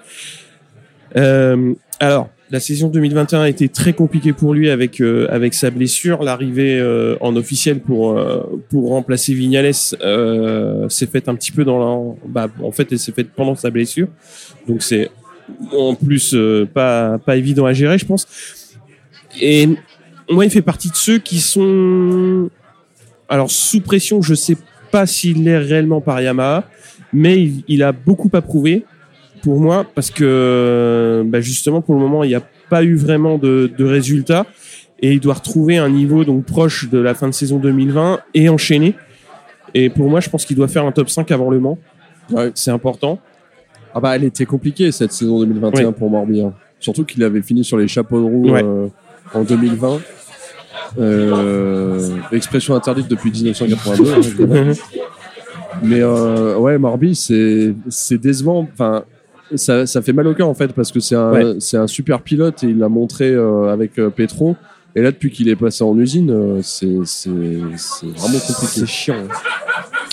Euh, 1.16 1.74
alors, 2.00 2.30
la 2.50 2.60
saison 2.60 2.88
2021 2.88 3.42
a 3.42 3.50
été 3.50 3.68
très 3.68 3.94
compliquée 3.94 4.34
pour 4.34 4.54
lui 4.54 4.70
avec 4.70 5.02
euh, 5.02 5.28
avec 5.30 5.54
sa 5.54 5.70
blessure. 5.70 6.24
L'arrivée 6.24 6.80
euh, 6.80 7.18
en 7.20 7.36
officiel 7.36 7.80
pour 7.80 8.18
euh, 8.18 8.44
pour 8.70 8.90
remplacer 8.90 9.34
Vignales 9.34 9.72
euh, 10.02 10.88
s'est 10.90 11.08
faite 11.08 11.28
un 11.28 11.36
petit 11.36 11.52
peu 11.52 11.66
dans 11.66 11.78
la, 11.80 12.16
bah, 12.28 12.48
en 12.64 12.72
fait 12.72 12.88
elle 12.92 13.00
s'est 13.00 13.12
faite 13.12 13.30
pendant 13.36 13.56
sa 13.56 13.70
blessure. 13.70 14.08
Donc 14.68 14.82
c'est 14.82 15.10
en 15.72 15.96
plus 15.96 16.34
euh, 16.34 16.66
pas 16.72 17.18
pas 17.20 17.36
évident 17.36 17.66
à 17.66 17.74
gérer, 17.74 17.98
je 17.98 18.06
pense. 18.06 18.28
Et 19.42 19.70
moi, 20.30 20.46
il 20.46 20.52
fait 20.52 20.62
partie 20.62 20.90
de 20.90 20.96
ceux 20.96 21.20
qui 21.20 21.40
sont 21.40 22.50
alors 23.30 23.52
sous 23.52 23.82
pression. 23.82 24.22
Je 24.22 24.34
sais 24.34 24.58
pas 24.92 25.06
s'il 25.06 25.44
l'est 25.44 25.58
réellement 25.58 26.02
par 26.02 26.22
Yamaha, 26.22 26.70
mais 27.14 27.42
il, 27.42 27.64
il 27.68 27.84
a 27.84 27.92
beaucoup 27.92 28.30
à 28.34 28.42
prouver 28.42 28.86
pour 29.44 29.60
moi 29.60 29.86
parce 29.96 30.10
que 30.10 31.24
bah, 31.26 31.42
justement 31.42 31.82
pour 31.82 31.94
le 31.94 32.02
moment 32.02 32.24
il 32.24 32.30
n'y 32.30 32.36
a 32.36 32.42
pas 32.70 32.84
eu 32.84 32.96
vraiment 32.96 33.38
de, 33.38 33.72
de 33.78 33.86
résultats 33.86 34.46
et 35.00 35.14
il 35.14 35.20
doit 35.20 35.36
retrouver 35.36 35.78
un 35.78 35.90
niveau 35.90 36.24
donc 36.24 36.46
proche 36.46 36.90
de 36.90 36.98
la 36.98 37.14
fin 37.14 37.28
de 37.28 37.34
saison 37.34 37.58
2020 37.58 38.20
et 38.34 38.50
enchaîner. 38.50 38.96
Et 39.74 39.90
pour 39.90 40.10
moi, 40.10 40.20
je 40.20 40.30
pense 40.30 40.46
qu'il 40.46 40.56
doit 40.56 40.68
faire 40.68 40.86
un 40.86 40.92
top 40.92 41.10
5 41.10 41.30
avant 41.32 41.50
le 41.50 41.60
Mans. 41.60 41.78
Ouais. 42.32 42.52
C'est 42.56 42.72
important. 42.72 43.20
Ah 43.98 44.00
bah 44.00 44.16
elle 44.16 44.26
était 44.26 44.46
compliquée 44.46 44.92
cette 44.92 45.12
saison 45.12 45.40
2021 45.40 45.88
Oui. 45.88 45.94
pour 45.98 46.10
Morbi. 46.12 46.42
hein. 46.42 46.54
Surtout 46.80 47.04
qu'il 47.04 47.24
avait 47.24 47.42
fini 47.42 47.64
sur 47.64 47.78
les 47.78 47.88
chapeaux 47.88 48.20
de 48.20 48.26
roue 48.26 48.52
Ouais. 48.52 48.64
euh, 48.64 48.88
en 49.34 49.44
2020. 49.44 50.00
Euh, 51.00 52.00
expression 52.32 52.76
interdite 52.76 53.08
depuis 53.08 53.32
1982. 53.32 54.14
hein. 54.14 54.72
Mais 55.84 56.02
euh, 56.02 56.58
ouais, 56.58 56.78
Morbi, 56.78 57.16
c'est 57.16 58.18
décevant. 58.18 58.68
Enfin, 58.72 59.04
ça, 59.56 59.88
ça 59.88 60.02
fait 60.04 60.14
mal 60.14 60.28
au 60.28 60.34
cœur 60.36 60.48
en 60.50 60.54
fait 60.54 60.74
parce 60.74 60.92
que 60.92 61.00
c'est 61.00 61.16
un 61.16 61.32
Ouais. 61.32 61.56
un 61.74 61.88
super 61.88 62.22
pilote 62.22 62.64
et 62.64 62.68
il 62.68 62.78
l'a 62.78 62.90
montré 62.90 63.32
euh, 63.32 63.72
avec 63.74 63.94
Petro. 63.96 64.56
Et 64.98 65.02
là, 65.04 65.12
depuis 65.12 65.30
qu'il 65.30 65.48
est 65.48 65.56
passé 65.56 65.84
en 65.84 65.96
usine, 66.00 66.32
euh, 66.32 66.60
c'est 66.64 66.88
c'est 67.06 67.30
c'est 67.78 68.08
vraiment 68.08 68.40
compliqué. 68.40 68.66
C'est 68.80 68.88
chiant. 68.88 69.16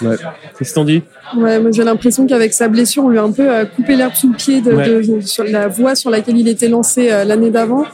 Ouais. 0.03 0.17
Qu'est-ce 0.59 0.71
que 0.71 0.75
t'en 0.75 0.85
dis? 0.85 1.01
Ouais, 1.39 1.59
moi 1.59 1.71
j'ai 1.73 1.85
l'impression 1.85 2.27
qu'avec 2.27 2.53
sa 2.53 2.69
blessure, 2.69 3.05
on 3.05 3.09
lui 3.09 3.17
a 3.19 3.23
un 3.23 3.33
peu 3.33 3.49
euh, 3.51 3.65
coupé 3.65 3.97
l'herbe 3.97 4.13
sous 4.15 4.29
le 4.31 4.37
pied 4.37 4.61
de, 4.61 4.73
Ouais. 4.73 5.03
de- 5.03 5.21
sur 5.23 5.45
la 5.45 5.69
voie 5.69 5.95
sur 5.95 6.11
laquelle 6.11 6.37
il 6.37 6.49
était 6.49 6.69
lancé 6.69 7.11
euh, 7.11 7.25
l'année 7.25 7.49
d'avant. 7.51 7.87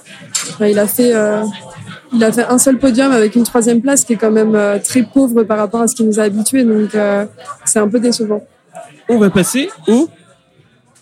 Il 0.60 0.78
a 0.80 0.88
fait, 0.88 1.14
euh, 1.14 1.42
il 2.12 2.24
a 2.24 2.32
fait 2.32 2.42
un 2.44 2.58
seul 2.58 2.76
podium 2.78 3.12
avec 3.12 3.36
une 3.36 3.44
troisième 3.44 3.80
place 3.80 4.04
qui 4.04 4.14
est 4.14 4.16
quand 4.16 4.32
même 4.32 4.56
euh, 4.56 4.78
très 4.82 5.02
pauvre 5.04 5.44
par 5.44 5.58
rapport 5.58 5.82
à 5.82 5.86
ce 5.86 5.94
qui 5.94 6.02
nous 6.02 6.18
a 6.18 6.24
habitués, 6.24 6.64
donc 6.64 6.92
euh, 6.96 7.24
c'est 7.66 7.78
un 7.78 7.86
peu 7.88 8.00
décevant. 8.00 8.44
On 9.08 9.18
va 9.18 9.30
passer 9.30 9.68
au 9.86 10.08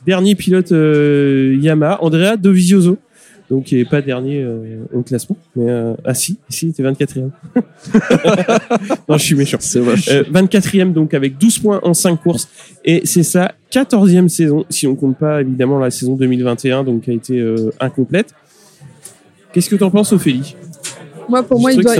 dernier 0.06 0.34
pilote 0.34 0.70
euh, 0.72 1.56
Yamaha, 1.60 1.98
Andrea 2.02 2.36
Dovizioso. 2.36 2.98
Donc, 3.50 3.64
qui 3.64 3.78
est 3.78 3.88
pas 3.88 4.02
dernier 4.02 4.42
euh, 4.42 4.84
au 4.92 5.02
classement. 5.02 5.36
Mais, 5.56 5.70
euh, 5.70 5.94
ah 6.04 6.12
si, 6.12 6.38
si, 6.50 6.66
il 6.66 6.70
était 6.70 6.82
24e. 6.82 7.30
non, 9.08 9.16
je 9.16 9.22
suis 9.22 9.34
méchant. 9.34 9.56
C'est. 9.60 9.78
Euh, 9.78 10.22
24e, 10.24 10.92
donc 10.92 11.14
avec 11.14 11.38
12 11.38 11.58
points 11.60 11.80
en 11.82 11.94
5 11.94 12.16
courses. 12.16 12.48
Et 12.84 13.02
c'est 13.04 13.22
sa 13.22 13.52
14e 13.72 14.28
saison, 14.28 14.64
si 14.68 14.86
on 14.86 14.94
compte 14.94 15.16
pas 15.16 15.40
évidemment 15.40 15.78
la 15.78 15.90
saison 15.90 16.14
2021, 16.16 16.84
donc 16.84 17.02
qui 17.02 17.10
a 17.10 17.14
été 17.14 17.38
euh, 17.38 17.70
incomplète. 17.80 18.34
Qu'est-ce 19.52 19.70
que 19.70 19.76
t'en 19.76 19.90
penses, 19.90 20.12
Ophélie? 20.12 20.54
Moi, 21.28 21.42
pour 21.42 21.58
Je 21.58 21.62
moi, 21.62 21.72
il 21.72 21.82
doit, 21.82 21.96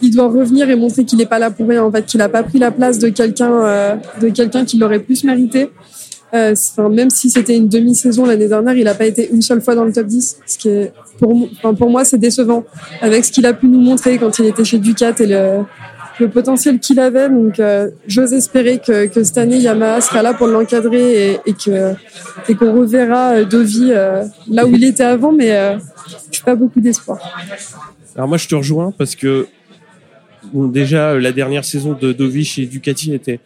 il, 0.00 0.14
il 0.14 0.20
revenir 0.20 0.70
et 0.70 0.76
montrer 0.76 1.04
qu'il 1.04 1.18
n'est 1.18 1.26
pas 1.26 1.38
là 1.38 1.50
pour 1.50 1.68
rien, 1.68 1.84
en 1.84 1.90
fait, 1.90 2.06
qu'il 2.06 2.18
n'a 2.18 2.28
pas 2.28 2.42
pris 2.42 2.58
la 2.58 2.70
place 2.70 2.98
de 2.98 3.08
quelqu'un, 3.10 3.52
euh, 3.52 3.96
de 4.20 4.28
quelqu'un 4.30 4.64
qui 4.64 4.78
l'aurait 4.78 5.00
plus 5.00 5.24
mérité. 5.24 5.70
Euh, 6.32 6.54
enfin, 6.54 6.88
même 6.88 7.10
si 7.10 7.28
c'était 7.28 7.56
une 7.56 7.68
demi-saison 7.68 8.24
l'année 8.24 8.48
dernière, 8.48 8.74
il 8.74 8.84
n'a 8.84 8.94
pas 8.94 9.06
été 9.06 9.28
une 9.30 9.42
seule 9.42 9.60
fois 9.60 9.74
dans 9.74 9.84
le 9.84 9.92
top 9.92 10.06
10, 10.06 10.38
ce 10.46 10.58
qui 10.58 10.68
est, 10.68 10.92
pour, 11.18 11.90
moi, 11.90 12.04
c'est 12.04 12.18
décevant 12.18 12.64
avec 13.00 13.24
ce 13.24 13.32
qu'il 13.32 13.46
a 13.46 13.52
pu 13.52 13.66
nous 13.66 13.80
montrer 13.80 14.18
quand 14.18 14.38
il 14.38 14.46
était 14.46 14.64
chez 14.64 14.78
Ducat 14.78 15.14
et 15.18 15.26
le, 15.26 16.28
potentiel 16.28 16.78
qu'il 16.78 17.00
avait. 17.00 17.28
Donc, 17.28 17.58
euh, 17.58 17.90
j'ose 18.06 18.32
espérer 18.32 18.78
que, 18.78 19.06
que 19.06 19.24
cette 19.24 19.38
année, 19.38 19.58
Yamaha 19.58 20.00
sera 20.02 20.22
là 20.22 20.34
pour 20.34 20.46
l'encadrer 20.46 21.40
et, 21.46 22.54
qu'on 22.54 22.78
reverra 22.78 23.32
euh, 23.32 23.44
Dovi 23.44 23.90
euh, 23.90 24.24
là 24.48 24.66
où 24.66 24.74
il 24.74 24.84
était 24.84 25.02
avant, 25.02 25.32
mais 25.32 25.48
je 25.48 26.38
n'ai 26.38 26.44
pas 26.44 26.54
beaucoup 26.54 26.80
d'espoir. 26.80 27.18
Alors 28.14 28.28
moi, 28.28 28.36
je 28.36 28.48
te 28.48 28.54
rejoins 28.54 28.92
parce 28.96 29.16
que 29.16 29.46
bon, 30.52 30.66
déjà 30.66 31.18
la 31.18 31.32
dernière 31.32 31.64
saison 31.64 31.96
de 31.98 32.12
Dovi 32.12 32.44
chez 32.44 32.66
Ducati 32.66 33.14
était 33.14 33.40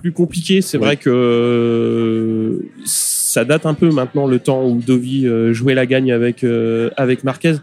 plus 0.00 0.12
compliquée. 0.12 0.60
C'est 0.62 0.78
Oui. 0.78 0.84
vrai 0.84 0.96
que 0.96 2.60
ça 2.84 3.44
date 3.44 3.66
un 3.66 3.74
peu 3.74 3.90
maintenant 3.90 4.26
le 4.26 4.38
temps 4.38 4.66
où 4.66 4.80
Dovi 4.80 5.26
euh, 5.26 5.52
jouait 5.52 5.74
la 5.74 5.86
gagne 5.86 6.12
avec 6.12 6.44
euh, 6.44 6.90
avec 6.96 7.24
Marquez. 7.24 7.54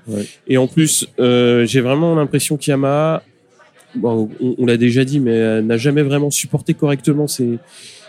Et 0.48 0.58
en 0.58 0.68
plus, 0.68 1.08
euh, 1.20 1.66
j'ai 1.66 1.82
vraiment 1.82 2.16
l'impression 2.16 2.58
qu'Yamaha, 2.58 3.24
bon, 3.96 4.30
on, 4.42 4.56
on 4.58 4.66
l'a 4.66 4.78
déjà 4.78 5.04
dit, 5.06 5.20
mais 5.20 5.62
n'a 5.62 5.78
jamais 5.78 6.02
vraiment 6.04 6.32
supporté 6.32 6.74
correctement 6.74 7.28
ses 7.28 7.60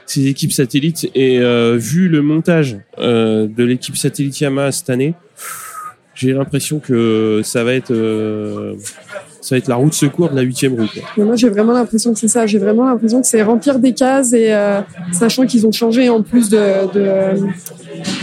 ses 0.06 0.26
équipes 0.26 0.52
satellites. 0.52 1.09
Et 1.14 1.38
euh, 1.38 1.76
vu 1.78 2.09
le 2.09 2.20
montage 2.22 2.78
euh, 2.98 3.46
de 3.46 3.62
l'équipe 3.64 3.96
satellite 3.96 4.40
Yamaha 4.40 4.72
cette 4.72 4.90
année, 4.90 5.14
j'ai 6.14 6.32
l'impression 6.32 6.78
que 6.80 7.40
ça 7.44 7.64
va 7.64 7.72
être 7.74 7.92
euh, 7.92 8.74
ça 9.40 9.54
va 9.54 9.58
être 9.58 9.68
la 9.68 9.76
roue 9.76 9.88
de 9.88 9.94
secours 9.94 10.28
de 10.28 10.36
la 10.36 10.42
huitième 10.42 10.74
roue. 10.74 10.86
Quoi. 11.16 11.24
Moi, 11.24 11.34
j'ai 11.36 11.48
vraiment 11.48 11.72
l'impression 11.72 12.12
que 12.12 12.18
c'est 12.18 12.28
ça. 12.28 12.46
J'ai 12.46 12.58
vraiment 12.58 12.84
l'impression 12.86 13.22
que 13.22 13.26
c'est 13.26 13.42
remplir 13.42 13.78
des 13.78 13.94
cases 13.94 14.34
et 14.34 14.52
euh, 14.52 14.80
sachant 15.12 15.46
qu'ils 15.46 15.66
ont 15.66 15.72
changé 15.72 16.10
en 16.10 16.20
plus 16.22 16.50
de 16.50 16.58
de 16.92 17.46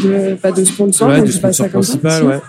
de, 0.03 0.51
de 0.55 0.63
sponsor, 0.63 1.07
ouais, 1.09 1.25
ça 1.27 1.69
comme 1.69 1.81
ça, 1.81 1.97
principal, 1.97 2.23
ouais. 2.23 2.39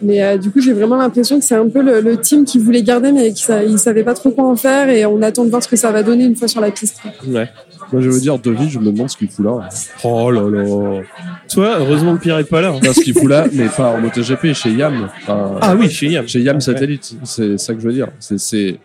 Mais 0.00 0.22
euh, 0.22 0.38
du 0.38 0.50
coup, 0.50 0.60
j'ai 0.60 0.72
vraiment 0.72 0.96
l'impression 0.96 1.38
que 1.40 1.44
c'est 1.44 1.56
un 1.56 1.68
peu 1.68 1.82
le, 1.82 2.00
le 2.00 2.16
team 2.18 2.44
qui 2.44 2.58
voulait 2.58 2.82
garder, 2.82 3.10
mais 3.12 3.32
qui 3.32 3.42
sa- 3.42 3.64
ils 3.64 3.78
savaient 3.78 4.04
pas 4.04 4.14
trop 4.14 4.30
quoi 4.30 4.44
en 4.44 4.56
faire 4.56 4.88
et 4.88 5.04
on 5.04 5.20
attend 5.22 5.44
de 5.44 5.50
voir 5.50 5.62
ce 5.62 5.68
que 5.68 5.76
ça 5.76 5.90
va 5.90 6.02
donner 6.04 6.24
une 6.24 6.36
fois 6.36 6.46
sur 6.48 6.60
la 6.60 6.70
piste. 6.70 6.98
ouais. 7.26 7.48
Moi, 7.92 8.00
je 8.00 8.08
veux 8.10 8.20
dire, 8.20 8.38
Devis, 8.38 8.70
je 8.70 8.78
me 8.78 8.90
demande 8.90 9.10
ce 9.10 9.16
qu'il 9.16 9.28
fout 9.28 9.44
là. 9.44 9.68
Oh 10.04 10.30
là 10.30 10.48
là. 10.48 11.02
Toi, 11.48 11.76
heureusement 11.78 12.16
que 12.16 12.22
Pierre 12.22 12.38
est 12.38 12.44
pas 12.44 12.60
là. 12.60 12.72
Pas 12.82 12.92
ce 12.92 13.00
qu'il 13.00 13.14
fout 13.14 13.28
là, 13.28 13.46
mais 13.52 13.68
pas 13.68 13.94
en 13.94 14.00
MotoGP, 14.00 14.52
chez 14.54 14.70
Yam. 14.70 15.08
Enfin, 15.22 15.58
Ah 15.60 15.76
oui, 15.78 15.90
chez 15.90 16.08
Yam. 16.08 16.26
Chez 16.26 16.40
Yam. 16.40 16.60
Satellite, 16.60 17.16
c'est 17.24 17.58
ça 17.58 17.74
que 17.74 17.80
je 17.80 17.86
veux 17.86 17.92
dire. 17.92 18.08
C'est, 18.18 18.78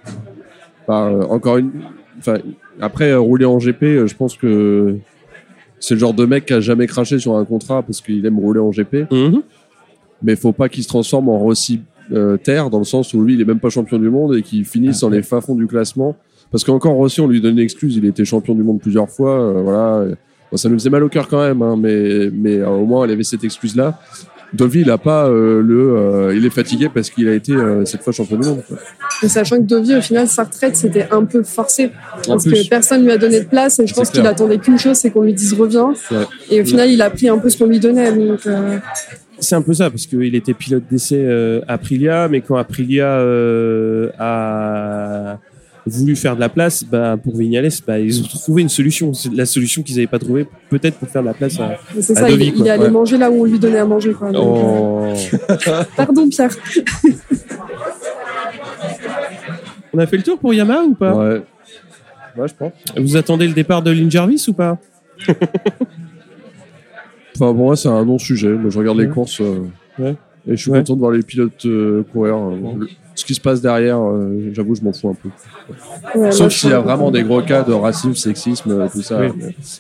enfin, 0.86 1.12
euh, 1.12 1.24
encore 1.24 1.58
une, 1.58 1.72
enfin, 2.20 2.38
après 2.82 3.12
euh, 3.12 3.20
rouler 3.20 3.46
en 3.46 3.58
GP, 3.58 3.84
euh, 3.84 4.08
je 4.08 4.16
pense 4.16 4.36
que 4.36 4.98
c'est 5.80 5.94
le 5.94 6.00
genre 6.00 6.14
de 6.14 6.26
mec 6.26 6.46
qui 6.46 6.54
a 6.54 6.60
jamais 6.60 6.88
craché 6.88 7.20
sur 7.20 7.36
un 7.36 7.46
contrat 7.46 7.84
parce 7.84 8.02
qu'il 8.02 8.26
aime 8.26 8.40
rouler 8.40 8.60
en 8.60 8.72
GP. 8.72 9.12
Mhm. 9.12 9.42
Mais 10.24 10.36
faut 10.36 10.52
pas 10.52 10.70
qu'il 10.70 10.84
se 10.84 10.88
transforme 10.88 11.30
en 11.30 11.38
Rossi 11.38 11.82
euh, 12.12 12.38
Terre 12.38 12.70
dans 12.70 12.80
le 12.80 12.86
sens 12.86 13.14
où 13.14 13.22
lui, 13.22 13.36
il 13.36 13.42
est 13.42 13.46
même 13.46 13.60
pas 13.60 13.70
champion 13.70 14.00
du 14.00 14.10
monde 14.10 14.36
et 14.36 14.42
qu'il 14.42 14.66
finisse 14.66 15.02
dans 15.02 15.10
les 15.10 15.22
fins 15.22 15.42
fonds 15.42 15.56
du 15.56 15.68
classement. 15.68 16.16
Parce 16.52 16.64
qu'encore 16.64 16.94
Rossi, 16.94 17.22
on 17.22 17.28
lui 17.28 17.42
donne 17.42 17.54
une 17.54 17.64
excuse, 17.64 17.96
il 17.98 18.06
était 18.06 18.26
champion 18.26 18.56
du 18.56 18.64
monde 18.64 18.80
plusieurs 18.80 19.10
fois, 19.10 19.40
euh, 19.40 19.62
voilà. 19.62 20.06
Bon, 20.52 20.58
ça 20.58 20.70
nous 20.70 20.76
faisait 20.76 20.90
mal 20.90 21.04
au 21.04 21.10
cœur 21.10 21.28
quand 21.28 21.42
même, 21.42 21.62
hein, 21.62 21.76
mais, 21.78 22.30
mais 22.32 22.58
euh, 22.58 22.70
au 22.70 22.86
moins, 22.86 23.06
il 23.06 23.12
avait 23.12 23.24
cette 23.24 23.44
excuse-là. 23.44 24.00
Dovi, 24.54 24.82
il 24.82 24.92
a 24.92 24.98
pas 24.98 25.28
euh, 25.28 25.62
le, 25.62 25.98
euh, 25.98 26.36
il 26.36 26.46
est 26.46 26.50
fatigué 26.50 26.90
parce 26.94 27.10
qu'il 27.10 27.28
a 27.28 27.34
été 27.34 27.52
euh, 27.52 27.84
cette 27.84 28.02
fois 28.02 28.14
champion 28.14 28.38
du 28.38 28.48
monde. 28.48 28.64
quoi. 28.66 28.78
Et 29.22 29.28
sachant 29.28 29.58
que 29.58 29.64
Dovi, 29.64 29.96
au 29.96 30.02
final, 30.02 30.28
sa 30.28 30.46
retraite, 30.46 30.76
c'était 30.76 31.08
un 31.12 31.26
peu 31.26 31.44
forcé. 31.44 31.92
Parce 32.26 32.46
plus. 32.46 32.64
que 32.64 32.70
personne 32.70 33.04
lui 33.04 33.12
a 33.12 33.18
donné 33.18 33.42
de 33.42 33.46
place 33.46 33.80
et 33.80 33.88
je 33.88 33.94
pense 33.94 34.10
qu'il 34.10 34.26
attendait 34.26 34.58
qu'une 34.58 34.78
chose, 34.78 34.96
c'est 34.96 35.12
qu'on 35.12 35.24
lui 35.24 35.34
dise 35.34 35.54
reviens. 35.54 35.94
Et 36.50 36.62
au 36.62 36.66
final, 36.66 36.90
il 36.90 37.02
a 37.02 37.10
pris 37.10 37.28
un 37.28 37.38
peu 37.38 37.50
ce 37.50 37.58
qu'on 37.58 37.66
lui 37.66 37.80
donnait. 37.80 38.12
Donc, 38.14 38.48
euh, 38.48 38.78
C'est 39.40 39.56
un 39.56 39.62
peu 39.62 39.74
ça, 39.74 39.90
parce 39.90 40.06
qu'il 40.06 40.34
était 40.34 40.54
pilote 40.54 40.84
d'essai 40.90 41.26
euh, 41.26 41.60
Aprilia, 41.68 42.30
mais 42.30 42.40
quand 42.40 42.56
Aprilia 42.56 43.06
euh, 43.20 44.12
a 44.18 45.40
voulu 45.88 46.16
faire 46.16 46.36
de 46.36 46.40
la 46.42 46.50
place, 46.50 46.84
bah, 46.84 47.18
pour 47.22 47.36
Vignales, 47.38 47.70
bah, 47.86 48.00
ils 48.00 48.22
ont 48.22 48.26
trouvé 48.28 48.62
une 48.62 48.70
solution. 48.70 49.14
C'est 49.14 49.34
la 49.34 49.46
solution 49.46 49.82
qu'ils 49.84 49.96
n'avaient 49.96 50.08
pas 50.08 50.20
trouvée, 50.20 50.48
peut-être 50.70 50.98
pour 50.98 51.08
faire 51.10 51.22
de 51.24 51.28
la 51.28 51.34
place 51.34 51.60
à... 51.60 51.78
c'est 52.00 52.16
ça, 52.16 52.30
il, 52.30 52.34
Dovi, 52.34 52.48
il 52.48 52.54
quoi, 52.54 52.66
est 52.68 52.70
allé 52.70 52.84
ouais. 52.84 52.90
manger 52.92 53.18
là 53.18 53.30
où 53.32 53.42
on 53.42 53.46
lui 53.46 53.60
donnait 53.60 53.80
à 53.80 53.86
manger. 53.86 54.14
Quoi. 54.14 54.32
Donc, 54.32 54.58
Oh. 54.58 55.14
euh, 55.68 55.84
Pardon, 55.98 56.28
Pierre. 56.30 56.52
On 59.94 60.00
a 60.00 60.06
fait 60.06 60.18
le 60.18 60.24
tour 60.24 60.38
pour 60.38 60.54
Yamaha 60.54 60.84
ou 60.84 60.94
pas? 60.94 61.14
Ouais. 61.16 61.42
Ouais, 62.38 62.48
je 62.48 62.54
pense. 62.54 62.72
Vous 62.98 63.16
attendez 63.18 63.48
le 63.48 63.54
départ 63.54 63.82
de 63.82 63.90
Lynn 63.92 64.12
Jarvis 64.12 64.46
ou 64.48 64.54
pas? 64.54 64.78
Enfin, 67.40 67.54
pour 67.54 67.66
moi, 67.66 67.76
c'est 67.76 67.88
un 67.88 68.04
non-sujet. 68.04 68.50
Moi, 68.50 68.72
je 68.72 68.80
regarde 68.80 68.98
les 68.98 69.10
courses 69.10 69.42
euh, 69.42 69.60
Ouais. 70.00 70.16
Et 70.48 70.52
je 70.56 70.62
suis 70.62 70.72
Ouais. 70.72 70.80
content 70.80 70.94
de 70.96 71.00
voir 71.00 71.12
les 71.12 71.24
pilotes 71.24 71.66
euh, 71.66 72.04
courir. 72.12 72.36
euh, 72.38 72.56
le- 72.80 72.88
Ce 73.16 73.26
qui 73.26 73.34
se 73.34 73.42
passe 73.42 73.62
derrière, 73.62 73.98
euh, 74.00 74.52
j'avoue, 74.54 74.76
je 74.76 74.82
m'en 74.84 74.94
fous 74.94 75.10
un 75.10 75.16
peu. 75.16 75.30
Ouais, 76.20 76.32
Sauf 76.32 76.54
s'il 76.54 76.70
y 76.70 76.74
a 76.74 76.80
vraiment 76.80 77.10
des 77.10 77.24
gros 77.24 77.42
cas 77.42 77.64
de 77.64 77.74
racisme, 77.74 78.14
sexisme, 78.14 78.70
euh, 78.72 78.88
tout 78.92 79.02
ça. 79.02 79.20
Oui. 79.22 79.30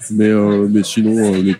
Mais, 0.09 0.27
euh, 0.27 0.67
mais 0.67 0.81
sinon, 0.81 1.15
euh, 1.35 1.37
les- 1.43 1.55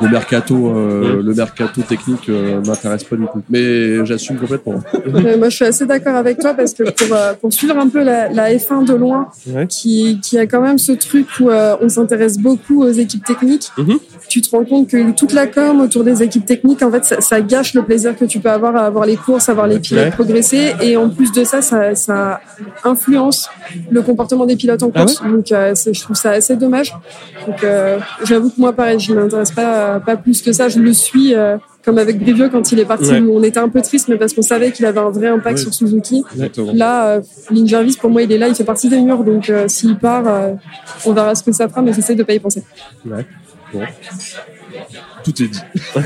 le 0.00 0.08
mercato, 0.08 0.54
euh, 0.74 1.22
le 1.22 1.34
mercato 1.34 1.80
technique 1.82 2.28
euh, 2.28 2.60
m'intéresse 2.66 3.04
pas 3.04 3.16
du 3.16 3.24
tout. 3.24 3.42
Mais 3.50 4.04
j'assume 4.06 4.36
complètement. 4.36 4.82
Ouais, 5.06 5.36
moi, 5.36 5.48
je 5.50 5.56
suis 5.56 5.64
assez 5.64 5.86
d'accord 5.86 6.14
avec 6.16 6.38
toi 6.38 6.54
parce 6.54 6.72
que 6.74 6.82
pour, 6.84 7.14
euh, 7.16 7.32
pour 7.40 7.52
suivre 7.52 7.76
un 7.78 7.88
peu 7.88 8.02
la, 8.02 8.28
la 8.30 8.50
F1 8.54 8.84
de 8.86 8.94
loin, 8.94 9.28
Ouais. 9.48 9.66
qui, 9.66 10.20
qui 10.22 10.38
a 10.38 10.46
quand 10.46 10.60
même 10.62 10.78
ce 10.78 10.92
truc 10.92 11.26
où 11.40 11.50
euh, 11.50 11.76
on 11.80 11.88
s'intéresse 11.88 12.38
beaucoup 12.38 12.82
aux 12.82 12.90
équipes 12.90 13.24
techniques, 13.24 13.68
Mhm. 13.78 13.98
Tu 14.28 14.40
te 14.42 14.50
rends 14.50 14.64
compte 14.64 14.88
que 14.88 15.12
toute 15.12 15.32
la 15.32 15.46
com 15.46 15.80
autour 15.80 16.04
des 16.04 16.22
équipes 16.22 16.44
techniques, 16.46 16.82
en 16.82 16.90
fait, 16.90 17.04
ça, 17.04 17.20
ça 17.20 17.40
gâche 17.40 17.74
le 17.74 17.82
plaisir 17.82 18.16
que 18.16 18.24
tu 18.24 18.40
peux 18.40 18.50
avoir 18.50 18.74
à 18.76 18.86
avoir 18.86 19.06
les 19.06 19.16
courses, 19.16 19.48
à 19.48 19.54
voir 19.54 19.66
les 19.66 19.78
pilotes 19.78 20.04
Ouais. 20.06 20.10
progresser. 20.10 20.74
Et 20.82 20.96
en 20.96 21.08
plus 21.08 21.32
de 21.32 21.44
ça, 21.44 21.62
ça, 21.62 21.94
ça 21.94 22.40
influence 22.84 23.48
le 23.90 24.02
comportement 24.02 24.46
des 24.46 24.56
pilotes 24.56 24.82
en 24.82 24.90
Ah 24.94 25.00
course. 25.00 25.22
Donc, 25.22 25.50
euh, 25.52 25.74
je 25.74 26.00
trouve 26.02 26.16
ça 26.16 26.30
assez 26.30 26.56
dommage. 26.56 26.94
Donc, 27.46 27.62
euh, 27.64 27.98
j'avoue 28.24 28.50
que 28.50 28.60
moi, 28.60 28.72
pareil, 28.72 28.98
je 28.98 29.12
ne 29.12 29.20
m'intéresse 29.20 29.52
pas, 29.52 30.00
pas 30.00 30.16
plus 30.16 30.42
que 30.42 30.52
ça. 30.52 30.68
Je 30.68 30.78
le 30.80 30.92
suis. 30.92 31.34
euh, 31.34 31.56
comme 31.84 31.98
avec 31.98 32.18
Brivio 32.18 32.48
quand 32.50 32.72
il 32.72 32.80
est 32.80 32.84
parti, 32.84 33.12
Ouais. 33.12 33.20
où 33.20 33.36
on 33.38 33.42
était 33.44 33.60
un 33.60 33.68
peu 33.68 33.80
triste, 33.80 34.08
mais 34.08 34.16
parce 34.16 34.32
qu'on 34.32 34.42
savait 34.42 34.72
qu'il 34.72 34.84
avait 34.86 34.98
un 34.98 35.10
vrai 35.10 35.28
impact 35.28 35.58
Ouais. 35.58 35.62
sur 35.62 35.72
Suzuki. 35.72 36.24
Exactement. 36.34 36.72
Là, 36.74 37.06
euh, 37.06 37.20
Lynn 37.52 37.68
Jarvis, 37.68 37.96
pour 38.00 38.10
moi, 38.10 38.22
il 38.22 38.32
est 38.32 38.38
là, 38.38 38.48
il 38.48 38.56
fait 38.56 38.64
partie 38.64 38.88
des 38.88 38.98
murs, 39.00 39.22
donc 39.22 39.48
euh, 39.50 39.68
s'il 39.68 39.96
part, 39.96 40.24
euh, 40.26 40.54
on 41.04 41.12
verra 41.12 41.36
ce 41.36 41.44
que 41.44 41.52
ça 41.52 41.68
fera, 41.68 41.82
mais 41.82 41.92
j'essaie 41.92 42.16
de 42.16 42.24
pas 42.24 42.32
y 42.34 42.40
penser. 42.40 42.64
Tout 45.24 45.42
est 45.42 45.48
dit. 45.48 45.60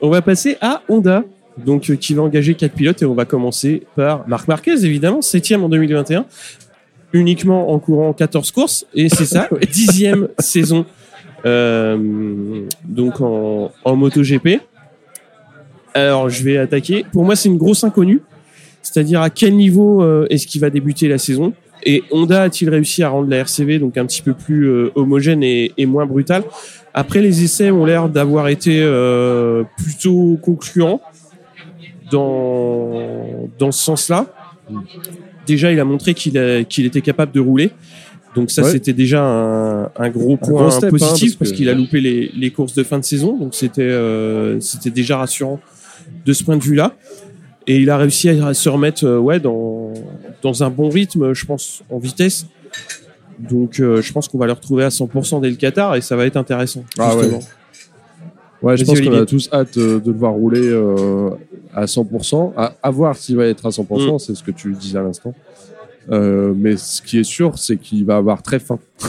On 0.00 0.10
va 0.10 0.22
passer 0.22 0.56
à 0.60 0.82
Honda, 0.88 1.24
donc 1.56 1.90
euh, 1.90 1.96
qui 1.96 2.14
va 2.14 2.22
engager 2.22 2.54
quatre 2.54 2.74
pilotes 2.74 3.02
et 3.02 3.04
on 3.04 3.14
va 3.14 3.24
commencer 3.24 3.82
par 3.94 4.26
Marc 4.26 4.48
Marquez, 4.48 4.84
évidemment, 4.84 5.22
septième 5.22 5.62
en 5.62 5.68
2021, 5.68 6.24
uniquement 7.12 7.70
en 7.70 7.78
courant 7.78 8.12
14 8.12 8.50
courses 8.50 8.86
et 8.94 9.08
c'est 9.08 9.26
ça, 9.26 9.48
dixième 9.70 10.28
saison 10.38 10.86
euh, 11.44 12.66
donc 12.84 13.20
en, 13.20 13.72
en 13.84 13.96
MotoGP. 13.96 14.60
Alors 15.94 16.28
je 16.30 16.42
vais 16.42 16.56
attaquer. 16.56 17.04
Pour 17.12 17.24
moi, 17.24 17.36
c'est 17.36 17.48
une 17.48 17.58
grosse 17.58 17.84
inconnue, 17.84 18.22
c'est-à-dire 18.82 19.20
à 19.20 19.30
quel 19.30 19.54
niveau 19.56 20.02
euh, 20.02 20.26
est-ce 20.30 20.46
qu'il 20.46 20.60
va 20.60 20.70
débuter 20.70 21.08
la 21.08 21.18
saison? 21.18 21.52
Et 21.84 22.02
Honda 22.10 22.42
a-t-il 22.42 22.68
réussi 22.70 23.02
à 23.02 23.08
rendre 23.08 23.28
la 23.28 23.38
RCV 23.38 23.78
donc 23.78 23.96
un 23.96 24.06
petit 24.06 24.22
peu 24.22 24.34
plus 24.34 24.68
euh, 24.68 24.90
homogène 24.94 25.42
et, 25.42 25.72
et 25.76 25.86
moins 25.86 26.06
brutale? 26.06 26.42
Après, 26.94 27.20
les 27.22 27.42
essais 27.42 27.70
ont 27.70 27.84
l'air 27.86 28.08
d'avoir 28.08 28.48
été 28.48 28.80
euh, 28.82 29.62
plutôt 29.78 30.38
concluants 30.42 31.00
dans, 32.10 33.48
dans 33.58 33.72
ce 33.72 33.82
sens-là. 33.82 34.26
Déjà, 35.46 35.72
il 35.72 35.80
a 35.80 35.84
montré 35.84 36.14
qu'il 36.14 36.66
qu'il 36.68 36.86
était 36.86 37.00
capable 37.00 37.32
de 37.32 37.40
rouler. 37.40 37.70
Donc 38.34 38.50
ça, 38.50 38.62
Ouais. 38.62 38.70
c'était 38.70 38.92
déjà 38.94 39.22
un, 39.22 39.84
un 39.96 40.08
gros 40.10 40.36
point 40.36 40.70
step, 40.70 40.84
hein, 40.94 40.96
positif 40.98 41.38
parce 41.38 41.52
qu'il 41.52 41.68
a 41.68 41.74
loupé 41.74 42.00
les, 42.00 42.30
les 42.34 42.50
courses 42.50 42.74
de 42.74 42.82
fin 42.82 42.98
de 42.98 43.04
saison. 43.04 43.36
Donc 43.36 43.54
c'était 43.54 43.82
euh, 43.82 44.58
c'était 44.60 44.90
déjà 44.90 45.18
rassurant 45.18 45.60
de 46.24 46.32
ce 46.32 46.42
point 46.44 46.56
de 46.56 46.62
vue-là. 46.62 46.94
Et 47.66 47.76
il 47.78 47.90
a 47.90 47.96
réussi 47.96 48.28
à 48.28 48.54
se 48.54 48.68
remettre 48.68 49.04
euh, 49.04 49.18
ouais, 49.18 49.38
dans, 49.40 49.92
dans 50.42 50.62
un 50.64 50.70
bon 50.70 50.88
rythme, 50.88 51.32
je 51.32 51.44
pense, 51.46 51.82
en 51.90 51.98
vitesse. 51.98 52.46
Donc 53.38 53.80
euh, 53.80 54.00
je 54.02 54.12
pense 54.12 54.28
qu'on 54.28 54.38
va 54.38 54.46
le 54.46 54.52
retrouver 54.52 54.84
à 54.84 54.88
100% 54.88 55.40
dès 55.40 55.50
le 55.50 55.56
Qatar 55.56 55.96
et 55.96 56.00
ça 56.00 56.16
va 56.16 56.26
être 56.26 56.36
intéressant. 56.36 56.84
Ah 56.98 57.14
ouais. 57.16 57.22
justement. 57.22 57.40
Ouais, 58.62 58.76
je 58.76 58.84
pense 58.84 59.00
qu'on 59.00 59.12
a 59.14 59.26
tous 59.26 59.48
hâte 59.52 59.76
de 59.76 60.00
le 60.04 60.12
voir 60.16 60.32
rouler 60.32 60.60
euh, 60.62 61.30
à 61.74 61.86
100%. 61.86 62.52
À, 62.56 62.74
à 62.82 62.90
voir 62.90 63.16
s'il 63.16 63.36
va 63.36 63.46
être 63.46 63.66
à 63.66 63.70
100%, 63.70 64.14
Mm. 64.14 64.18
c'est 64.20 64.34
ce 64.36 64.42
que 64.42 64.52
tu 64.52 64.72
disais 64.72 64.98
à 64.98 65.02
l'instant. 65.02 65.34
Euh, 66.10 66.52
mais 66.56 66.76
ce 66.76 67.02
qui 67.02 67.18
est 67.18 67.24
sûr, 67.24 67.58
c'est 67.58 67.76
qu'il 67.76 68.04
va 68.04 68.16
avoir 68.16 68.42
très 68.42 68.58
faim. 68.60 68.78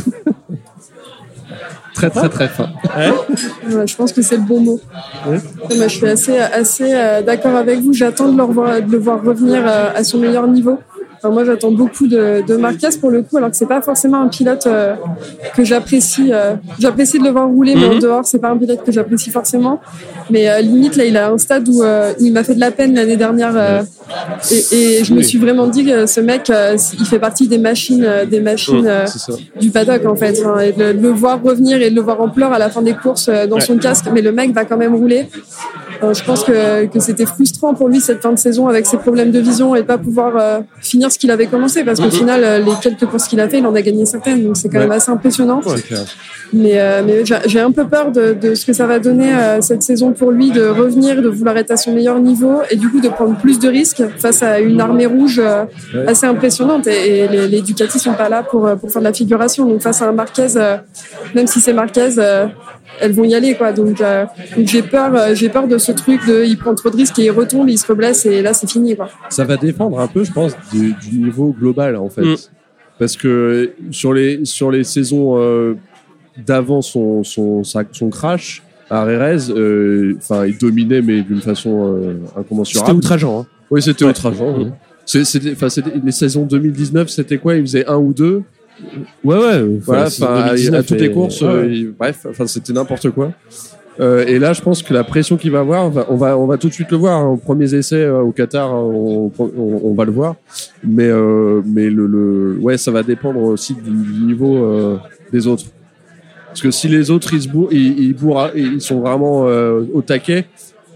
très 1.94 2.10
très 2.10 2.30
très. 2.30 2.48
Ouais, 2.48 3.88
je 3.88 3.96
pense 3.96 4.12
que 4.14 4.22
c'est 4.22 4.38
le 4.38 4.44
bon 4.44 4.60
mot. 4.60 4.80
Ouais. 5.28 5.38
Et 5.70 5.78
moi, 5.78 5.88
je 5.88 5.96
suis 5.98 6.08
assez, 6.08 6.38
assez 6.38 6.94
euh, 6.94 7.22
d'accord 7.22 7.56
avec 7.56 7.80
vous. 7.80 7.94
J'attends 7.94 8.30
de 8.30 8.38
le, 8.38 8.44
revoir, 8.44 8.82
de 8.82 8.92
le 8.92 8.98
voir 8.98 9.24
revenir 9.24 9.64
euh, 9.66 9.90
à 9.96 10.04
son 10.04 10.18
meilleur 10.18 10.48
niveau. 10.48 10.80
Enfin, 11.18 11.34
moi, 11.34 11.46
j'attends 11.46 11.72
beaucoup 11.72 12.06
de, 12.08 12.44
de 12.46 12.56
Marquez 12.58 12.90
pour 13.00 13.10
le 13.10 13.22
coup, 13.22 13.38
alors 13.38 13.50
que 13.50 13.56
c'est 13.56 13.66
pas 13.66 13.82
forcément 13.82 14.20
un 14.22 14.28
pilote 14.28 14.68
euh, 14.68 14.96
que 15.56 15.64
j'apprécie. 15.64 16.32
euh, 16.34 16.56
j'apprécie 16.80 17.18
de 17.18 17.24
le 17.24 17.30
voir 17.30 17.48
rouler, 17.48 17.76
mais 17.76 17.86
en 17.88 17.94
Mhm. 17.94 18.00
dehors, 18.02 18.26
c'est 18.26 18.40
pas 18.40 18.50
un 18.50 18.58
pilote 18.58 18.84
que 18.84 18.92
j'apprécie 18.92 19.30
forcément. 19.32 19.80
Mais 20.30 20.50
euh, 20.50 20.60
limite, 20.60 20.98
là, 20.98 21.06
il 21.06 21.16
a 21.16 21.30
un 21.30 21.38
stade 21.38 21.68
où, 21.70 21.82
euh, 21.82 22.12
où 22.20 22.26
il 22.26 22.34
m'a 22.34 22.44
fait 22.44 22.56
de 22.56 22.60
la 22.60 22.72
peine 22.72 22.94
l'année 22.96 23.16
dernière. 23.16 23.56
Euh, 24.14 24.56
et, 24.72 25.00
et 25.00 25.04
je 25.04 25.14
me 25.14 25.22
suis 25.22 25.38
vraiment 25.38 25.68
dit 25.68 25.86
que 25.86 26.06
ce 26.06 26.20
mec, 26.20 26.50
euh, 26.50 26.78
il 27.00 27.06
fait 27.06 27.20
partie 27.20 27.48
des 27.48 27.58
machines, 27.58 28.04
euh, 28.06 28.26
des 28.26 28.40
machines. 28.42 28.86
euh, 28.88 29.06
du 29.60 29.70
paddock 29.70 30.06
en 30.06 30.16
fait 30.16 30.42
hein, 30.46 30.60
et 30.60 30.72
de, 30.72 30.86
le 31.00 31.10
voir 31.10 31.42
revenir 31.42 31.82
et 31.82 31.90
de 31.90 31.96
le 31.96 32.02
voir 32.02 32.20
en 32.22 32.30
pleurs 32.30 32.54
à 32.54 32.60
la 32.60 32.70
fin 32.70 32.82
des 32.82 32.94
courses 32.94 33.30
euh, 33.30 33.48
dans 33.48 33.56
Ouais. 33.58 33.62
son 33.62 33.78
casque 33.78 34.06
mais 34.14 34.22
le 34.22 34.32
mec 34.32 34.52
va 34.54 34.66
quand 34.66 34.78
même 34.78 34.96
rouler 34.96 35.28
Euh, 36.02 36.14
je 36.14 36.24
pense 36.24 36.44
que, 36.44 36.86
que 36.88 37.00
c'était 37.00 37.26
frustrant 37.26 37.74
pour 37.76 37.88
lui 37.88 38.02
cette 38.02 38.22
fin 38.22 38.34
de 38.34 38.40
saison 38.40 38.68
avec 38.68 38.86
ses 38.86 38.98
problèmes 38.98 39.32
de 39.32 39.40
vision 39.40 39.74
et 39.76 39.82
de 39.84 39.86
pas 39.86 39.98
pouvoir 40.00 40.32
euh, 40.36 40.60
finir 40.82 41.10
ce 41.12 41.18
qu'il 41.20 41.32
avait 41.32 41.46
commencé 41.46 41.84
parce 41.86 42.00
qu'au 42.02 42.10
final 42.10 42.42
euh, 42.44 42.60
les 42.60 42.74
quelques 42.82 43.06
courses 43.06 43.28
qu'il 43.30 43.40
a 43.40 43.48
fait 43.48 43.60
il 43.60 43.66
en 43.66 43.76
a 43.76 43.82
gagné 43.82 44.06
certaines 44.06 44.44
donc 44.44 44.58
c'est 44.58 44.68
quand 44.70 44.80
Ouais. 44.80 44.88
même 44.88 44.92
assez 45.00 45.12
impressionnant 45.12 45.62
mais, 46.52 46.74
euh, 46.80 47.02
mais 47.06 47.24
j'ai 47.52 47.60
un 47.60 47.72
peu 47.72 47.86
peur 47.88 48.12
de, 48.12 48.34
de 48.34 48.54
ce 48.54 48.66
que 48.66 48.74
ça 48.74 48.86
va 48.86 49.00
donner 49.00 49.32
euh, 49.34 49.62
cette 49.62 49.82
saison 49.84 50.12
pour 50.12 50.32
lui 50.32 50.52
de 50.52 50.66
revenir 50.68 51.22
de 51.22 51.30
vouloir 51.30 51.56
être 51.58 51.72
à 51.72 51.78
son 51.78 51.94
meilleur 51.94 52.20
niveau 52.20 52.56
et 52.70 52.76
du 52.76 52.90
coup 52.90 53.00
de 53.00 53.10
prendre 53.10 53.36
plus 53.38 53.58
de 53.60 53.70
risques 53.70 54.03
face 54.18 54.44
à 54.44 54.60
une 54.60 54.80
armée 54.82 55.06
rouge 55.06 55.40
euh, 55.44 55.66
assez 56.08 56.26
impressionnante 56.26 56.88
et, 56.88 57.20
et 57.20 57.28
les, 57.28 57.48
les 57.48 57.62
Ducati 57.62 58.00
sont 58.00 58.14
pas 58.14 58.30
là 58.30 58.44
pour, 58.44 58.68
euh, 58.68 58.76
pour 58.76 58.92
faire 58.92 59.02
de 59.02 59.08
la 59.08 59.14
figuration 59.14 59.66
donc 59.68 59.82
face 59.82 60.02
à 60.02 60.10
un 60.10 60.12
Marquez 60.12 60.48
euh, 60.56 60.78
même 61.36 61.48
si 61.48 61.60
c'est 61.62 61.74
Marquez 61.74 62.10
elles 63.00 63.12
vont 63.14 63.24
y 63.24 63.34
aller 63.36 63.56
quoi 63.56 63.72
donc, 63.74 64.00
euh, 64.02 64.26
donc 64.56 64.68
j'ai 64.68 64.82
peur 64.84 65.12
euh, 65.16 65.34
j'ai 65.36 65.50
peur 65.50 65.68
de 65.68 65.78
ce 65.78 65.92
truc 65.92 66.26
de 66.28 66.44
il 66.46 66.58
prend 66.58 66.76
trop 66.76 66.90
de 66.90 66.96
risques 66.96 67.18
et 67.20 67.26
il 67.26 67.32
retombe 67.32 67.70
il 67.70 67.78
se 67.78 67.88
reblesse 67.88 68.26
et 68.26 68.42
là 68.42 68.54
c'est 68.54 68.70
fini 68.70 68.96
quoi 68.96 69.10
Ça 69.30 69.44
va 69.46 69.58
dépendre 69.58 70.00
un 70.00 70.08
peu, 70.08 70.24
je 70.24 70.32
pense, 70.32 70.54
du, 70.72 70.94
du 70.94 71.18
niveau 71.18 71.56
global 71.58 71.96
en 71.96 72.10
fait. 72.10 72.22
Mm. 72.22 72.36
Parce 73.00 73.18
que 73.18 73.72
sur 73.92 74.14
les 74.14 74.46
sur 74.46 74.70
les 74.72 74.84
saisons 74.84 75.36
euh, 75.38 75.76
d'avant 76.46 76.82
son 76.82 77.24
son 77.24 77.64
son 77.64 78.10
crash 78.10 78.62
à 78.90 79.04
Rérez, 79.04 79.50
euh, 79.50 80.14
enfin 80.18 80.46
il 80.46 80.58
dominait 80.58 81.02
mais 81.02 81.22
d'une 81.22 81.42
façon 81.42 81.96
euh, 81.96 82.14
C'était 82.28 82.40
incommensurable. 82.40 82.98
outrageant. 82.98 83.40
Hein. 83.42 83.46
Oui, 83.74 83.82
c'était 83.82 84.06
outrageant. 84.06 84.58
Ouais. 84.58 84.66
oui. 84.66 84.72
C'est- 85.06 85.26
C'était, 85.26 85.54
les 86.04 86.12
saisons 86.12 86.44
2019, 86.46 87.10
c'était 87.10 87.38
quoi? 87.38 87.56
Il 87.56 87.62
faisait 87.62 87.86
un 87.88 87.98
ou 87.98 88.14
deux? 88.14 88.42
Ouais, 89.24 89.38
ouais. 89.38 89.64
Voilà, 89.82 90.04
à, 90.06 90.50
2019 90.50 90.80
à 90.80 90.84
toutes 90.84 90.98
et- 90.98 91.08
les 91.08 91.12
courses. 91.12 91.42
ouais, 91.42 91.48
euh, 91.48 91.68
il- 91.74 91.92
bref, 91.92 92.26
enfin, 92.30 92.48
c'était 92.48 92.74
n'importe 92.74 93.10
quoi. 93.12 93.32
Euh, 94.00 94.26
et 94.26 94.40
là, 94.40 94.54
je 94.54 94.62
pense 94.62 94.82
que 94.82 94.92
la 94.94 95.04
pression 95.04 95.38
qu'il 95.38 95.52
va 95.52 95.60
avoir, 95.60 95.86
on 96.10 96.16
va, 96.16 96.36
on 96.38 96.48
va, 96.48 96.58
tout 96.58 96.68
de 96.70 96.74
suite 96.74 96.90
le 96.90 96.98
voir. 96.98 97.20
hein. 97.20 97.28
Aux 97.28 97.38
premiers 97.38 97.74
essais 97.76 98.04
euh, 98.04 98.22
au 98.22 98.32
Qatar, 98.32 98.74
on, 98.74 99.32
on, 99.38 99.82
on 99.84 99.94
va 99.94 100.06
le 100.06 100.12
voir. 100.12 100.36
Mais, 100.84 101.10
mais 101.66 101.90
le, 101.90 102.08
le, 102.08 102.58
ouais, 102.60 102.78
ça 102.78 102.90
va 102.92 103.04
dépendre 103.04 103.40
aussi 103.42 103.76
du 103.76 103.92
niveau 104.26 104.98
des 105.32 105.46
autres. 105.48 105.66
Parce 106.48 106.62
que 106.62 106.72
si 106.72 106.88
les 106.88 107.12
autres 107.12 107.34
ils 107.34 107.42
se 107.44 107.48
bourrent, 107.50 107.70
ils, 107.72 108.00
ils, 108.00 108.14
bourrent- 108.16 108.52
ils 108.56 108.80
sont 108.82 109.00
vraiment 109.02 109.42
au 109.94 110.02
taquet, 110.02 110.46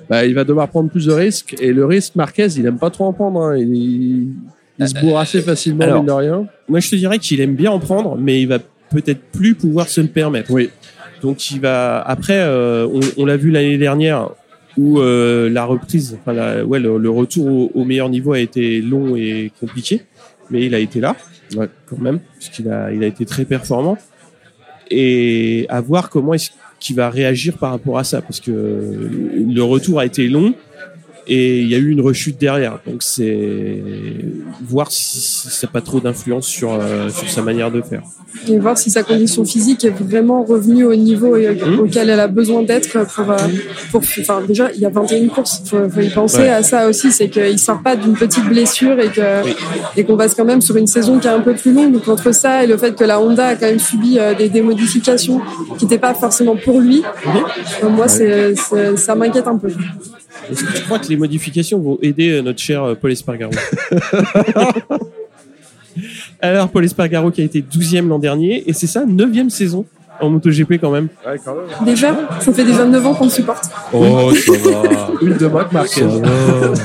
bah, 0.09 0.25
il 0.25 0.33
va 0.33 0.43
devoir 0.43 0.67
prendre 0.69 0.89
plus 0.89 1.05
de 1.05 1.11
risques. 1.13 1.55
Et 1.61 1.73
le 1.73 1.85
risque, 1.85 2.15
Marquez, 2.15 2.47
il 2.57 2.65
aime 2.65 2.77
pas 2.79 2.89
trop 2.89 3.05
en 3.05 3.13
prendre. 3.13 3.41
hein. 3.41 3.57
Il, 3.57 4.29
il 4.79 4.87
se 4.87 4.93
bourre 4.99 5.19
assez 5.19 5.41
facilement, 5.41 5.83
alors, 5.83 5.97
mine 5.97 6.05
de 6.05 6.11
rien. 6.11 6.47
Moi, 6.69 6.79
je 6.79 6.89
te 6.89 6.95
dirais 6.95 7.17
qu'il 7.19 7.41
aime 7.41 7.55
bien 7.55 7.71
en 7.71 7.79
prendre, 7.79 8.15
mais 8.17 8.41
il 8.41 8.47
va 8.47 8.59
peut-être 8.91 9.21
plus 9.31 9.55
pouvoir 9.55 9.87
se 9.89 10.01
le 10.01 10.07
permettre. 10.07 10.51
Oui. 10.51 10.69
Donc 11.21 11.49
il 11.49 11.59
va 11.61 11.99
après, 12.01 12.37
euh, 12.37 12.87
on, 12.87 12.99
on 13.17 13.25
l'a 13.25 13.37
vu 13.37 13.49
l'année 13.49 13.79
dernière 13.79 14.29
où 14.77 14.99
euh, 14.99 15.49
la 15.49 15.65
reprise, 15.65 16.15
enfin 16.21 16.31
la- 16.33 16.63
ouais, 16.63 16.79
le, 16.79 16.99
le 16.99 17.09
retour 17.09 17.47
au, 17.47 17.71
au 17.73 17.83
meilleur 17.85 18.07
niveau 18.09 18.33
a 18.33 18.39
été 18.39 18.79
long 18.81 19.15
et 19.15 19.51
compliqué, 19.59 20.03
mais 20.51 20.63
il 20.63 20.75
a 20.75 20.79
été 20.79 20.99
là 20.99 21.15
Ouais. 21.55 21.67
quand 21.87 21.97
même, 21.97 22.19
puisqu'il 22.35 22.69
a, 22.69 22.91
il 22.91 23.03
a 23.03 23.07
été 23.07 23.25
très 23.25 23.45
performant. 23.45 23.97
Et 24.91 25.65
à 25.69 25.81
voir 25.81 26.09
comment 26.09 26.33
est-ce 26.35 26.51
qu'il 26.79 26.95
va 26.95 27.09
réagir 27.09 27.57
par 27.57 27.71
rapport 27.71 27.97
à 27.97 28.03
ça, 28.03 28.21
parce 28.21 28.39
que 28.39 28.51
le 28.51 29.61
retour 29.63 29.99
a 29.99 30.05
été 30.05 30.27
long 30.27 30.53
et 31.29 31.59
il 31.59 31.67
y 31.67 31.75
a 31.75 31.77
eu 31.77 31.89
une 31.91 32.01
rechute 32.01 32.37
derrière. 32.39 32.79
Donc 32.85 33.03
c'est 33.03 33.81
voir 34.67 34.91
si, 34.91 35.19
si 35.19 35.49
ça 35.49 35.67
n'a 35.67 35.71
pas 35.71 35.81
trop 35.81 35.99
d'influence 35.99 36.47
sur, 36.47 36.73
euh, 36.73 37.09
sur 37.09 37.29
sa 37.29 37.41
manière 37.41 37.71
de 37.71 37.81
faire. 37.81 38.01
et 38.47 38.57
voir 38.59 38.77
si 38.77 38.89
sa 38.91 39.03
condition 39.03 39.43
physique 39.45 39.83
est 39.85 39.89
vraiment 39.89 40.43
revenue 40.43 40.85
au 40.85 40.95
niveau 40.95 41.35
euh, 41.35 41.53
Mmh. 41.57 41.79
auquel 41.79 42.09
elle 42.09 42.19
a 42.19 42.27
besoin 42.27 42.61
d'être 42.63 43.03
pour, 43.15 43.31
euh, 43.31 43.37
pour, 43.91 44.01
enfin, 44.19 44.41
déjà, 44.47 44.69
il 44.73 44.79
y 44.79 44.85
a 44.85 44.89
21 44.89 45.27
courses. 45.27 45.61
Faut, 45.65 45.89
faut 45.89 45.99
y 46.01 46.09
penser 46.09 46.39
Ouais. 46.39 46.49
à 46.49 46.61
ça 46.63 46.87
aussi. 46.87 47.11
C'est 47.11 47.29
qu'il 47.29 47.57
sort 47.59 47.81
pas 47.81 47.95
d'une 47.95 48.13
petite 48.13 48.45
blessure 48.45 48.99
et 48.99 49.09
que, 49.09 49.43
Oui. 49.43 49.53
et 49.95 50.03
qu'on 50.03 50.15
passe 50.17 50.35
quand 50.35 50.45
même 50.45 50.61
sur 50.61 50.75
une 50.77 50.87
saison 50.87 51.19
qui 51.19 51.27
est 51.27 51.31
un 51.31 51.39
peu 51.41 51.53
plus 51.55 51.73
longue. 51.73 51.93
Donc, 51.93 52.07
entre 52.07 52.31
ça 52.33 52.63
et 52.63 52.67
le 52.67 52.77
fait 52.77 52.95
que 52.95 53.03
la 53.03 53.19
Honda 53.19 53.47
a 53.47 53.55
quand 53.55 53.65
même 53.65 53.79
subi 53.79 54.19
euh, 54.19 54.33
des, 54.35 54.49
des 54.49 54.61
modifications 54.61 55.41
qui 55.77 55.85
n'étaient 55.85 55.97
pas 55.97 56.13
forcément 56.13 56.55
pour 56.55 56.79
lui, 56.79 57.01
euh, 57.83 57.89
moi, 57.89 58.07
c'est- 58.07 58.55
ça 58.97 59.15
m'inquiète 59.15 59.47
un 59.47 59.57
peu. 59.57 59.69
Est-ce 60.49 60.63
que 60.63 60.77
tu 60.77 60.83
crois 60.83 60.99
que 60.99 61.07
les 61.07 61.17
modifications 61.17 61.79
vont 61.79 61.97
aider 62.01 62.31
euh, 62.31 62.41
notre 62.41 62.59
cher 62.59 62.83
euh, 62.83 62.95
Paul 62.95 63.11
Espargaro 63.11 63.51
Alors, 66.41 66.69
Paul 66.69 66.85
Espargaro 66.85 67.31
qui 67.31 67.41
a 67.41 67.43
été 67.43 67.61
12e 67.61 68.07
l'an 68.07 68.19
dernier, 68.19 68.63
et 68.69 68.73
c'est 68.73 68.87
sa 68.87 69.05
9e 69.05 69.49
saison 69.49 69.85
en 70.19 70.29
MotoGP 70.29 70.73
quand 70.79 70.91
même. 70.91 71.09
Déjà, 71.85 72.15
ça 72.39 72.53
fait 72.53 72.63
déjà 72.63 72.85
9 72.85 73.05
ans 73.05 73.13
qu'on 73.13 73.25
le 73.25 73.29
supporte. 73.29 73.69
Oh, 73.93 74.31
ça 74.33 74.51
va. 74.51 75.11
Une 75.21 75.37
de 75.37 75.47
Marc 75.47 75.71
Marquez. 75.71 76.07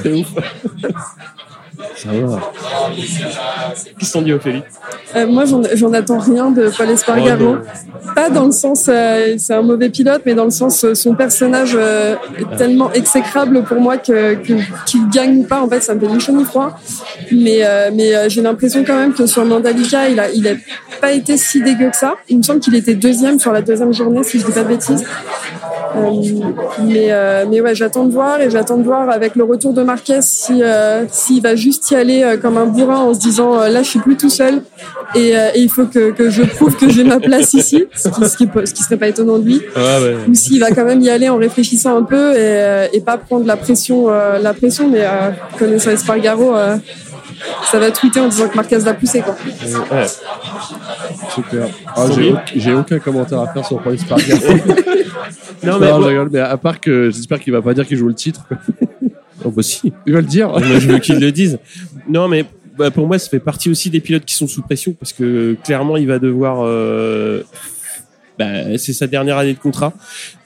C'est 0.03 0.13
ouf. 0.13 0.29
Ça 1.97 2.09
va. 2.11 2.41
Qu'est-ce 3.99 4.13
qu'on 4.13 4.23
dit, 4.23 4.33
Ophélie 4.33 4.63
Euh, 5.15 5.27
moi, 5.27 5.45
j'en, 5.45 5.63
j'en 5.75 5.93
attends 5.93 6.19
rien 6.19 6.51
de 6.51 6.71
Paul 6.77 6.91
Espargaro. 6.91 7.57
Oh, 7.57 8.13
pas 8.15 8.31
dans 8.31 8.47
le 8.47 8.53
sens, 8.53 8.87
euh, 8.89 9.35
c'est 9.39 9.55
un 9.55 9.63
mauvais 9.63 9.89
pilote, 9.91 10.23
mais 10.27 10.35
dans 10.35 10.45
le 10.45 10.51
sens, 10.51 10.85
euh, 10.85 10.95
son 10.95 11.15
personnage 11.15 11.73
euh, 11.75 12.17
est 12.39 12.57
tellement 12.57 12.91
exécrable 12.93 13.63
pour 13.65 13.81
moi 13.81 13.99
que, 13.99 14.35
qu'il 14.35 15.09
gagne 15.11 15.39
ou 15.39 15.43
pas. 15.45 15.61
En 15.61 15.69
fait, 15.69 15.81
ça 15.81 15.95
me 15.95 16.01
fait 16.01 16.07
ni 16.09 16.21
chaud 16.21 16.33
ni 16.33 16.45
froid. 16.45 16.79
Mais, 17.31 17.61
euh, 17.63 17.91
mais 17.93 18.15
euh, 18.15 18.29
j'ai 18.29 18.43
l'impression 18.43 18.85
quand 18.87 18.97
même 18.97 19.13
que 19.15 19.27
sur 19.27 19.45
Mandalika, 19.45 20.09
il 20.09 20.19
a, 20.19 20.31
il 20.31 20.47
a 20.49 20.53
pas 21.01 21.13
été 21.13 21.37
si 21.37 21.63
dégueu 21.63 21.91
que 21.91 21.97
ça. 21.97 22.15
Il 22.29 22.39
me 22.39 22.43
semble 22.43 22.61
qu'il 22.61 22.75
était 22.75 22.95
deuxième 22.95 23.39
sur 23.39 23.53
la 23.53 23.63
deuxième 23.63 23.93
journée, 23.93 24.23
si 24.23 24.39
je 24.41 24.47
dis 24.47 24.53
pas 24.53 24.63
de 24.63 24.69
bêtises. 24.69 25.05
Euh, 25.97 26.11
mais, 26.85 27.09
euh, 27.11 27.45
mais 27.49 27.61
ouais, 27.61 27.75
j'attends 27.75 28.05
de 28.05 28.13
voir 28.13 28.41
et 28.41 28.51
j'attends 28.51 28.77
de 28.77 28.83
voir 28.83 29.11
avec 29.11 29.37
le 29.37 29.45
retour 29.45 29.73
de 29.73 29.83
Marquez 29.83 30.21
si 30.23 30.63
euh, 30.63 31.05
s'il 31.11 31.43
va 31.43 31.55
juste 31.57 31.91
y 31.91 31.95
aller 31.97 32.23
euh, 32.23 32.37
comme 32.37 32.57
un 32.57 32.67
bourrin 32.67 33.01
en 33.01 33.15
se 33.15 33.19
disant 33.19 33.61
euh, 33.61 33.69
là 33.69 33.83
je 33.83 33.89
suis 33.89 33.99
plus 33.99 34.17
tout 34.17 34.31
seul 34.31 34.63
et, 35.15 35.37
euh, 35.37 35.51
et 35.55 35.61
il 35.61 35.69
faut 35.69 35.85
que, 35.87 36.13
que 36.13 36.31
je 36.31 36.43
prouve 36.43 36.77
que 36.77 36.89
j'ai 36.89 37.05
ma 37.05 37.21
place 37.21 37.53
ici, 37.55 37.85
ce 37.95 38.09
qui, 38.09 38.29
ce 38.29 38.37
qui, 38.37 38.49
ce 38.65 38.73
qui 38.73 38.83
serait 38.83 38.97
pas 38.97 39.09
étonnant 39.09 39.39
de 39.39 39.45
lui, 39.45 39.61
ouais. 39.77 40.17
ou 40.29 40.35
s'il 40.35 40.61
va 40.61 40.71
quand 40.71 40.85
même 40.85 41.01
y 41.01 41.11
aller 41.11 41.29
en 41.29 41.37
réfléchissant 41.37 41.97
un 41.97 42.03
peu 42.03 42.35
et, 42.37 42.89
et 42.93 43.01
pas 43.01 43.19
prendre 43.19 43.47
la 43.47 43.57
pression, 43.57 44.07
euh, 44.09 44.39
la 44.39 44.55
pression, 44.55 44.89
mais 44.89 45.03
euh, 45.03 45.31
connaissant 45.59 45.91
Espargaro, 45.91 46.55
euh, 46.57 46.77
ça 47.71 47.79
va 47.79 47.91
tweeter 47.91 48.21
en 48.21 48.29
disant 48.29 48.49
que 48.49 48.57
Marquez 48.57 48.79
l'a 48.79 48.95
poussé 48.95 49.21
quoi. 49.23 49.35
Ouais. 49.91 50.07
Super. 51.35 51.69
Ah, 51.97 52.07
j'ai, 52.15 52.21
lui. 52.23 52.31
au- 52.33 52.37
j'ai 52.57 52.75
aucun 52.75 52.99
commentaire 52.99 53.41
à 53.41 53.53
faire 53.53 53.65
sur 53.67 53.81
Paul 53.83 53.95
Espargaro. 53.95 54.41
Non, 55.65 55.73
non, 55.75 55.79
mais, 55.79 55.87
je 55.89 55.93
rigole, 56.09 56.29
mais 56.33 56.41
à 56.41 56.57
part 56.57 56.81
que 56.81 57.11
j'espère 57.11 57.41
qu'il 57.41 57.53
va 57.53 57.63
pas 57.63 57.75
dire 57.75 57.87
qu'il 57.87 57.97
joue 57.97 58.09
le 58.09 58.15
titre. 58.15 58.43
Oh, 59.45 59.51
bah, 59.51 59.63
si. 59.65 59.93
Il 60.07 60.13
va 60.13 60.21
le 60.21 60.27
dire. 60.27 60.51
Moi, 60.51 60.61
je 60.79 60.87
veux 60.87 60.99
qu'ils 61.01 61.19
le 61.19 61.33
disent. 61.33 61.59
Non, 62.09 62.29
mais 62.29 62.45
bah, 62.79 62.93
pour 62.93 63.09
moi, 63.09 63.19
ça 63.19 63.29
fait 63.29 63.41
partie 63.41 63.69
aussi 63.71 63.91
des 63.91 63.99
pilotes 63.99 64.25
qui 64.25 64.37
sont 64.37 64.47
sous 64.47 64.63
pression 64.63 64.93
parce 64.93 65.13
que 65.13 65.57
clairement, 65.65 65.97
il 65.97 66.07
va 66.07 66.21
devoir. 66.21 66.59
euh, 66.65 67.43
bah, 68.39 68.79
c'est 68.79 68.93
sa 68.93 69.09
dernière 69.09 69.39
année 69.39 69.53
de 69.55 69.59
contrat, 69.59 69.95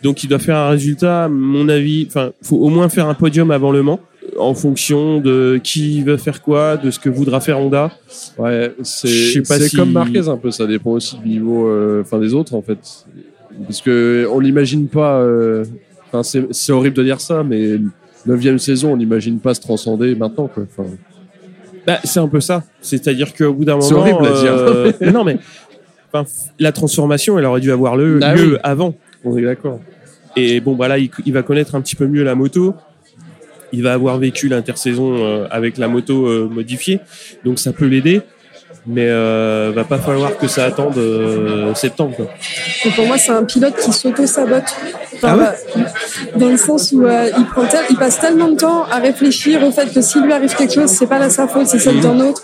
donc 0.02 0.24
il 0.24 0.28
doit 0.28 0.38
faire 0.38 0.56
un 0.56 0.70
résultat. 0.70 1.24
À 1.24 1.28
mon 1.28 1.68
avis, 1.68 2.06
enfin, 2.08 2.30
faut 2.40 2.56
au 2.56 2.70
moins 2.70 2.88
faire 2.88 3.06
un 3.06 3.12
podium 3.14 3.50
avant 3.50 3.70
le 3.70 3.82
Mans, 3.82 4.00
en 4.38 4.54
fonction 4.54 5.20
de 5.20 5.60
qui 5.62 6.02
veut 6.02 6.16
faire 6.16 6.42
quoi, 6.42 6.76
de 6.76 6.90
ce 6.90 6.98
que 6.98 7.08
voudra 7.08 7.40
faire 7.40 7.58
Honda. 7.60 7.90
Ouais, 8.38 8.72
c'est, 8.82 9.06
si- 9.68 9.76
comme 9.76 9.92
Marquez 9.92 10.28
un 10.28 10.36
peu, 10.36 10.50
ça 10.50 10.66
dépend 10.66 10.92
aussi 10.92 11.16
du 11.18 11.28
niveau, 11.28 11.68
euh, 11.68 12.02
des 12.20 12.34
autres 12.34 12.54
en 12.54 12.62
fait. 12.62 12.78
Parce 13.66 13.80
que 13.80 14.26
on 14.32 14.38
l'imagine 14.40 14.86
pas, 14.88 15.18
euh, 15.20 15.64
enfin 16.08 16.22
c'est, 16.22 16.46
c'est 16.50 16.72
horrible 16.72 16.96
de 16.96 17.02
dire 17.04 17.20
ça, 17.20 17.42
mais 17.42 17.78
neuvième 18.26 18.58
saison, 18.58 18.92
on 18.92 18.96
n'imagine 18.96 19.38
pas 19.38 19.54
se 19.54 19.60
transcender 19.60 20.14
maintenant 20.14 20.48
quoi. 20.48 20.64
Bah, 21.86 21.98
c'est 22.04 22.18
un 22.20 22.28
peu 22.28 22.40
ça. 22.40 22.64
C'est-à-dire 22.80 23.32
qu'au 23.34 23.52
bout 23.52 23.64
d'un 23.64 23.74
moment, 23.76 23.86
C'est 23.88 23.94
horrible 23.94 24.26
à 24.26 24.32
dire. 24.40 24.52
euh, 24.52 24.92
non 25.12 25.24
mais, 25.24 25.38
la 26.58 26.72
transformation, 26.72 27.38
elle 27.38 27.44
aurait 27.44 27.60
dû 27.60 27.70
avoir 27.70 27.94
Ah 27.94 27.96
lieu 27.96 28.18
oui. 28.52 28.56
avant. 28.62 28.94
on 29.24 29.36
est 29.38 29.42
d'accord. 29.42 29.80
Et 30.34 30.60
bon, 30.60 30.74
bah 30.74 30.88
là, 30.88 30.98
il, 30.98 31.10
il 31.24 31.32
va 31.32 31.42
connaître 31.42 31.74
un 31.74 31.80
petit 31.80 31.96
peu 31.96 32.06
mieux 32.06 32.22
la 32.22 32.34
moto. 32.34 32.74
Il 33.76 33.82
va 33.82 33.92
avoir 33.92 34.16
vécu 34.18 34.48
l'intersaison 34.48 35.08
euh, 35.16 35.46
avec 35.50 35.76
la 35.78 35.88
moto 35.88 36.26
euh, 36.26 36.48
modifiée, 36.50 36.98
donc 37.44 37.58
ça 37.58 37.72
peut 37.72 37.86
l'aider. 37.86 38.20
Mais 38.88 39.06
euh, 39.08 39.72
va 39.74 39.82
pas 39.82 39.98
falloir 39.98 40.38
que 40.38 40.46
ça 40.46 40.64
attende 40.64 40.96
euh, 40.96 41.74
septembre. 41.74 42.14
Quoi. 42.16 42.26
Et 42.84 42.90
pour 42.90 43.04
moi, 43.06 43.18
c'est 43.18 43.32
un 43.32 43.42
pilote 43.42 43.74
qui 43.82 43.92
s'auto-sabote. 43.92 44.62
Enfin, 45.16 45.28
Ah 45.32 45.36
ouais 45.36 45.44
bah, 45.74 45.82
dans 46.36 46.48
le 46.50 46.56
sens 46.56 46.92
où 46.92 47.04
euh, 47.04 47.28
il, 47.36 47.44
prend 47.46 47.66
tel- 47.66 47.80
il 47.90 47.96
passe 47.96 48.20
tellement 48.20 48.48
de 48.48 48.56
temps 48.56 48.84
à 48.84 48.98
réfléchir 48.98 49.64
au 49.64 49.72
fait 49.72 49.92
que 49.92 50.00
s'il 50.00 50.22
lui 50.22 50.32
arrive 50.32 50.54
quelque 50.54 50.74
chose, 50.74 50.90
c'est 50.90 51.08
pas 51.08 51.18
la 51.18 51.30
sa 51.30 51.48
faute, 51.48 51.66
c'est 51.66 51.80
celle 51.80 51.98
d'un 52.00 52.20
autre. 52.20 52.42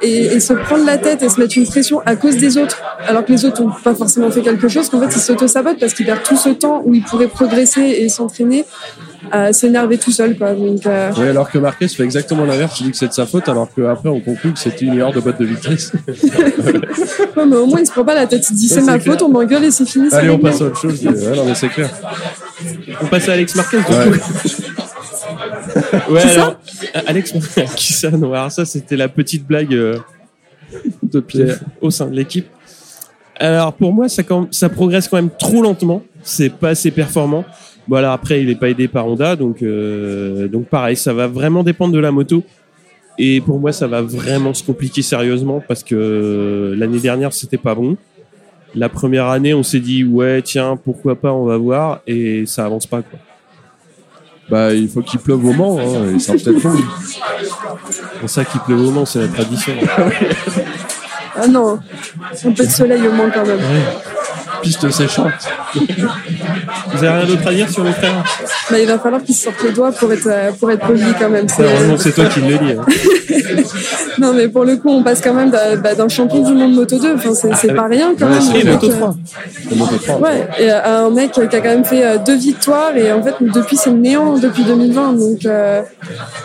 Et, 0.00 0.16
et 0.34 0.40
se 0.40 0.54
prendre 0.54 0.86
la 0.86 0.96
tête 0.96 1.22
et 1.22 1.28
se 1.28 1.38
mettre 1.38 1.58
une 1.58 1.66
pression 1.66 2.00
à 2.06 2.16
cause 2.16 2.38
des 2.38 2.56
autres, 2.56 2.80
alors 3.06 3.22
que 3.26 3.32
les 3.32 3.44
autres 3.44 3.60
n'ont 3.62 3.72
pas 3.84 3.94
forcément 3.94 4.30
fait 4.30 4.40
quelque 4.40 4.68
chose, 4.68 4.88
qu'en 4.88 5.00
fait, 5.00 5.14
il 5.14 5.20
s'auto-sabote 5.20 5.78
parce 5.78 5.92
qu'il 5.92 6.06
perd 6.06 6.22
tout 6.22 6.36
ce 6.38 6.48
temps 6.48 6.80
où 6.86 6.94
il 6.94 7.02
pourrait 7.02 7.28
progresser 7.28 7.82
et 7.82 8.08
s'entraîner 8.08 8.64
à 9.30 9.52
s'énerver 9.52 9.98
tout 9.98 10.10
seul. 10.10 10.36
Quoi. 10.36 10.54
Donc, 10.54 10.84
euh, 10.86 11.10
Oui, 11.16 11.28
alors 11.28 11.50
que 11.50 11.58
Marquez 11.58 11.88
fait 11.88 12.02
exactement 12.02 12.44
l'inverse, 12.44 12.80
il 12.80 12.86
dit 12.86 12.90
que 12.92 12.96
c'est 12.96 13.08
de 13.08 13.12
sa 13.12 13.26
faute, 13.26 13.48
alors 13.48 13.68
qu'après 13.74 14.08
on 14.08 14.20
conclut 14.20 14.52
que 14.52 14.58
c'était 14.58 14.84
une 14.84 14.98
erreur 14.98 15.12
de 15.12 15.20
boîte 15.20 15.38
de 15.40 15.44
vitesse. 15.46 15.92
ouais, 16.08 17.46
mais 17.46 17.56
au 17.56 17.66
moins, 17.66 17.80
il 17.80 17.86
se 17.86 17.92
prend 17.92 18.04
pas 18.04 18.14
la 18.14 18.26
tête. 18.26 18.44
Il 18.50 18.56
dit 18.56 18.68
c'est 18.68 18.82
ma 18.82 18.98
clair. 18.98 19.14
faute, 19.14 19.22
on 19.22 19.28
m'engueule 19.28 19.64
et 19.64 19.70
c'est 19.70 19.86
fini. 19.86 20.08
Allez, 20.12 20.30
on 20.30 20.38
passe 20.38 20.60
à 20.60 20.64
autre 20.66 20.80
chose. 20.80 21.02
Ouais, 21.06 21.36
non, 21.36 21.44
mais 21.46 21.54
c'est 21.54 21.68
clair. 21.68 21.90
On 23.00 23.06
passe 23.06 23.28
à 23.28 23.32
Alex 23.32 23.54
Marquez. 23.54 23.78
du 23.78 23.82
Ouais. 23.84 24.18
coup. 24.18 24.30
Ouais, 26.10 26.20
Qui 26.20 26.28
ça 26.28 26.42
alors, 26.42 26.56
Alex 27.06 27.34
Marquez. 27.34 27.64
Qui 27.76 27.92
ça 27.92 28.10
Non, 28.10 28.32
alors 28.32 28.50
ça, 28.52 28.64
c'était 28.64 28.96
la 28.96 29.08
petite 29.08 29.46
blague 29.46 29.72
euh, 29.74 29.98
De 31.02 31.20
Pierre. 31.20 31.58
au 31.80 31.90
sein 31.90 32.06
de 32.06 32.14
l'équipe. 32.14 32.46
Alors 33.38 33.72
pour 33.72 33.92
moi, 33.92 34.08
ça, 34.08 34.22
quand- 34.22 34.52
ça 34.52 34.68
progresse 34.68 35.08
quand 35.08 35.16
même 35.16 35.30
trop 35.38 35.62
lentement. 35.62 36.02
C'est 36.22 36.50
pas 36.50 36.70
assez 36.70 36.90
performant. 36.90 37.44
Voilà, 37.88 38.12
après, 38.12 38.42
il 38.42 38.50
est 38.50 38.54
pas 38.54 38.68
aidé 38.70 38.88
par 38.88 39.06
Honda, 39.06 39.34
donc 39.36 39.62
euh, 39.62 40.46
donc 40.48 40.66
pareil, 40.66 40.96
ça 40.96 41.12
va 41.12 41.26
vraiment 41.26 41.62
dépendre 41.62 41.92
de 41.92 41.98
la 41.98 42.12
moto. 42.12 42.44
Et 43.18 43.40
pour 43.40 43.58
moi, 43.58 43.72
ça 43.72 43.86
va 43.86 44.00
vraiment 44.00 44.54
se 44.54 44.62
compliquer 44.64 45.02
sérieusement 45.02 45.62
parce 45.66 45.82
que 45.82 45.94
euh, 45.94 46.76
l'année 46.76 47.00
dernière, 47.00 47.32
c'était 47.32 47.58
pas 47.58 47.74
bon. 47.74 47.96
La 48.74 48.88
première 48.88 49.26
année, 49.26 49.52
on 49.52 49.62
s'est 49.62 49.80
dit 49.80 50.04
ouais, 50.04 50.40
tiens, 50.42 50.78
pourquoi 50.82 51.16
pas, 51.16 51.32
on 51.32 51.44
va 51.44 51.58
voir, 51.58 52.00
et 52.06 52.46
ça 52.46 52.64
avance 52.64 52.86
pas 52.86 53.02
quoi. 53.02 53.18
Bah, 54.48 54.74
il 54.74 54.88
faut 54.88 55.02
qu'il 55.02 55.20
pleuve 55.20 55.44
au 55.44 55.52
Mans, 55.52 55.78
hein, 55.78 56.14
et 56.14 56.18
ça 56.18 56.34
peut-être 56.34 56.62
long. 56.62 56.76
C'est 57.90 58.20
pour 58.20 58.30
ça 58.30 58.44
qu'il 58.44 58.60
pleut 58.60 58.76
au 58.76 58.90
Mans, 58.90 59.04
c'est 59.04 59.20
la 59.20 59.28
tradition. 59.28 59.72
Ah 61.34 61.48
non, 61.48 61.78
un 62.44 62.52
peu 62.52 62.66
de 62.66 62.70
soleil 62.70 63.06
au 63.06 63.12
moins 63.12 63.30
quand 63.30 63.46
même. 63.46 63.58
Piste 64.62 64.90
séchante. 64.90 65.32
Vous 65.74 66.98
avez 67.04 67.08
rien 67.08 67.26
d'autre 67.26 67.46
à 67.48 67.52
dire 67.52 67.68
sur 67.68 67.84
le 67.84 67.92
frère 67.92 68.22
Bah, 68.70 68.78
il 68.78 68.86
va 68.86 68.98
falloir 68.98 69.22
qu'il 69.22 69.34
se 69.34 69.44
sorte 69.44 69.62
les 69.64 69.72
doigts 69.72 69.92
pour 69.92 70.12
être, 70.12 70.26
euh, 70.28 70.50
pour 70.58 70.70
être 70.70 70.86
poli 70.86 71.02
quand 71.18 71.28
même. 71.30 71.48
C'est- 71.48 71.62
Heureusement 71.64 71.96
c'est 71.98 72.12
toi 72.12 72.26
qui 72.26 72.40
le 72.40 72.58
dis. 72.58 72.72
hein. 72.72 72.84
Non, 74.18 74.34
mais 74.34 74.46
pour 74.48 74.64
le 74.64 74.76
coup, 74.76 74.90
on 74.90 75.02
passe 75.02 75.20
quand 75.22 75.32
même 75.32 75.50
d'un 75.50 75.76
bah, 75.76 75.94
d'un 75.94 76.08
champion 76.08 76.42
du 76.42 76.52
monde 76.52 76.74
Moto 76.74 76.98
2. 76.98 77.14
Enfin, 77.14 77.34
c'est 77.34 77.54
c'est 77.54 77.72
pas 77.74 77.86
rien 77.86 78.12
quand 78.18 78.26
Ouais, 78.26 78.38
même. 78.38 78.56
Et 78.56 78.62
Le 78.62 78.72
Moto 78.72 78.86
mec, 78.88 78.96
3. 78.98 79.14
Le 79.70 79.76
Moto 79.76 79.96
3. 79.96 80.14
euh, 80.16 80.20
Ouais, 80.20 80.48
et 80.58 80.70
euh, 80.70 81.06
un 81.06 81.10
mec 81.10 81.32
qui 81.32 81.40
a 81.40 81.46
quand 81.46 81.62
même 81.62 81.84
fait 81.84 82.04
euh, 82.04 82.18
deux 82.18 82.36
victoires 82.36 82.94
et 82.96 83.10
en 83.10 83.22
fait, 83.22 83.34
depuis, 83.40 83.76
c'est 83.76 83.90
le 83.90 83.96
néant 83.96 84.36
depuis 84.38 84.64
2020. 84.64 85.14
Donc, 85.14 85.46
euh, 85.46 85.80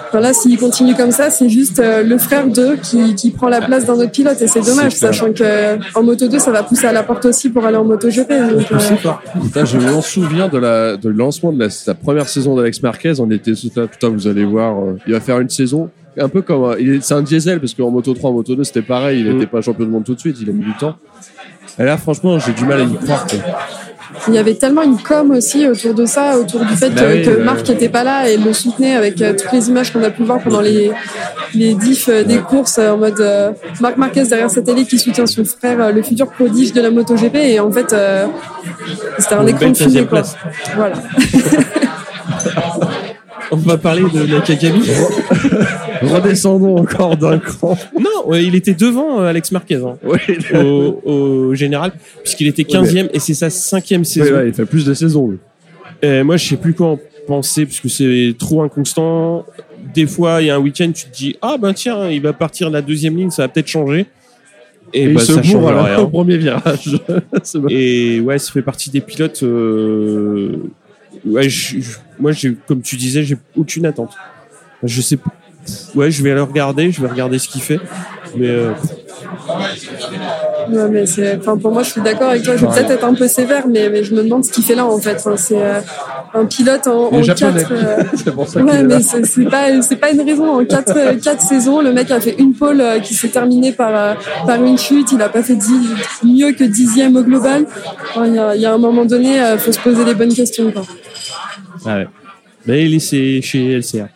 enfin, 0.08 0.20
là, 0.22 0.34
s'il 0.34 0.58
continue 0.58 0.96
comme 0.96 1.12
ça, 1.12 1.30
c'est 1.30 1.50
juste 1.50 1.80
euh, 1.80 2.04
le 2.04 2.18
frère 2.18 2.48
d'eux 2.48 2.78
qui, 2.82 3.16
qui 3.16 3.32
prend 3.32 3.50
la 3.50 3.62
place 3.62 3.86
d'un 3.86 3.94
autre 3.96 4.12
pilote 4.12 4.42
et 4.42 4.48
c'est 4.48 4.62
dommage, 4.62 4.94
sachant 4.94 5.28
que 5.34 5.44
euh, 5.44 5.78
en 5.94 6.04
Moto 6.04 6.28
2, 6.28 6.40
ça 6.40 6.52
va 6.52 6.64
pousser 6.64 6.88
à 6.88 6.94
la 6.94 7.04
porte 7.04 7.26
aussi 7.26 7.50
pour 7.50 7.66
aller 7.66 7.78
en 7.78 7.84
Moto 7.84 8.07
GP. 8.10 8.30
Donc, 8.30 8.72
euh, 8.72 9.40
Putain, 9.42 9.66
je 9.66 9.78
me 9.78 10.02
souviens 10.02 10.48
de 10.48 10.58
la 10.58 10.98
de 10.98 11.10
lancement 11.10 11.52
de 11.52 11.60
la, 11.60 11.70
sa 11.70 11.94
première 11.94 12.28
saison 12.28 12.56
d'Alex 12.56 12.82
Marquez. 12.82 13.14
On 13.20 13.30
était 13.32 13.52
tous 13.54 13.72
là, 13.76 13.88
putain, 13.88 14.10
vous 14.10 14.28
allez 14.28 14.46
voir, 14.46 14.78
euh, 14.80 14.98
il 15.08 15.14
va 15.14 15.20
faire 15.20 15.40
une 15.40 15.50
saison 15.50 15.90
un 16.20 16.30
peu 16.30 16.42
comme 16.42 16.76
est- 16.80 17.02
c'est 17.02 17.14
un 17.14 17.22
diesel 17.22 17.60
parce 17.60 17.74
qu'en 17.76 17.92
moto 17.92 18.14
3, 18.14 18.32
en 18.32 18.34
moto 18.34 18.56
2, 18.56 18.64
c'était 18.64 18.82
pareil. 18.82 19.20
Il 19.22 19.30
Mm. 19.30 19.34
n'était 19.34 19.46
pas 19.48 19.62
champion 19.62 19.86
du 19.86 19.92
monde 19.92 20.04
tout 20.04 20.16
de 20.16 20.20
suite. 20.20 20.38
Il 20.42 20.50
a 20.50 20.54
mis 20.54 20.64
du 20.66 20.74
temps. 20.78 20.96
Et 21.80 21.84
là, 21.84 21.96
franchement, 21.98 22.40
j'ai 22.40 22.54
du 22.54 22.66
mal 22.66 22.82
à 22.82 22.84
y 22.84 22.94
croire. 22.96 23.28
quoi. 23.28 23.38
Il 24.28 24.34
y 24.34 24.38
avait 24.38 24.56
tellement 24.56 24.84
une 24.84 24.98
com 24.98 25.32
aussi 25.32 25.68
autour 25.68 25.94
de 25.94 26.06
ça, 26.06 26.38
autour 26.38 26.64
du 26.66 26.76
fait 26.76 26.90
Bah 26.92 27.02
que, 27.02 27.14
oui, 27.14 27.22
que 27.24 27.30
euh. 27.32 27.44
Marc 27.44 27.70
était 27.70 27.90
pas 27.90 28.04
là 28.04 28.30
et 28.30 28.38
le 28.38 28.54
soutenait 28.54 28.96
avec 28.96 29.22
euh, 29.22 29.34
toutes 29.38 29.52
les 29.52 29.68
images 29.70 29.92
qu'on 29.92 30.04
a 30.04 30.10
pu 30.10 30.24
voir 30.24 30.40
pendant 30.40 30.62
les 30.62 30.92
les 31.54 31.74
diffs 31.74 32.10
euh, 32.10 32.24
des 32.24 32.38
courses 32.40 32.78
euh, 32.78 32.92
en 32.92 32.98
mode 32.98 33.20
euh, 33.20 33.52
Marc 33.82 33.98
Marquez 33.98 34.24
derrière 34.24 34.50
sa 34.50 34.62
télé 34.62 34.86
qui 34.86 35.00
soutient 35.00 35.26
son 35.26 35.44
frère, 35.46 35.82
euh, 35.82 35.92
le 35.92 36.02
futur 36.04 36.30
prodige 36.30 36.74
de 36.74 36.82
la 36.82 36.92
MotoGP 36.92 37.36
et 37.36 37.60
en 37.60 37.72
fait 37.72 37.92
euh, 37.94 38.26
c'était 39.18 39.36
un 39.36 39.42
Une 39.44 39.50
écran 39.50 39.70
de 39.70 39.78
fumée 39.78 40.02
15e 40.02 40.06
quoi. 40.08 40.22
place. 40.22 40.36
Voilà. 40.76 40.96
On 43.52 43.56
va 43.56 43.78
parler 43.78 44.04
de 44.14 44.26
Nakagami. 44.26 44.86
Redescendons 46.16 46.78
encore 46.78 47.18
d'un 47.18 47.40
cran. 47.40 47.78
non, 48.00 48.34
il 48.36 48.56
était 48.56 48.74
devant 48.74 49.22
euh, 49.22 49.26
Alex 49.28 49.52
Marquez 49.52 49.76
hein, 49.76 49.98
Oui, 50.04 50.18
au, 50.54 51.02
au 51.10 51.56
général, 51.56 51.92
puisqu'il 52.24 52.48
était 52.48 52.64
15e 52.64 53.10
et 53.14 53.20
c'est 53.20 53.34
sa 53.34 53.50
cinquième 53.50 54.04
saison. 54.06 54.42
il 54.46 54.54
fait 54.54 54.66
plus 54.66 54.86
de 54.86 54.94
saisons. 54.94 55.30
lui. 55.30 55.38
Euh, 56.04 56.24
moi, 56.24 56.38
je 56.38 56.48
sais 56.48 56.58
plus 56.58 56.74
quoi 56.74 56.88
en 56.88 57.00
penser 57.28 57.66
parce 57.66 57.80
que 57.80 57.90
c'est 57.90 58.36
trop 58.38 58.62
inconstant. 58.62 59.46
Des 59.94 60.06
fois, 60.06 60.42
il 60.42 60.48
y 60.48 60.50
a 60.50 60.56
un 60.56 60.60
week-end, 60.60 60.92
tu 60.94 61.06
te 61.06 61.16
dis 61.16 61.36
ah 61.42 61.58
ben 61.60 61.74
tiens, 61.74 62.10
il 62.10 62.22
va 62.22 62.34
partir 62.34 62.68
de 62.70 62.74
la 62.74 62.82
deuxième 62.82 63.16
ligne, 63.18 63.32
ça 63.32 63.44
va 63.44 63.48
peut-être 63.48 63.68
changer. 63.68 64.06
Et, 64.94 65.04
Et 65.04 65.08
bah, 65.08 65.14
il 65.16 65.20
se 65.26 65.34
ça 65.34 65.42
change 65.44 65.54
bourre 65.54 65.70
à 65.70 65.74
la- 65.74 65.84
rien. 65.84 66.00
au 66.00 66.08
premier 66.08 66.38
virage. 66.38 66.98
C'est 67.44 67.60
bon. 67.60 67.68
Et 67.70 68.20
ouais, 68.22 68.38
ça 68.38 68.52
fait 68.52 68.62
partie 68.62 68.90
des 68.90 69.02
pilotes. 69.02 69.42
euh, 69.44 70.58
Ouais, 71.26 71.50
je- 71.50 71.80
je- 71.80 71.98
moi, 72.20 72.32
j'ai, 72.32 72.56
comme 72.68 72.82
tu 72.82 72.96
disais, 72.96 73.24
j'ai 73.24 73.38
aucune 73.58 73.86
attente. 73.86 74.12
Je 74.84 75.02
sais 75.02 75.18
pas. 75.18 75.32
Ouais, 75.96 76.12
je 76.12 76.22
vais 76.24 76.34
le 76.34 76.44
regarder, 76.44 76.92
je 76.92 77.02
vais 77.02 77.08
regarder 77.08 77.40
ce 77.40 77.48
qu'il 77.48 77.62
fait. 77.62 77.80
Mais 78.36 78.48
euh, 78.50 78.72
Ouais, 80.70 80.90
mais 80.90 81.06
c'est, 81.06 81.38
enfin, 81.38 81.58
pour 81.58 81.72
moi, 81.72 81.82
je 81.84 81.92
suis 81.92 82.02
d'accord 82.02 82.30
avec 82.30 82.44
toi. 82.44 82.56
Je 82.58 82.66
vais 82.66 82.72
peut-être 82.74 82.92
être 82.92 83.04
un 83.06 83.14
peu 83.14 83.28
sévère, 83.28 83.68
mais, 83.68 83.90
mais 83.90 84.04
je 84.04 84.14
me 84.14 84.22
demande 84.24 84.44
ce 84.44 84.52
qu'il 84.52 84.64
fait 84.64 84.76
là, 84.76 84.86
en 84.86 84.98
fait. 85.00 85.16
Enfin, 85.16 85.38
c'est 85.38 85.62
euh, 85.62 85.80
un 86.34 86.46
pilote 86.46 86.88
en, 86.88 87.06
en 87.06 87.22
quatre. 87.22 87.44
euh, 87.72 88.04
C'est 88.16 88.34
pour 88.34 88.48
ça 88.48 88.60
qu'il 88.60 88.70
Ouais, 88.70 88.76
est 88.80 88.84
là. 88.84 88.98
mais 88.98 89.02
c'est 89.02 89.26
c'est 89.26 89.46
pas, 89.46 89.82
c'est 89.82 89.96
pas 89.96 90.12
une 90.12 90.22
raison. 90.22 90.60
En 90.60 90.66
quatre, 90.66 90.96
euh, 90.98 91.16
quatre 91.16 91.42
saisons, 91.42 91.82
le 91.82 91.94
mec 91.94 92.12
a 92.12 92.20
fait 92.20 92.36
une 92.38 92.54
pole 92.54 92.82
euh, 92.82 93.00
qui 93.00 93.14
s'est 93.14 93.30
terminée 93.30 93.72
par, 93.72 93.92
euh, 93.96 94.14
par 94.46 94.62
une 94.64 94.78
chute. 94.78 95.12
Il 95.14 95.22
a 95.22 95.30
pas 95.30 95.42
fait 95.44 95.56
dix, 95.56 95.88
mieux 96.24 96.52
que 96.52 96.64
dixième 96.66 97.16
au 97.16 97.24
global. 97.24 97.66
Enfin, 98.10 98.28
Il 98.28 98.36
y, 98.36 98.40
a, 98.40 98.56
y 98.56 98.66
a 98.66 98.74
un 98.74 98.78
moment 98.78 99.06
donné, 99.06 99.42
euh, 99.42 99.58
faut 99.58 99.72
se 99.72 99.80
poser 99.80 100.04
les 100.04 100.14
bonnes 100.16 100.34
questions. 100.34 100.72
Quoi. 100.72 100.84
ah 101.86 101.98
ouais. 102.00 102.08
Mais 102.66 102.86
il 102.86 102.96
est 102.96 103.00
c'est 103.00 103.42
chez 103.42 103.78
LCR. 103.80 104.08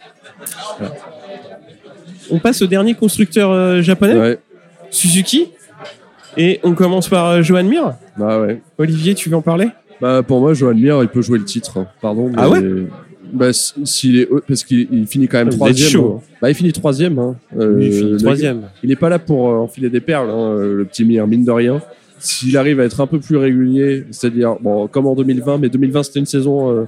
Voilà. 0.79 0.93
On 2.31 2.39
passe 2.39 2.61
au 2.61 2.67
dernier 2.67 2.93
constructeur 2.95 3.51
euh, 3.51 3.81
japonais, 3.81 4.17
Ouais. 4.19 4.39
Suzuki. 4.89 5.47
Et 6.37 6.59
on 6.63 6.73
commence 6.73 7.09
par 7.09 7.27
euh, 7.27 7.41
Johan 7.41 7.63
Mir. 7.63 7.93
Bah 8.17 8.39
ouais. 8.39 8.61
Olivier, 8.77 9.13
tu 9.15 9.29
veux 9.29 9.35
en 9.35 9.41
parler? 9.41 9.67
Bah 9.99 10.23
pour 10.23 10.39
moi, 10.39 10.53
Johan 10.53 10.73
Mir, 10.75 11.01
il 11.01 11.09
peut 11.09 11.21
jouer 11.21 11.37
le 11.39 11.45
titre. 11.45 11.77
hein. 11.79 11.87
Pardon. 12.01 12.31
Ah 12.37 12.47
mais- 12.49 12.83
Bah 13.33 13.49
s- 13.49 13.75
s'il 13.85 14.19
est 14.19 14.29
parce 14.47 14.63
qu'il 14.63 14.87
il 14.91 15.07
finit 15.07 15.27
quand 15.27 15.37
même 15.37 15.47
Vous 15.47 15.53
êtes 15.53 15.59
troisième. 15.59 15.89
chaud. 15.89 16.19
hein. 16.21 16.29
Bah 16.41 16.49
il 16.49 16.55
finit 16.55 16.71
troisième. 16.73 17.19
Hein. 17.19 17.35
Euh, 17.59 17.77
il 17.81 17.91
finit 17.93 18.11
le- 18.11 18.17
troisième. 18.17 18.61
Il 18.83 18.91
est 18.91 18.95
pas 18.95 19.09
là 19.09 19.19
pour 19.19 19.49
euh, 19.49 19.55
enfiler 19.57 19.89
des 19.89 20.01
perles, 20.01 20.29
hein, 20.29 20.55
euh, 20.57 20.77
le 20.77 20.85
petit 20.85 21.03
Mir, 21.05 21.27
mine 21.27 21.43
de 21.45 21.51
rien. 21.51 21.81
S'il 22.19 22.55
arrive 22.57 22.79
à 22.79 22.83
être 22.83 23.01
un 23.01 23.07
peu 23.07 23.19
plus 23.19 23.37
régulier, 23.37 24.05
c'est-à-dire 24.11 24.55
bon 24.61 24.87
comme 24.87 25.07
en 25.07 25.15
2020, 25.15 25.57
mais 25.59 25.69
2020 25.69 26.03
c'était 26.03 26.19
une 26.19 26.25
saison. 26.25 26.71
euh, 26.71 26.83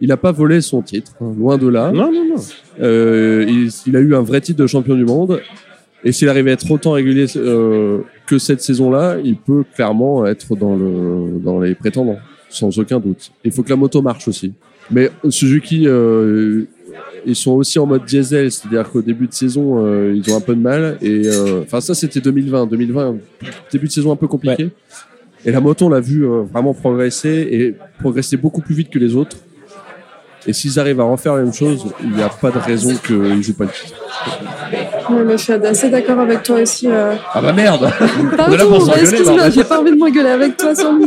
il 0.00 0.12
a 0.12 0.16
pas 0.16 0.32
volé 0.32 0.60
son 0.60 0.82
titre, 0.82 1.12
hein, 1.20 1.32
loin 1.38 1.58
de 1.58 1.68
là. 1.68 1.92
Non, 1.92 2.10
non, 2.12 2.24
non. 2.24 2.42
Euh, 2.80 3.44
il, 3.48 3.70
il 3.86 3.96
a 3.96 4.00
eu 4.00 4.14
un 4.14 4.22
vrai 4.22 4.40
titre 4.40 4.60
de 4.60 4.66
champion 4.66 4.94
du 4.94 5.04
monde. 5.04 5.40
Et 6.02 6.12
s'il 6.12 6.28
arrive 6.28 6.48
à 6.48 6.52
être 6.52 6.70
autant 6.70 6.92
régulier 6.92 7.26
euh, 7.36 7.98
que 8.26 8.38
cette 8.38 8.62
saison-là, 8.62 9.18
il 9.22 9.36
peut 9.36 9.64
clairement 9.74 10.26
être 10.26 10.56
dans, 10.56 10.74
le, 10.74 11.38
dans 11.38 11.60
les 11.60 11.74
prétendants, 11.74 12.18
sans 12.48 12.78
aucun 12.78 12.98
doute. 12.98 13.30
Il 13.44 13.52
faut 13.52 13.62
que 13.62 13.68
la 13.68 13.76
moto 13.76 14.00
marche 14.00 14.26
aussi. 14.26 14.54
Mais 14.90 15.10
Suzuki, 15.28 15.86
euh, 15.86 16.64
ils 17.26 17.36
sont 17.36 17.52
aussi 17.52 17.78
en 17.78 17.86
mode 17.86 18.04
diesel, 18.04 18.50
c'est-à-dire 18.50 18.90
qu'au 18.90 19.02
début 19.02 19.26
de 19.26 19.34
saison, 19.34 19.84
euh, 19.84 20.14
ils 20.16 20.32
ont 20.32 20.36
un 20.36 20.40
peu 20.40 20.54
de 20.54 20.60
mal. 20.60 20.98
Et 21.02 21.22
euh, 21.26 21.62
enfin, 21.62 21.80
ça, 21.80 21.94
c'était 21.94 22.20
2020. 22.20 22.66
2020, 22.66 23.16
début 23.72 23.86
de 23.86 23.92
saison 23.92 24.12
un 24.12 24.16
peu 24.16 24.26
compliqué. 24.26 24.70
Et 25.44 25.50
la 25.50 25.60
moto, 25.60 25.86
on 25.86 25.88
l'a 25.88 26.00
vu 26.00 26.24
euh, 26.24 26.42
vraiment 26.42 26.74
progresser 26.74 27.48
et 27.50 27.74
progresser 27.98 28.36
beaucoup 28.36 28.60
plus 28.60 28.74
vite 28.74 28.90
que 28.90 28.98
les 28.98 29.16
autres. 29.16 29.36
Et 30.46 30.52
s'ils 30.52 30.78
arrivent 30.80 31.00
à 31.00 31.04
refaire 31.04 31.36
la 31.36 31.42
même 31.42 31.52
chose, 31.52 31.86
il 32.02 32.10
n'y 32.12 32.22
a 32.22 32.28
pas 32.28 32.50
de 32.50 32.58
raison 32.58 32.96
qu'ils 32.96 33.42
jouent 33.42 33.54
pas 33.54 33.64
le 33.64 33.70
titre. 33.70 34.00
Ouais, 35.08 35.24
mais 35.24 35.38
je 35.38 35.42
suis 35.44 35.52
assez 35.52 35.88
d'accord 35.88 36.20
avec 36.20 36.42
toi 36.42 36.60
aussi. 36.60 36.86
Euh... 36.88 37.14
Ah 37.32 37.40
bah 37.40 37.52
merde 37.52 37.90
Pardon, 38.36 38.54
excuse-moi, 38.96 39.36
bordel. 39.36 39.52
j'ai 39.52 39.64
pas 39.64 39.80
envie 39.80 39.90
de 39.90 39.96
m'engueuler 39.96 40.30
avec 40.30 40.56
toi 40.56 40.74
sans 40.74 40.96
lui. 40.96 41.06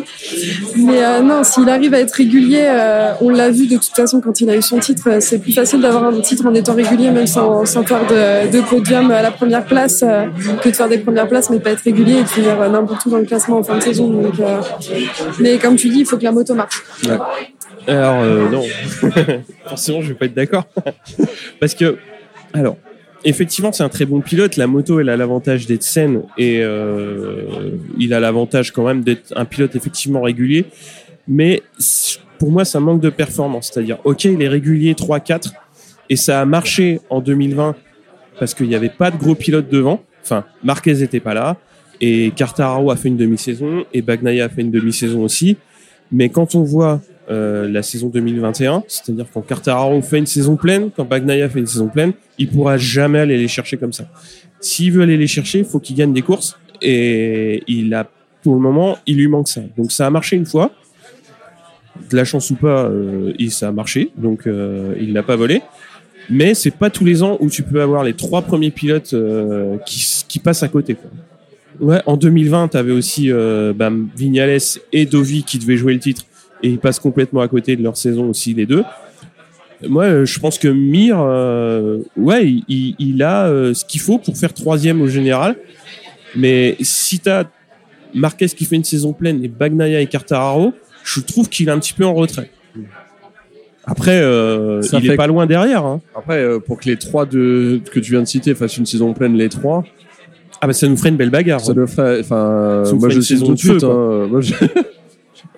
Mais 0.78 1.04
euh, 1.04 1.22
non, 1.22 1.44
s'il 1.44 1.70
arrive 1.70 1.94
à 1.94 2.00
être 2.00 2.14
régulier, 2.14 2.66
euh, 2.66 3.14
on 3.22 3.30
l'a 3.30 3.50
vu 3.50 3.68
de 3.68 3.76
toute 3.76 3.96
façon 3.96 4.22
quand 4.22 4.41
il 4.41 4.50
a 4.50 4.56
eu 4.56 4.62
son 4.62 4.80
titre, 4.80 5.10
c'est 5.20 5.39
plus 5.39 5.54
facile 5.54 5.82
d'avoir 5.82 6.06
un 6.06 6.20
titre 6.22 6.46
en 6.46 6.54
étant 6.54 6.74
régulier, 6.74 7.12
même 7.12 7.28
sans, 7.28 7.66
sans 7.66 7.84
faire 7.84 8.06
de, 8.08 8.52
de 8.52 8.62
podium 8.62 9.12
à 9.12 9.22
la 9.22 9.32
première 9.32 9.66
place, 9.66 10.04
euh, 10.04 10.26
que 10.62 10.70
de 10.70 10.76
faire 10.76 10.89
des 10.89 10.98
premières 11.00 11.28
places, 11.28 11.50
mais 11.50 11.60
pas 11.60 11.72
être 11.72 11.84
régulier 11.84 12.20
et 12.20 12.24
de 12.24 12.28
finir 12.30 12.60
euh, 12.62 12.70
n'importe 12.70 13.06
où 13.06 13.10
dans 13.10 13.18
le 13.18 13.26
classement 13.26 13.58
en 13.58 13.64
fin 13.64 13.78
de 13.78 13.84
saison. 13.84 14.10
Donc, 14.10 14.39
euh, 14.39 14.62
Mais 15.39 15.58
comme 15.58 15.76
tu 15.76 15.89
dis, 15.89 16.00
il 16.00 16.06
faut 16.06 16.18
que 16.18 16.24
la 16.24 16.32
moto 16.32 16.56
marche. 16.56 16.84
Alors 17.88 18.22
euh, 18.22 18.50
non, 18.50 18.64
forcément 19.66 20.02
je 20.02 20.10
vais 20.10 20.14
pas 20.14 20.26
être 20.26 20.34
d'accord 20.34 20.64
parce 21.60 21.74
que 21.74 21.98
alors 22.54 22.78
effectivement 23.24 23.71
c'est 23.71 23.84
un 23.84 23.89
très 23.89 24.05
bon 24.05 24.21
pilote. 24.21 24.57
La 24.57 24.67
moto 24.67 24.99
elle 24.99 25.09
a 25.09 25.17
l'avantage 25.17 25.65
d'être 25.65 25.84
saine 25.84 26.24
et 26.38 26.59
euh, 26.61 27.71
il 27.97 28.13
a 28.13 28.19
l'avantage 28.19 28.71
quand 28.71 28.86
même 28.86 29.03
d'être 29.03 29.34
un 29.36 29.45
pilote 29.45 29.76
effectivement 29.76 30.21
régulier. 30.21 30.65
Mais 31.28 31.61
pour 32.39 32.51
moi 32.51 32.65
ça 32.65 32.80
manque 32.80 33.01
de 33.01 33.09
performance. 33.09 33.71
C'est-à-dire 33.74 33.99
ok 34.03 34.26
il 34.26 34.41
est 34.41 34.47
régulier 34.47 34.93
3-4 34.93 35.51
et 36.09 36.15
ça 36.15 36.41
a 36.41 36.45
marché 36.45 36.99
en 37.09 37.21
2020 37.21 37.76
parce 38.39 38.53
qu'il 38.53 38.67
n'y 38.67 38.76
avait 38.76 38.89
pas 38.89 39.11
de 39.11 39.17
gros 39.17 39.36
pilotes 39.36 39.69
devant. 39.69 40.03
Enfin 40.24 40.45
Marquez 40.63 41.01
était 41.01 41.19
pas 41.19 41.34
là 41.34 41.57
et 42.01 42.32
Quartararo 42.36 42.91
a 42.91 42.95
fait 42.95 43.09
une 43.09 43.17
demi-saison 43.17 43.86
et 43.93 44.01
Bagnaia 44.01 44.45
a 44.45 44.49
fait 44.49 44.61
une 44.61 44.71
demi-saison 44.71 45.24
aussi. 45.24 45.57
Mais 46.11 46.30
quand 46.30 46.55
on 46.55 46.63
voit 46.63 47.01
euh, 47.30 47.69
la 47.69 47.84
saison 47.84 48.09
2021, 48.09 48.84
c'est-à-dire 48.88 49.26
quand 49.34 49.41
Quartararo 49.41 50.01
fait 50.01 50.17
une 50.17 50.26
saison 50.26 50.55
pleine, 50.55 50.89
quand 50.95 51.05
Bagnaia 51.05 51.49
fait 51.49 51.59
une 51.59 51.67
saison 51.67 51.88
pleine, 51.88 52.13
il 52.38 52.49
pourra 52.49 52.78
jamais 52.78 53.19
aller 53.19 53.38
les 53.38 53.47
chercher 53.47 53.78
comme 53.78 53.93
ça. 53.93 54.05
S'il 54.59 54.91
veut 54.91 55.03
aller 55.03 55.17
les 55.17 55.28
chercher, 55.28 55.59
il 55.59 55.65
faut 55.65 55.80
qu'il 55.80 55.95
gagne 55.95 56.13
des 56.13 56.21
courses 56.21 56.57
et 56.82 57.63
il 57.67 57.93
a 57.93 58.09
pour 58.43 58.55
le 58.55 58.59
moment, 58.59 58.97
il 59.07 59.17
lui 59.17 59.28
manque 59.28 59.47
ça. 59.47 59.61
Donc 59.78 59.91
ça 59.91 60.05
a 60.05 60.09
marché 60.09 60.36
une 60.36 60.45
fois. 60.45 60.71
De 62.09 62.15
la 62.17 62.26
chance 62.26 62.49
ou 62.49 62.55
pas, 62.55 62.86
euh, 62.86 63.34
ça 63.49 63.69
a 63.69 63.71
marché, 63.71 64.09
donc 64.17 64.45
euh, 64.45 64.95
il 64.99 65.13
l'a 65.13 65.24
pas 65.24 65.36
volé. 65.36 65.61
Mais 66.30 66.53
c'est 66.53 66.71
pas 66.71 66.89
tous 66.89 67.05
les 67.05 67.24
ans 67.24 67.38
où 67.39 67.49
tu 67.49 67.63
peux 67.63 67.82
avoir 67.82 68.03
les 68.03 68.13
trois 68.13 68.41
premiers 68.41 68.71
pilotes 68.71 69.13
euh, 69.13 69.78
qui, 69.86 70.39
passent 70.39 70.63
à 70.63 70.67
côté. 70.67 70.97
Ouais, 71.80 72.01
en 72.05 72.17
2020, 72.17 72.69
tu 72.69 72.78
avais 72.78 72.91
aussi 72.91 73.30
bah, 73.76 73.91
Vignales 74.15 74.57
et 74.91 75.05
Dovi 75.05 75.43
qui 75.43 75.59
devaient 75.59 75.78
jouer 75.78 75.93
le 75.93 75.99
titre 75.99 76.26
et 76.64 76.70
ils 76.70 76.80
passent 76.80 76.99
complètement 76.99 77.41
à 77.41 77.47
côté 77.47 77.76
de 77.76 77.84
leur 77.84 77.97
saison 77.97 78.30
aussi 78.30 78.53
les 78.53 78.66
deux. 78.66 78.84
Moi, 79.88 80.05
euh, 80.05 80.26
je 80.26 80.39
pense 80.39 80.57
que 80.57 80.70
Mir, 80.70 81.18
euh, 81.20 81.99
ouais, 82.16 82.47
il, 82.70 83.22
a 83.22 83.47
euh, 83.47 83.74
ce 83.74 83.84
qu'il 83.84 83.99
faut 83.99 84.18
pour 84.18 84.38
faire 84.38 84.53
troisième 84.53 85.01
au 85.01 85.07
général. 85.07 85.55
Mais 86.36 86.78
si 86.82 87.20
t'as 87.20 87.43
Marquez 88.14 88.47
qui 88.47 88.66
fait 88.66 88.76
une 88.76 88.84
saison 88.84 89.11
pleine 89.11 89.43
et 89.43 89.47
Bagnaia 89.47 89.99
et 89.99 90.07
Quartararo, 90.07 90.74
je 91.03 91.20
trouve 91.20 91.49
qu'il 91.49 91.68
est 91.68 91.72
un 91.72 91.80
petit 91.80 91.93
peu 91.93 92.05
en 92.05 92.14
retrait. 92.14 92.49
Après, 93.86 94.22
euh, 94.22 94.82
il 94.93 95.11
est 95.11 95.16
pas 95.18 95.28
loin 95.28 95.45
derrière. 95.45 95.84
Hein. 95.84 95.99
Après, 96.16 96.59
pour 96.61 96.80
que 96.80 96.86
les 96.89 96.95
trois 96.95 97.26
de, 97.26 97.82
que 97.91 97.99
tu 97.99 98.11
viens 98.11 98.22
de 98.22 98.28
citer 98.28 98.55
fassent 98.55 98.78
une 98.78 98.86
saison 98.86 99.14
pleine, 99.14 99.36
les 99.36 99.49
trois, 99.49 99.84
Ah 100.61 100.68
bah 100.68 100.74
ça 100.74 100.88
nous 100.88 100.95
ferait 100.95 101.09
une 101.09 101.18
belle 101.18 101.32
bagarre. 101.32 101.59
ça 101.59 101.74
le 101.74 101.88
ferait. 101.88 102.22
Enfin, 102.22 102.84
Ça 102.86 102.93
nous 102.93 102.99
moi 102.99 103.09
ferait 103.09 103.20
je 103.20 103.26
saison 103.26 103.47
tout 103.47 103.53
de 103.55 103.59
suite. 103.59 103.84
hein, 103.84 104.28
moi, 104.30 104.39
je... 104.39 104.53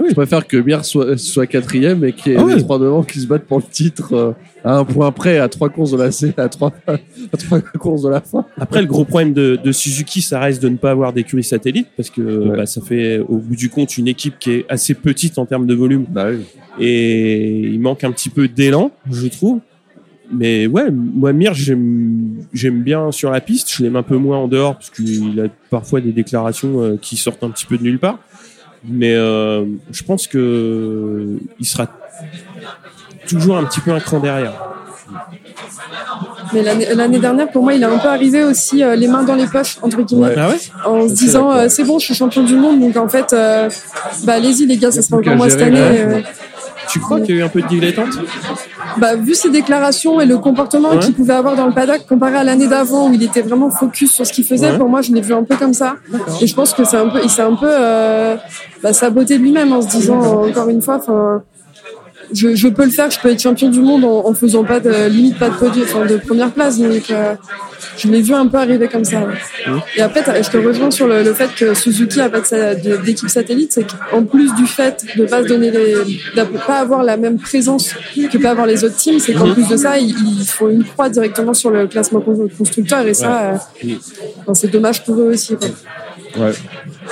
je 0.07 0.13
préfère 0.13 0.45
que 0.47 0.57
Mir 0.57 0.83
soit, 0.85 1.17
soit 1.17 1.47
quatrième 1.47 2.03
et 2.03 2.13
qu'il 2.13 2.31
y 2.31 2.35
ait 2.35 2.37
Ah 2.39 2.45
ouais. 2.45 2.55
les 2.55 2.61
trois 2.63 2.79
devant 2.79 3.03
qui 3.03 3.19
se 3.19 3.27
battent 3.27 3.45
pour 3.45 3.57
le 3.59 3.63
titre 3.63 4.13
euh, 4.13 4.31
à 4.63 4.77
un 4.77 4.83
point 4.85 5.11
près, 5.11 5.37
à 5.39 5.47
trois 5.47 5.69
courses 5.69 5.91
de 5.91 5.97
la 5.97 6.11
C, 6.11 6.33
à 6.37 6.49
trois, 6.49 6.73
à 6.87 6.97
trois 7.37 7.61
courses 7.61 8.01
de 8.03 8.09
la 8.09 8.21
fin. 8.21 8.45
Après, 8.59 8.81
le 8.81 8.87
gros 8.87 9.05
problème 9.05 9.33
de, 9.33 9.57
de 9.63 9.71
Suzuki, 9.71 10.21
ça 10.21 10.39
reste 10.39 10.61
de 10.61 10.69
ne 10.69 10.77
pas 10.77 10.91
avoir 10.91 11.13
d'écurie 11.13 11.43
satellite 11.43 11.87
parce 11.95 12.09
que 12.09 12.21
Ouais. 12.21 12.57
bah, 12.57 12.65
ça 12.65 12.81
fait 12.81 13.19
au 13.19 13.37
bout 13.37 13.55
du 13.55 13.69
compte 13.69 13.97
une 13.97 14.07
équipe 14.07 14.39
qui 14.39 14.51
est 14.51 14.65
assez 14.69 14.93
petite 14.93 15.37
en 15.37 15.45
termes 15.45 15.65
de 15.67 15.73
volume 15.73 16.05
Bah 16.09 16.27
oui. 16.31 16.39
et 16.79 17.59
il 17.59 17.79
manque 17.79 18.03
un 18.03 18.11
petit 18.11 18.29
peu 18.29 18.47
d'élan, 18.47 18.91
je 19.11 19.27
trouve. 19.27 19.59
Mais 20.33 20.65
ouais, 20.65 20.89
moi 20.91 21.33
Mir, 21.33 21.53
j'aime 21.53 22.37
j'aime 22.51 22.81
bien 22.81 23.11
sur 23.11 23.29
la 23.29 23.41
piste, 23.41 23.71
je 23.71 23.83
l'aime 23.83 23.95
un 23.95 24.01
peu 24.03 24.17
moins 24.17 24.37
en 24.39 24.47
dehors 24.47 24.73
parce 24.73 24.89
qu'il 24.89 25.39
a 25.39 25.47
parfois 25.69 26.01
des 26.01 26.11
déclarations 26.11 26.81
euh, 26.81 26.97
qui 26.99 27.15
sortent 27.15 27.43
un 27.43 27.51
petit 27.51 27.67
peu 27.67 27.77
de 27.77 27.83
nulle 27.83 27.99
part. 27.99 28.17
Mais 28.87 29.13
euh, 29.13 29.65
je 29.91 30.03
pense 30.03 30.27
que 30.27 31.37
il 31.59 31.65
sera 31.65 31.87
toujours 33.27 33.57
un 33.57 33.63
petit 33.63 33.79
peu 33.81 33.91
un 33.91 33.99
cran 33.99 34.19
derrière. 34.19 34.53
Mais 36.53 36.61
l'année 36.61 37.19
dernière, 37.19 37.49
pour 37.51 37.63
moi, 37.63 37.73
il 37.73 37.81
est 37.81 37.85
un 37.85 37.97
peu 37.97 38.07
arrivé 38.07 38.43
aussi 38.43 38.83
euh, 38.83 38.95
les 38.95 39.07
mains 39.07 39.23
dans 39.23 39.35
les 39.35 39.47
poches, 39.47 39.77
entre 39.81 40.01
guillemets, 40.01 40.27
Ouais. 40.27 40.35
Ah 40.37 40.49
ouais? 40.49 40.57
En 40.85 41.07
se 41.07 41.13
disant 41.13 41.51
euh, 41.51 41.67
c'est 41.69 41.83
bon, 41.83 41.99
je 41.99 42.05
suis 42.05 42.15
champion 42.15 42.43
du 42.43 42.55
monde, 42.55 42.79
donc 42.79 42.95
en 42.97 43.09
fait, 43.09 43.33
euh, 43.33 43.69
bah 44.23 44.33
allez-y 44.33 44.65
les 44.65 44.77
gars, 44.77 44.91
ça 44.91 45.01
sera 45.01 45.17
encore 45.17 45.35
moi 45.35 45.49
cette 45.49 45.61
année. 45.61 46.23
Tu 46.89 46.99
crois 46.99 47.19
qu'il 47.21 47.35
y 47.35 47.37
a 47.37 47.41
eu 47.41 47.43
un 47.43 47.49
peu 47.49 47.61
de 47.61 47.67
dilettante 47.67 48.09
bah, 48.97 49.15
vu 49.15 49.33
ses 49.35 49.49
déclarations 49.49 50.21
et 50.21 50.25
le 50.25 50.37
comportement 50.37 50.89
Ouais. 50.91 50.99
qu'il 50.99 51.13
pouvait 51.13 51.33
avoir 51.33 51.55
dans 51.55 51.65
le 51.65 51.73
paddock 51.73 52.05
comparé 52.07 52.35
à 52.37 52.43
l'année 52.43 52.67
d'avant 52.67 53.09
où 53.09 53.13
il 53.13 53.23
était 53.23 53.41
vraiment 53.41 53.69
focus 53.69 54.11
sur 54.13 54.25
ce 54.25 54.31
qu'il 54.31 54.45
faisait, 54.45 54.71
Ouais. 54.71 54.77
pour 54.77 54.87
moi, 54.87 55.01
je 55.01 55.11
l'ai 55.11 55.21
vu 55.21 55.33
un 55.33 55.43
peu 55.43 55.55
comme 55.57 55.73
ça. 55.73 55.95
Et 56.41 56.47
je 56.47 56.55
pense 56.55 56.73
que 56.73 56.83
c'est 56.85 56.97
un 56.97 57.09
peu, 57.09 57.19
il 57.23 57.29
s'est 57.29 57.41
un 57.41 57.55
peu 57.55 57.67
euh, 57.67 58.35
bah, 58.81 58.93
saboté 58.93 59.37
lui-même 59.37 59.73
en 59.73 59.81
se 59.81 59.87
disant 59.89 60.19
encore 60.47 60.69
une 60.69 60.81
fois, 60.81 60.97
enfin. 60.97 61.43
Je, 62.33 62.55
je 62.55 62.67
peux 62.67 62.85
le 62.85 62.91
faire, 62.91 63.09
je 63.11 63.19
peux 63.19 63.29
être 63.29 63.41
champion 63.41 63.69
du 63.69 63.79
monde 63.79 64.03
en, 64.03 64.25
en 64.27 64.33
faisant 64.33 64.63
pas 64.63 64.79
de 64.79 65.07
limite 65.09 65.37
pas 65.37 65.49
de 65.49 65.55
podium, 65.55 65.85
enfin 65.87 66.05
de 66.05 66.17
première 66.17 66.51
place. 66.51 66.77
Donc 66.79 67.09
euh, 67.11 67.33
je 67.97 68.07
l'ai 68.07 68.21
vu 68.21 68.33
un 68.33 68.47
peu 68.47 68.57
arriver 68.57 68.87
comme 68.87 69.05
ça. 69.05 69.19
ouais. 69.21 69.73
Et 69.95 70.01
après, 70.01 70.23
je 70.43 70.49
te 70.49 70.57
rejoins 70.57 70.91
sur 70.91 71.07
le, 71.07 71.23
le 71.23 71.33
fait 71.33 71.49
que 71.55 71.73
Suzuki 71.73 72.19
a 72.21 72.29
pas 72.29 72.41
d'équipe 73.05 73.29
satellite, 73.29 73.71
c'est 73.73 73.85
qu'en 73.85 74.23
plus 74.23 74.53
du 74.55 74.65
fait 74.67 75.05
de 75.15 75.25
pas 75.25 75.43
se 75.43 75.47
donner 75.47 75.71
les, 75.71 75.93
de 76.35 76.43
pas 76.67 76.79
avoir 76.79 77.03
la 77.03 77.17
même 77.17 77.37
présence 77.37 77.93
que 78.15 78.37
peuvent 78.37 78.45
avoir 78.51 78.67
les 78.67 78.83
autres 78.83 78.95
teams, 78.97 79.19
c'est 79.19 79.33
qu'en 79.33 79.53
plus 79.53 79.67
de 79.67 79.77
ça, 79.77 79.97
ils, 79.97 80.15
ils 80.39 80.45
font 80.45 80.69
une 80.69 80.83
croix 80.83 81.09
directement 81.09 81.53
sur 81.53 81.69
le 81.69 81.87
classement 81.87 82.21
con- 82.21 82.49
constructeur 82.57 83.05
et 83.07 83.13
ça, 83.13 83.53
euh, 83.83 83.87
enfin, 84.41 84.53
c'est 84.53 84.67
dommage 84.71 85.03
pour 85.03 85.15
eux 85.19 85.31
aussi. 85.33 85.55
Quoi. 85.55 85.67
Ouais. 86.47 86.51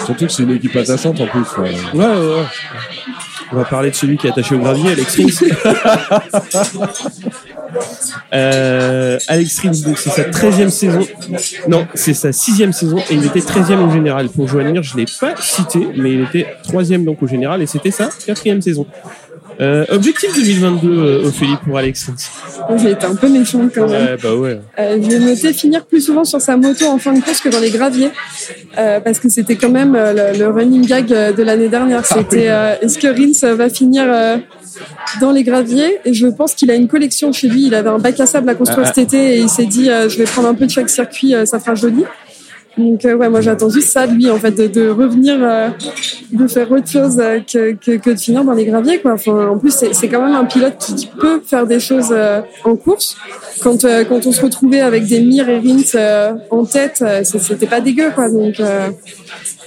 Surtout 0.06 0.26
que 0.26 0.32
c'est 0.32 0.44
une 0.44 0.52
équipe 0.52 0.76
attachante 0.76 1.22
en 1.22 1.28
plus. 1.28 1.40
ouais. 1.62 1.72
Ouais, 1.94 2.06
ouais, 2.06 2.06
ouais. 2.36 2.46
On 3.54 3.58
va 3.58 3.66
parler 3.66 3.92
de 3.92 3.96
celui 3.96 4.18
qui 4.18 4.26
est 4.26 4.32
attaché 4.32 4.56
au 4.56 4.60
gravier, 4.60 4.92
Alex 4.92 5.16
Rins. 5.16 5.48
euh, 8.34 9.20
Alex 9.28 9.60
Rins, 9.60 9.82
donc 9.86 10.00
c'est 10.00 10.10
sa 10.10 10.24
13e 10.24 10.70
saison. 10.70 11.08
Non, 11.68 11.88
c'est 11.94 12.16
sa 12.16 12.32
sixième 12.32 12.74
saison 12.74 12.98
et 12.98 13.14
il 13.14 13.26
était 13.26 13.42
13e 13.42 13.88
au 13.88 13.92
général. 13.92 14.30
Pour 14.30 14.48
Joan 14.48 14.72
Mir, 14.72 14.82
je 14.82 14.98
l'ai 14.98 15.06
pas 15.20 15.36
cité, 15.40 15.88
mais 15.96 16.14
il 16.14 16.22
était 16.22 16.48
troisième 16.64 17.06
donc 17.06 17.22
au 17.22 17.28
général 17.28 17.62
et 17.62 17.68
c'était 17.68 17.92
sa 17.92 18.10
quatrième 18.26 18.62
saison. 18.62 18.88
Euh, 19.62 19.86
objectif 19.90 20.36
2022, 20.36 20.90
euh, 20.90 21.28
Ophélie, 21.28 21.56
pour 21.64 21.78
Alex 21.78 22.06
Rins. 22.06 22.68
Moi, 22.70 22.78
J'ai 22.78 22.92
été 22.92 23.06
un 23.06 23.16
peu 23.16 23.28
méchante 23.30 23.72
quand 23.74 23.88
même. 23.88 24.06
Ouais, 24.06 24.18
bah 24.22 24.36
ouais. 24.36 24.60
Euh, 24.80 24.98
j'ai 25.02 25.20
noté 25.20 25.54
finir 25.54 25.86
plus 25.86 26.02
souvent 26.02 26.24
sur 26.24 26.42
sa 26.42 26.58
moto 26.58 26.86
en 26.86 26.98
fin 26.98 27.14
de 27.14 27.20
course 27.22 27.40
que 27.42 27.50
dans 27.50 27.60
les 27.60 27.70
graviers, 27.70 28.10
euh, 28.78 29.00
parce 29.00 29.20
que 29.20 29.30
c'était 29.30 29.56
quand 29.56 29.70
même 29.70 29.94
le, 29.94 30.38
le 30.38 30.48
running 30.48 30.86
gag 30.86 31.08
de 31.08 31.44
l'année 31.44 31.70
dernière. 31.70 32.06
C'était 32.06 32.50
euh, 32.50 32.76
est-ce 32.82 32.98
que 32.98 33.08
Rins 33.08 33.56
va 33.56 33.70
finir 33.70 34.06
dans 35.22 35.32
les 35.32 35.44
graviers? 35.44 36.00
Et 36.06 36.14
je 36.14 36.28
pense 36.28 36.54
qu'il 36.54 36.72
a 36.72 36.76
une 36.76 36.88
collection 36.88 37.32
chez 37.32 37.48
lui. 37.48 37.68
Il 37.68 37.76
avait 37.76 37.90
un 37.90 38.00
bac 38.00 38.20
à 38.20 38.26
sable 38.26 38.50
à 38.50 38.56
construire 38.56 38.88
Ah, 38.88 38.94
cet 38.94 39.14
été 39.14 39.36
et 39.36 39.40
il 39.40 39.50
s'est 39.50 39.66
dit 39.66 39.86
je 39.86 40.18
vais 40.18 40.26
prendre 40.26 40.48
un 40.48 40.56
peu 40.56 40.66
de 40.66 40.72
chaque 40.72 40.90
circuit, 40.90 41.36
ça 41.46 41.60
fera 41.60 41.76
joli. 41.76 42.04
Donc 42.78 43.06
euh, 43.06 43.14
ouais, 43.16 43.30
moi 43.30 43.42
j'attends 43.42 43.70
juste 43.70 43.90
ça 43.90 44.08
de 44.08 44.14
lui 44.14 44.30
en 44.32 44.38
fait, 44.38 44.52
de, 44.52 44.68
de 44.68 44.90
revenir, 44.90 45.38
euh, 45.40 45.70
de 46.32 46.48
faire 46.48 46.72
autre 46.72 46.90
chose 46.90 47.20
euh, 47.20 47.40
que, 47.40 47.74
que, 47.74 47.98
que 47.98 48.10
de 48.10 48.20
finir 48.20 48.44
dans 48.44 48.54
les 48.54 48.66
graviers 48.66 49.00
quoi. 49.00 49.14
Enfin, 49.14 49.50
en 49.50 49.60
plus 49.60 49.86
c'est 49.92 50.08
quand 50.08 50.26
même 50.26 50.36
un 50.36 50.46
pilote 50.46 50.78
qui, 50.80 51.06
peut 51.06 51.42
faire 51.46 51.68
des 51.68 51.80
choses 51.80 52.10
euh, 52.12 52.42
en 52.64 52.76
course. 52.76 53.16
Quand 53.62 53.86
euh, 53.86 54.04
quand 54.06 54.26
on 54.26 54.32
se 54.32 54.42
retrouvait 54.42 54.82
avec 54.82 55.06
des 55.06 55.22
Mir 55.22 55.48
et 55.50 55.60
Rins 55.60 55.96
euh, 55.96 56.34
en 56.50 56.66
tête, 56.66 57.04
c'était 57.24 57.68
pas 57.68 57.80
dégueu 57.80 58.10
quoi. 58.16 58.30
Donc 58.30 58.60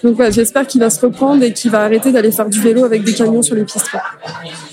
donc 0.05 0.18
ouais, 0.18 0.30
j'espère 0.32 0.66
qu'il 0.66 0.80
va 0.80 0.90
se 0.90 1.01
reprendre 1.05 1.42
et 1.42 1.53
qu'il 1.53 1.70
va 1.70 1.80
arrêter 1.82 2.12
d'aller 2.12 2.30
faire 2.30 2.49
du 2.49 2.61
vélo 2.61 2.84
avec 2.84 3.03
des 3.05 3.12
camions 3.14 3.42
sur 3.42 3.55
les 3.55 3.64
pistes. 3.64 3.90
quoi. 3.90 4.01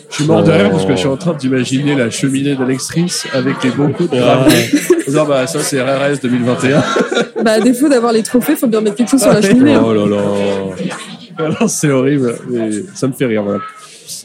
Je 0.10 0.16
suis 0.16 0.26
mort 0.26 0.44
de 0.44 0.52
rire 0.52 0.70
parce 0.70 0.86
que 0.86 0.92
je 0.92 0.98
suis 0.98 1.08
en 1.08 1.18
train 1.18 1.34
d'imaginer 1.34 1.96
la 1.96 2.10
cheminée 2.10 2.56
d'Alex 2.56 2.90
Rins 2.92 3.28
avec 3.34 3.64
les 3.64 3.72
bocaux 3.72 4.06
de 4.06 4.18
Ah. 4.22 4.46
Dire, 5.08 5.26
bah, 5.26 5.48
ça, 5.48 5.60
c'est 5.60 5.82
RRS 5.82 6.20
2021. 6.22 6.84
Bah 7.44 7.52
à 7.54 7.60
défaut 7.60 7.90
d'avoir 7.90 8.14
les 8.14 8.24
trophées, 8.24 8.56
faut 8.56 8.68
bien 8.68 8.82
mettre 8.82 8.96
quelque 8.96 9.10
chose 9.12 9.22
sur 9.22 9.34
la 9.34 9.42
cheminée. 9.42 9.74
hein. 9.74 9.84
Oh 9.86 9.94
là 9.94 10.06
là. 10.08 10.22
Alors, 11.38 11.70
c'est 11.70 11.90
horrible, 11.90 12.36
mais 12.50 12.70
ça 12.94 13.08
me 13.08 13.14
fait 13.14 13.26
rire, 13.26 13.44
voilà. 13.44 13.60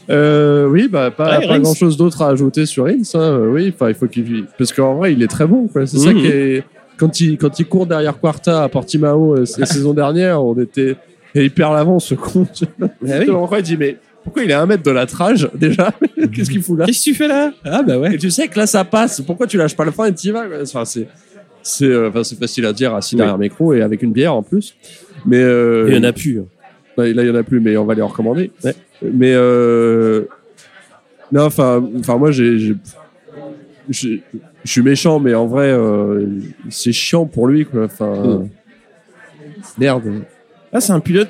Euh, 0.09 0.67
oui, 0.67 0.87
bah, 0.87 1.11
pas, 1.11 1.39
Ouais, 1.39 1.47
pas 1.47 1.53
Rins. 1.53 1.59
grand 1.59 1.73
chose 1.75 1.97
d'autre 1.97 2.21
à 2.21 2.29
ajouter 2.29 2.65
sur 2.65 2.85
Rins, 2.85 2.97
hein. 3.15 3.19
Euh, 3.19 3.47
Oui, 3.51 3.73
enfin, 3.73 3.89
il 3.89 3.95
faut 3.95 4.07
qu'il, 4.07 4.45
parce 4.57 4.73
qu'en 4.73 4.95
vrai, 4.95 5.13
il 5.13 5.21
est 5.23 5.27
très 5.27 5.45
bon. 5.47 5.67
C'est 5.73 5.97
ça 5.97 6.09
Mhm. 6.11 6.21
qui 6.21 6.27
est, 6.27 6.63
quand 6.99 7.19
il, 7.21 7.37
quand 7.37 7.59
il 7.59 7.65
court 7.65 7.87
derrière 7.87 8.19
Quarta 8.19 8.63
à 8.63 8.69
Portimao 8.69 9.35
euh, 9.35 9.45
la 9.57 9.65
saison 9.65 9.93
dernière, 9.93 10.43
on 10.43 10.53
était, 10.59 10.95
et 11.33 11.43
il 11.45 11.51
perd 11.51 11.73
l'avance, 11.73 12.07
ce 12.07 12.15
con. 12.15 12.45
Bah 12.79 12.89
oui. 13.01 13.29
En 13.29 13.61
dit, 13.61 13.77
mais 13.77 13.97
pourquoi 14.23 14.43
il 14.43 14.51
est 14.51 14.53
à 14.53 14.61
un 14.61 14.65
mètre 14.65 14.83
de 14.83 14.91
la 14.91 15.05
trage, 15.05 15.49
déjà? 15.55 15.91
Qu'est-ce 16.33 16.49
qu'il 16.49 16.61
fout 16.61 16.77
là? 16.77 16.85
Qu'est-ce 16.85 16.99
que 16.99 17.03
tu 17.11 17.15
fais 17.15 17.27
là 17.27 17.51
Ah 17.63 17.81
bah 17.83 17.97
ouais. 17.97 18.15
Et 18.15 18.17
tu 18.17 18.29
sais 18.29 18.47
que 18.47 18.59
là, 18.59 18.67
ça 18.67 18.83
passe. 18.83 19.21
Pourquoi 19.21 19.47
tu 19.47 19.57
lâches 19.57 19.75
pas 19.75 19.85
le 19.85 19.91
frein 19.91 20.07
et 20.07 20.13
tu 20.13 20.27
y 20.27 20.31
vas 20.31 20.45
Enfin, 20.61 20.85
c'est 20.85 21.07
c'est 21.61 21.85
euh, 21.85 22.09
enfin, 22.09 22.23
c'est 22.23 22.37
facile 22.37 22.65
à 22.65 22.73
dire 22.73 22.93
assis 22.95 23.15
Oui. 23.15 23.19
derrière 23.19 23.37
micro 23.37 23.73
et 23.73 23.81
avec 23.81 24.01
une 24.03 24.11
bière 24.11 24.33
en 24.33 24.43
plus. 24.43 24.75
Mais 25.25 25.39
euh, 25.41 25.85
Il 25.89 25.95
y 25.95 25.97
en 25.99 26.03
a 26.03 26.13
plus. 26.13 26.41
Là, 26.97 27.07
là, 27.13 27.23
il 27.23 27.27
y 27.27 27.29
en 27.31 27.35
a 27.35 27.43
plus, 27.43 27.59
mais 27.59 27.77
on 27.77 27.85
va 27.85 27.93
les 27.95 28.01
recommander. 28.01 28.51
Ouais. 28.63 28.75
Mais 29.01 29.31
euh, 29.33 30.23
non, 31.31 31.43
enfin, 31.43 31.83
enfin, 31.99 32.17
moi, 32.17 32.31
j'ai- 32.31 32.75
je 34.63 34.71
suis 34.71 34.81
méchant, 34.81 35.19
mais 35.19 35.33
en 35.35 35.47
vrai, 35.47 35.67
euh, 35.69 36.25
c'est 36.69 36.91
chiant 36.91 37.25
pour 37.25 37.47
lui, 37.47 37.65
quoi. 37.65 37.85
Enfin, 37.85 38.13
Mm. 38.13 38.49
merde. 39.77 40.23
Ah, 40.71 40.79
c'est 40.81 40.91
un 40.93 40.99
pilote. 40.99 41.29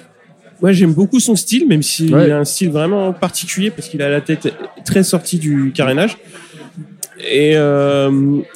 Moi, 0.62 0.74
j'aime 0.74 0.94
beaucoup 0.94 1.20
son 1.22 1.36
style, 1.36 1.68
même 1.68 1.82
s'il 1.82 2.14
Ouais. 2.14 2.30
a 2.32 2.40
un 2.40 2.44
style 2.46 2.70
vraiment 2.72 3.14
particulier 3.14 3.70
parce 3.72 3.88
qu'il 3.88 4.02
a 4.02 4.10
la 4.10 4.20
tête 4.22 4.54
très 4.84 5.04
sortie 5.04 5.38
du 5.38 5.72
carénage. 5.74 6.18
Et 7.20 7.54
euh, 7.56 8.10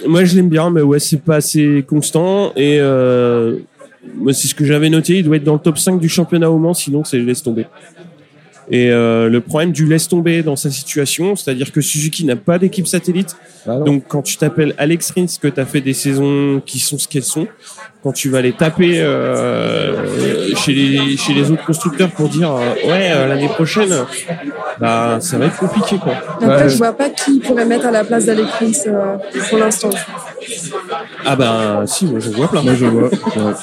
moi, 0.07 0.23
je 0.25 0.35
l'aime 0.35 0.49
bien, 0.49 0.69
mais 0.69 0.81
ouais, 0.81 0.99
c'est 0.99 1.21
pas 1.21 1.37
assez 1.37 1.83
constant. 1.87 2.51
Et 2.55 2.77
euh, 2.79 3.57
moi, 4.15 4.33
c'est 4.33 4.47
ce 4.49 4.55
que 4.55 4.65
j'avais 4.65 4.89
noté. 4.89 5.17
Il 5.19 5.23
doit 5.23 5.37
être 5.37 5.43
dans 5.45 5.53
le 5.53 5.59
top 5.59 5.77
5 5.77 5.99
du 5.99 6.09
championnat 6.09 6.49
au 6.51 6.57
Mans, 6.57 6.73
sinon 6.73 7.03
c'est 7.05 7.19
laisse 7.19 7.41
tomber. 7.43 7.67
Et 8.71 8.91
euh, 8.91 9.29
le 9.29 9.41
problème 9.41 9.71
du 9.71 9.85
laisse 9.85 10.07
tomber 10.07 10.41
dans 10.43 10.55
sa 10.55 10.71
situation, 10.71 11.35
c'est-à-dire 11.35 11.71
que 11.71 11.81
Suzuki 11.81 12.23
n'a 12.25 12.35
pas 12.35 12.57
d'équipe 12.59 12.87
satellite. 12.87 13.35
Ah. 13.67 13.77
Donc 13.77 14.03
quand 14.07 14.21
tu 14.21 14.37
t'appelles 14.37 14.73
Alex 14.77 15.11
Rins, 15.11 15.25
que 15.41 15.47
tu 15.47 15.59
as 15.59 15.65
fait 15.65 15.81
des 15.81 15.93
saisons 15.93 16.61
qui 16.65 16.79
sont 16.79 16.97
ce 16.97 17.07
qu'elles 17.07 17.23
sont, 17.23 17.47
quand 18.03 18.11
tu 18.11 18.29
vas 18.29 18.41
les 18.41 18.51
taper 18.53 18.99
euh, 19.01 20.53
chez, 20.55 20.73
les, 20.73 21.17
chez 21.17 21.33
les 21.33 21.51
autres 21.51 21.65
constructeurs 21.65 22.09
pour 22.11 22.27
dire 22.29 22.51
euh, 22.51 22.73
ouais 22.85 23.11
euh, 23.13 23.27
l'année 23.27 23.47
prochaine, 23.47 23.93
bah 24.79 25.17
ça 25.21 25.37
va 25.37 25.45
être 25.45 25.57
compliqué 25.57 25.97
quoi. 25.97 26.13
Après, 26.41 26.63
Ouais. 26.63 26.69
je 26.69 26.77
vois 26.77 26.93
pas 26.93 27.09
qui 27.09 27.39
pourrait 27.39 27.65
mettre 27.65 27.85
à 27.85 27.91
la 27.91 28.03
place 28.03 28.25
d'Alex 28.25 28.49
Rins 28.59 28.71
euh, 28.91 29.15
pour 29.49 29.57
l'instant. 29.57 29.89
Ah 31.25 31.35
bah 31.35 31.83
si, 31.85 32.05
moi 32.05 32.19
je 32.19 32.29
vois 32.31 32.47
plein. 32.49 32.61
Moi, 32.63 32.73
je 32.75 32.85
vois. 32.85 33.09
Ouais. 33.09 33.53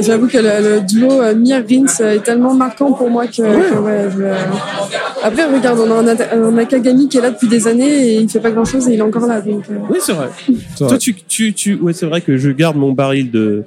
J'avoue 0.00 0.28
que 0.28 0.38
le, 0.38 0.74
le 0.76 0.80
duo 0.80 1.10
euh, 1.22 1.34
Mir 1.34 1.62
Rins 1.68 1.86
euh, 2.00 2.14
est 2.16 2.22
tellement 2.24 2.54
marquant 2.54 2.92
pour 2.92 3.08
moi 3.10 3.26
que, 3.26 3.36
que, 3.42 3.78
ouais, 3.78 4.08
je- 4.10 5.24
après 5.24 5.44
regarde 5.44 5.78
on 5.80 5.90
a 5.90 6.12
un, 6.12 6.46
un 6.46 6.50
Nakagami 6.52 7.08
qui 7.08 7.18
est 7.18 7.20
là 7.20 7.30
depuis 7.30 7.48
des 7.48 7.68
années 7.68 8.08
et 8.08 8.14
il 8.20 8.28
fait 8.28 8.40
pas 8.40 8.50
grand 8.50 8.64
chose 8.64 8.88
et 8.88 8.94
il 8.94 8.98
est 8.98 9.02
encore 9.02 9.26
là 9.26 9.40
donc 9.40 9.64
euh, 9.70 9.74
Oui 9.90 9.98
c'est 10.00 10.12
vrai. 10.12 10.28
C'est 10.46 10.52
Toi 10.78 10.86
vrai. 10.88 10.98
tu, 10.98 11.14
tu, 11.14 11.52
tu 11.54 11.74
ouais 11.76 11.92
c'est 11.92 12.06
vrai 12.06 12.20
que 12.20 12.36
je 12.36 12.50
garde 12.50 12.76
mon 12.76 12.92
baril 12.92 13.30
de 13.30 13.64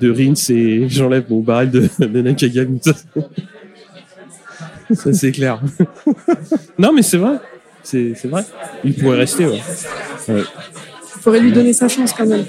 de 0.00 0.10
Rins 0.10 0.34
et 0.50 0.88
j'enlève 0.88 1.24
mon 1.30 1.40
baril 1.40 1.70
de, 1.70 1.88
de 2.06 2.20
Nakagami. 2.22 2.80
Ça, 4.94 5.12
c'est 5.12 5.32
clair. 5.32 5.60
non 6.78 6.92
mais 6.92 7.02
c'est 7.02 7.16
vrai. 7.18 7.36
C'est 7.82 8.12
c'est 8.16 8.28
vrai. 8.28 8.44
Il 8.84 8.94
pourrait 8.94 9.18
rester 9.18 9.46
ouais. 9.46 9.60
Faudrait 11.26 11.40
lui 11.40 11.50
donner 11.50 11.72
sa 11.72 11.88
chance 11.88 12.12
quand 12.12 12.24
même. 12.24 12.44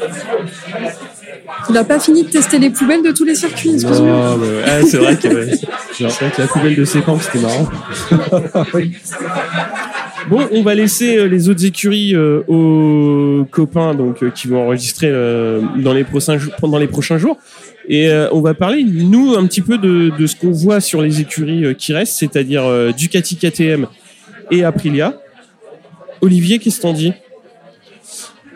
Il 1.67 1.77
a 1.77 1.83
pas 1.83 1.99
fini 1.99 2.23
de 2.23 2.29
tester 2.29 2.59
les 2.59 2.69
poubelles 2.69 3.01
de 3.01 3.11
tous 3.11 3.23
les 3.23 3.33
circuits, 3.33 3.73
excuse-moi. 3.73 4.37
Ah, 4.67 4.81
c'est 4.87 4.97
vrai 4.97 5.15
que, 5.15 5.27
que 5.27 6.41
la 6.41 6.47
poubelle 6.47 6.75
de 6.75 6.85
séquence, 6.85 7.23
c'était 7.23 7.39
marrant. 7.39 7.67
Bon, 10.29 10.45
on 10.51 10.61
va 10.61 10.75
laisser 10.75 11.15
euh, 11.15 11.27
les 11.27 11.47
autres 11.47 11.63
écuries 11.63 12.13
euh, 12.13 12.41
aux 12.49 13.45
copains 13.49 13.95
donc 13.95 14.21
euh, 14.21 14.29
qui 14.29 14.49
vont 14.49 14.61
enregistrer 14.61 15.09
dans 15.09 15.93
les 15.93 16.03
prochains 16.03 16.37
pendant 16.59 16.77
les 16.77 16.87
prochains 16.87 17.17
jours. 17.17 17.37
Et 17.87 18.11
on 18.33 18.41
va 18.41 18.53
parler 18.53 18.83
nous 18.83 19.35
un 19.35 19.45
petit 19.47 19.61
peu 19.61 19.77
de, 19.77 20.11
ce 20.25 20.35
qu'on 20.35 20.51
voit 20.51 20.81
sur 20.81 21.01
les 21.01 21.21
écuries 21.21 21.73
qui 21.75 21.93
restent, 21.93 22.17
c'est-à-dire 22.17 22.63
Ducati 22.93 23.37
KTM 23.37 23.87
et 24.51 24.65
Aprilia. 24.65 25.13
Olivier, 26.19 26.59
qu'est-ce 26.59 26.77
que 26.77 26.81
t'en 26.81 26.91
dis? 26.91 27.13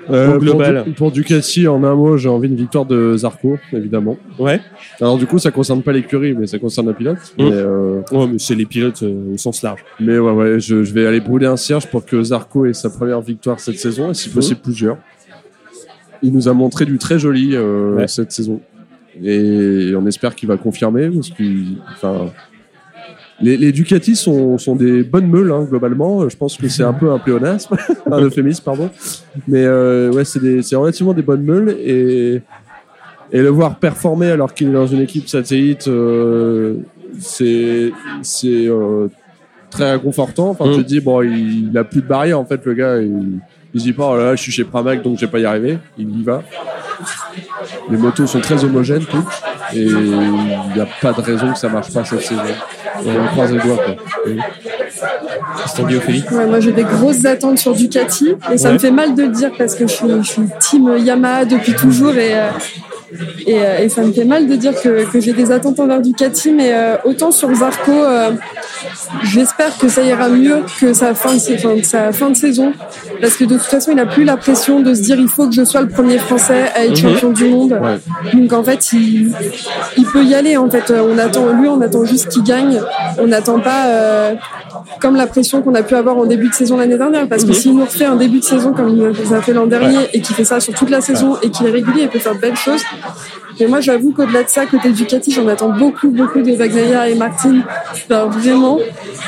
Euh, 0.09 0.37
global. 0.37 0.83
Pour, 0.85 0.93
pour 0.95 1.11
Ducati, 1.11 1.67
en 1.67 1.83
un 1.83 1.95
mot, 1.95 2.17
j'ai 2.17 2.27
envie 2.29 2.47
d'une 2.49 2.57
victoire 2.57 2.85
de 2.85 3.15
Zarco, 3.17 3.57
évidemment. 3.71 4.17
Ouais. 4.39 4.59
Alors, 4.99 5.17
du 5.17 5.27
coup, 5.27 5.37
ça 5.39 5.51
concerne 5.51 5.83
pas 5.83 5.91
l'écurie, 5.91 6.33
mais 6.33 6.47
ça 6.47 6.57
concerne 6.59 6.87
la 6.87 6.93
pilote. 6.93 7.17
Mais, 7.37 7.49
euh, 7.51 8.01
Ouais, 8.11 8.27
mais 8.27 8.39
c'est 8.39 8.55
les 8.55 8.65
pilotes 8.65 9.03
euh, 9.03 9.33
au 9.33 9.37
sens 9.37 9.61
large. 9.61 9.83
Mais 9.99 10.17
ouais, 10.17 10.31
ouais, 10.31 10.59
je, 10.59 10.83
je 10.83 10.93
vais 10.93 11.05
aller 11.05 11.19
brûler 11.19 11.45
un 11.45 11.57
cierge 11.57 11.87
pour 11.87 12.05
que 12.05 12.21
Zarco 12.23 12.65
ait 12.65 12.73
sa 12.73 12.89
première 12.89 13.21
victoire 13.21 13.59
cette 13.59 13.77
saison, 13.79 14.11
et 14.11 14.13
si 14.13 14.29
possible 14.29 14.59
plusieurs. 14.61 14.97
Il 16.23 16.33
nous 16.33 16.47
a 16.47 16.53
montré 16.53 16.85
du 16.85 16.97
très 16.97 17.17
joli 17.19 17.57
Ouais. 17.57 18.07
cette 18.07 18.31
saison. 18.31 18.59
Et 19.23 19.93
on 19.95 20.05
espère 20.07 20.35
qu'il 20.35 20.47
va 20.47 20.57
confirmer, 20.57 21.09
parce 21.09 21.29
qu'il 21.29 21.77
enfin, 21.91 22.31
les, 23.41 23.57
les 23.57 23.71
Ducati 23.71 24.15
sont, 24.15 24.57
sont 24.57 24.75
des 24.75 25.03
bonnes 25.03 25.27
meules 25.27 25.51
hein, 25.51 25.65
globalement. 25.69 26.27
Je 26.29 26.35
pense 26.37 26.57
que 26.57 26.67
c'est 26.67 26.83
un 26.83 26.93
peu 26.93 27.11
un 27.11 27.19
pléonasme, 27.19 27.75
un 28.11 28.21
euphémisme 28.21 28.63
pardon. 28.63 28.89
Mais 29.47 29.63
euh, 29.65 30.11
ouais, 30.11 30.23
c'est 30.25 30.75
relativement 30.75 31.13
des 31.13 31.21
bonnes 31.21 31.43
meules 31.43 31.69
et 31.79 32.41
et 33.33 33.41
le 33.41 33.47
voir 33.47 33.77
performer 33.77 34.29
alors 34.29 34.53
qu'il 34.53 34.67
est 34.67 34.73
dans 34.73 34.87
une 34.87 34.99
équipe 34.99 35.29
satellite, 35.29 35.87
euh, 35.87 36.75
c'est 37.19 37.91
c'est 38.21 38.67
euh, 38.67 39.07
très 39.69 39.93
réconfortant. 39.93 40.49
Enfin, 40.49 40.65
Mm. 40.67 40.75
tu 40.75 40.83
te 40.83 40.87
dis 40.87 40.99
bon, 40.99 41.21
il, 41.21 41.69
il 41.69 41.77
a 41.77 41.83
plus 41.85 42.01
de 42.01 42.07
barrière 42.07 42.39
en 42.39 42.45
fait 42.45 42.65
le 42.65 42.73
gars. 42.73 42.99
Il, 43.01 43.39
il 43.73 43.79
se 43.79 43.85
dit 43.85 43.93
pas 43.93 44.09
oh 44.11 44.17
là 44.17 44.25
là, 44.25 44.35
je 44.35 44.41
suis 44.41 44.51
chez 44.51 44.65
Pramac 44.65 45.01
donc 45.01 45.17
je 45.17 45.25
vais 45.25 45.31
pas 45.31 45.39
y 45.39 45.45
arriver. 45.45 45.77
Il 45.97 46.19
y 46.19 46.23
va. 46.23 46.43
Les 47.89 47.97
motos 47.97 48.27
sont 48.27 48.39
très 48.39 48.63
homogènes 48.63 49.05
toutes 49.05 49.25
et 49.73 49.79
il 49.81 50.71
n'y 50.75 50.81
a 50.81 50.87
pas 51.01 51.11
de 51.13 51.21
raison 51.21 51.51
que 51.51 51.57
ça 51.59 51.67
marche 51.69 51.91
pas 51.93 52.03
cette 52.05 52.21
saison. 52.21 52.41
On 53.05 53.27
croise 53.27 53.51
les 53.51 53.59
doigts 53.59 53.77
quoi. 53.77 53.95
Ouais, 56.31 56.45
moi 56.47 56.59
j'ai 56.59 56.71
des 56.71 56.83
grosses 56.83 57.25
attentes 57.25 57.57
sur 57.57 57.73
Ducati 57.73 58.35
et 58.51 58.57
ça 58.57 58.67
Ouais. 58.69 58.73
me 58.75 58.79
fait 58.79 58.91
mal 58.91 59.15
de 59.15 59.23
le 59.23 59.29
dire 59.29 59.51
parce 59.57 59.75
que 59.75 59.87
je 59.87 59.93
suis, 59.93 60.07
je 60.21 60.27
suis 60.27 60.41
team 60.59 60.95
Yamaha 60.97 61.45
depuis 61.45 61.73
toujours 61.73 62.13
et, 62.15 62.33
euh, 62.33 62.47
et, 63.45 63.55
euh, 63.59 63.79
et 63.79 63.89
ça 63.89 64.01
me 64.03 64.11
fait 64.11 64.25
mal 64.25 64.47
de 64.47 64.55
dire 64.55 64.73
que, 64.79 65.09
que 65.11 65.19
j'ai 65.19 65.33
des 65.33 65.51
attentes 65.51 65.79
envers 65.79 66.01
Ducati 66.01 66.51
mais 66.51 66.71
euh, 66.73 66.95
autant 67.05 67.31
sur 67.31 67.53
Zarco 67.53 67.91
j'espère 69.23 69.77
que 69.77 69.87
ça 69.87 70.01
ira 70.03 70.29
mieux 70.29 70.59
que 70.79 70.93
sa 70.93 71.13
fin 71.15 71.33
de, 71.33 71.39
sa- 71.39 71.53
enfin, 71.53 71.75
que 71.79 71.85
sa 71.85 72.11
fin 72.11 72.29
de 72.29 72.35
saison 72.35 72.73
parce 73.21 73.35
que 73.37 73.45
de 73.45 73.55
toute 73.55 73.67
façon 73.67 73.91
il 73.91 73.99
a 73.99 74.05
plus 74.05 74.23
la 74.23 74.37
pression 74.37 74.79
de 74.81 74.93
se 74.93 75.01
dire 75.01 75.17
il 75.19 75.27
faut 75.29 75.47
que 75.47 75.53
je 75.53 75.63
sois 75.63 75.81
le 75.81 75.87
premier 75.87 76.17
français 76.17 76.63
à 76.75 76.85
être 76.85 76.91
Mhm. 76.91 76.97
champion 77.17 77.29
du 77.31 77.45
monde 77.49 77.71
Ouais. 77.81 77.99
donc 78.33 78.51
en 78.53 78.63
fait 78.63 78.91
il, 78.93 79.31
il 79.97 80.05
peut 80.05 80.23
y 80.23 80.33
aller 80.35 80.57
en 80.57 80.69
fait 80.69 80.89
Euh, 80.91 81.07
on 81.13 81.17
attend 81.17 81.47
lui 81.53 81.67
on 81.69 81.79
attend 81.81 82.03
juste 82.05 82.29
qu'il 82.29 82.43
gagne 82.43 82.81
on 83.19 83.27
n'attend 83.27 83.59
pas 83.59 83.85
euh, 83.87 84.33
comme 84.99 85.15
la 85.15 85.27
pression 85.27 85.61
qu'on 85.61 85.75
a 85.75 85.83
pu 85.83 85.95
avoir 85.95 86.17
en 86.17 86.25
début 86.25 86.49
de 86.49 86.53
saison 86.53 86.77
l'année 86.77 86.97
dernière. 86.97 87.27
Parce 87.27 87.43
que 87.43 87.49
Mhm. 87.49 87.53
s'il 87.53 87.75
nous 87.75 87.85
refait 87.85 88.05
un 88.05 88.15
début 88.15 88.39
de 88.39 88.43
saison 88.43 88.71
comme 88.73 88.89
il 88.89 88.95
nous 88.97 89.33
a 89.33 89.41
fait 89.41 89.53
l'an 89.53 89.65
dernier 89.67 89.99
et 90.13 90.21
qu'il 90.21 90.35
fait 90.35 90.43
ça 90.45 90.59
sur 90.59 90.73
toute 90.73 90.89
la 90.89 91.01
saison 91.01 91.37
et 91.41 91.49
qu'il 91.49 91.65
est 91.67 91.71
régulier, 91.71 92.03
il 92.03 92.09
peut 92.09 92.19
faire 92.19 92.35
de 92.35 92.39
belles 92.39 92.55
choses. 92.55 92.81
Mais 93.59 93.67
moi, 93.67 93.79
j'avoue 93.81 94.11
qu'au-delà 94.11 94.43
de 94.43 94.49
ça, 94.49 94.65
côté 94.65 94.89
Ducati, 94.91 95.31
j'en 95.31 95.47
attends 95.47 95.69
beaucoup, 95.69 96.09
beaucoup 96.09 96.41
de 96.41 96.55
Bagnaia 96.55 97.09
et 97.09 97.15
Martin. 97.15 97.61
Enfin, 97.93 98.25
vraiment, 98.25 98.79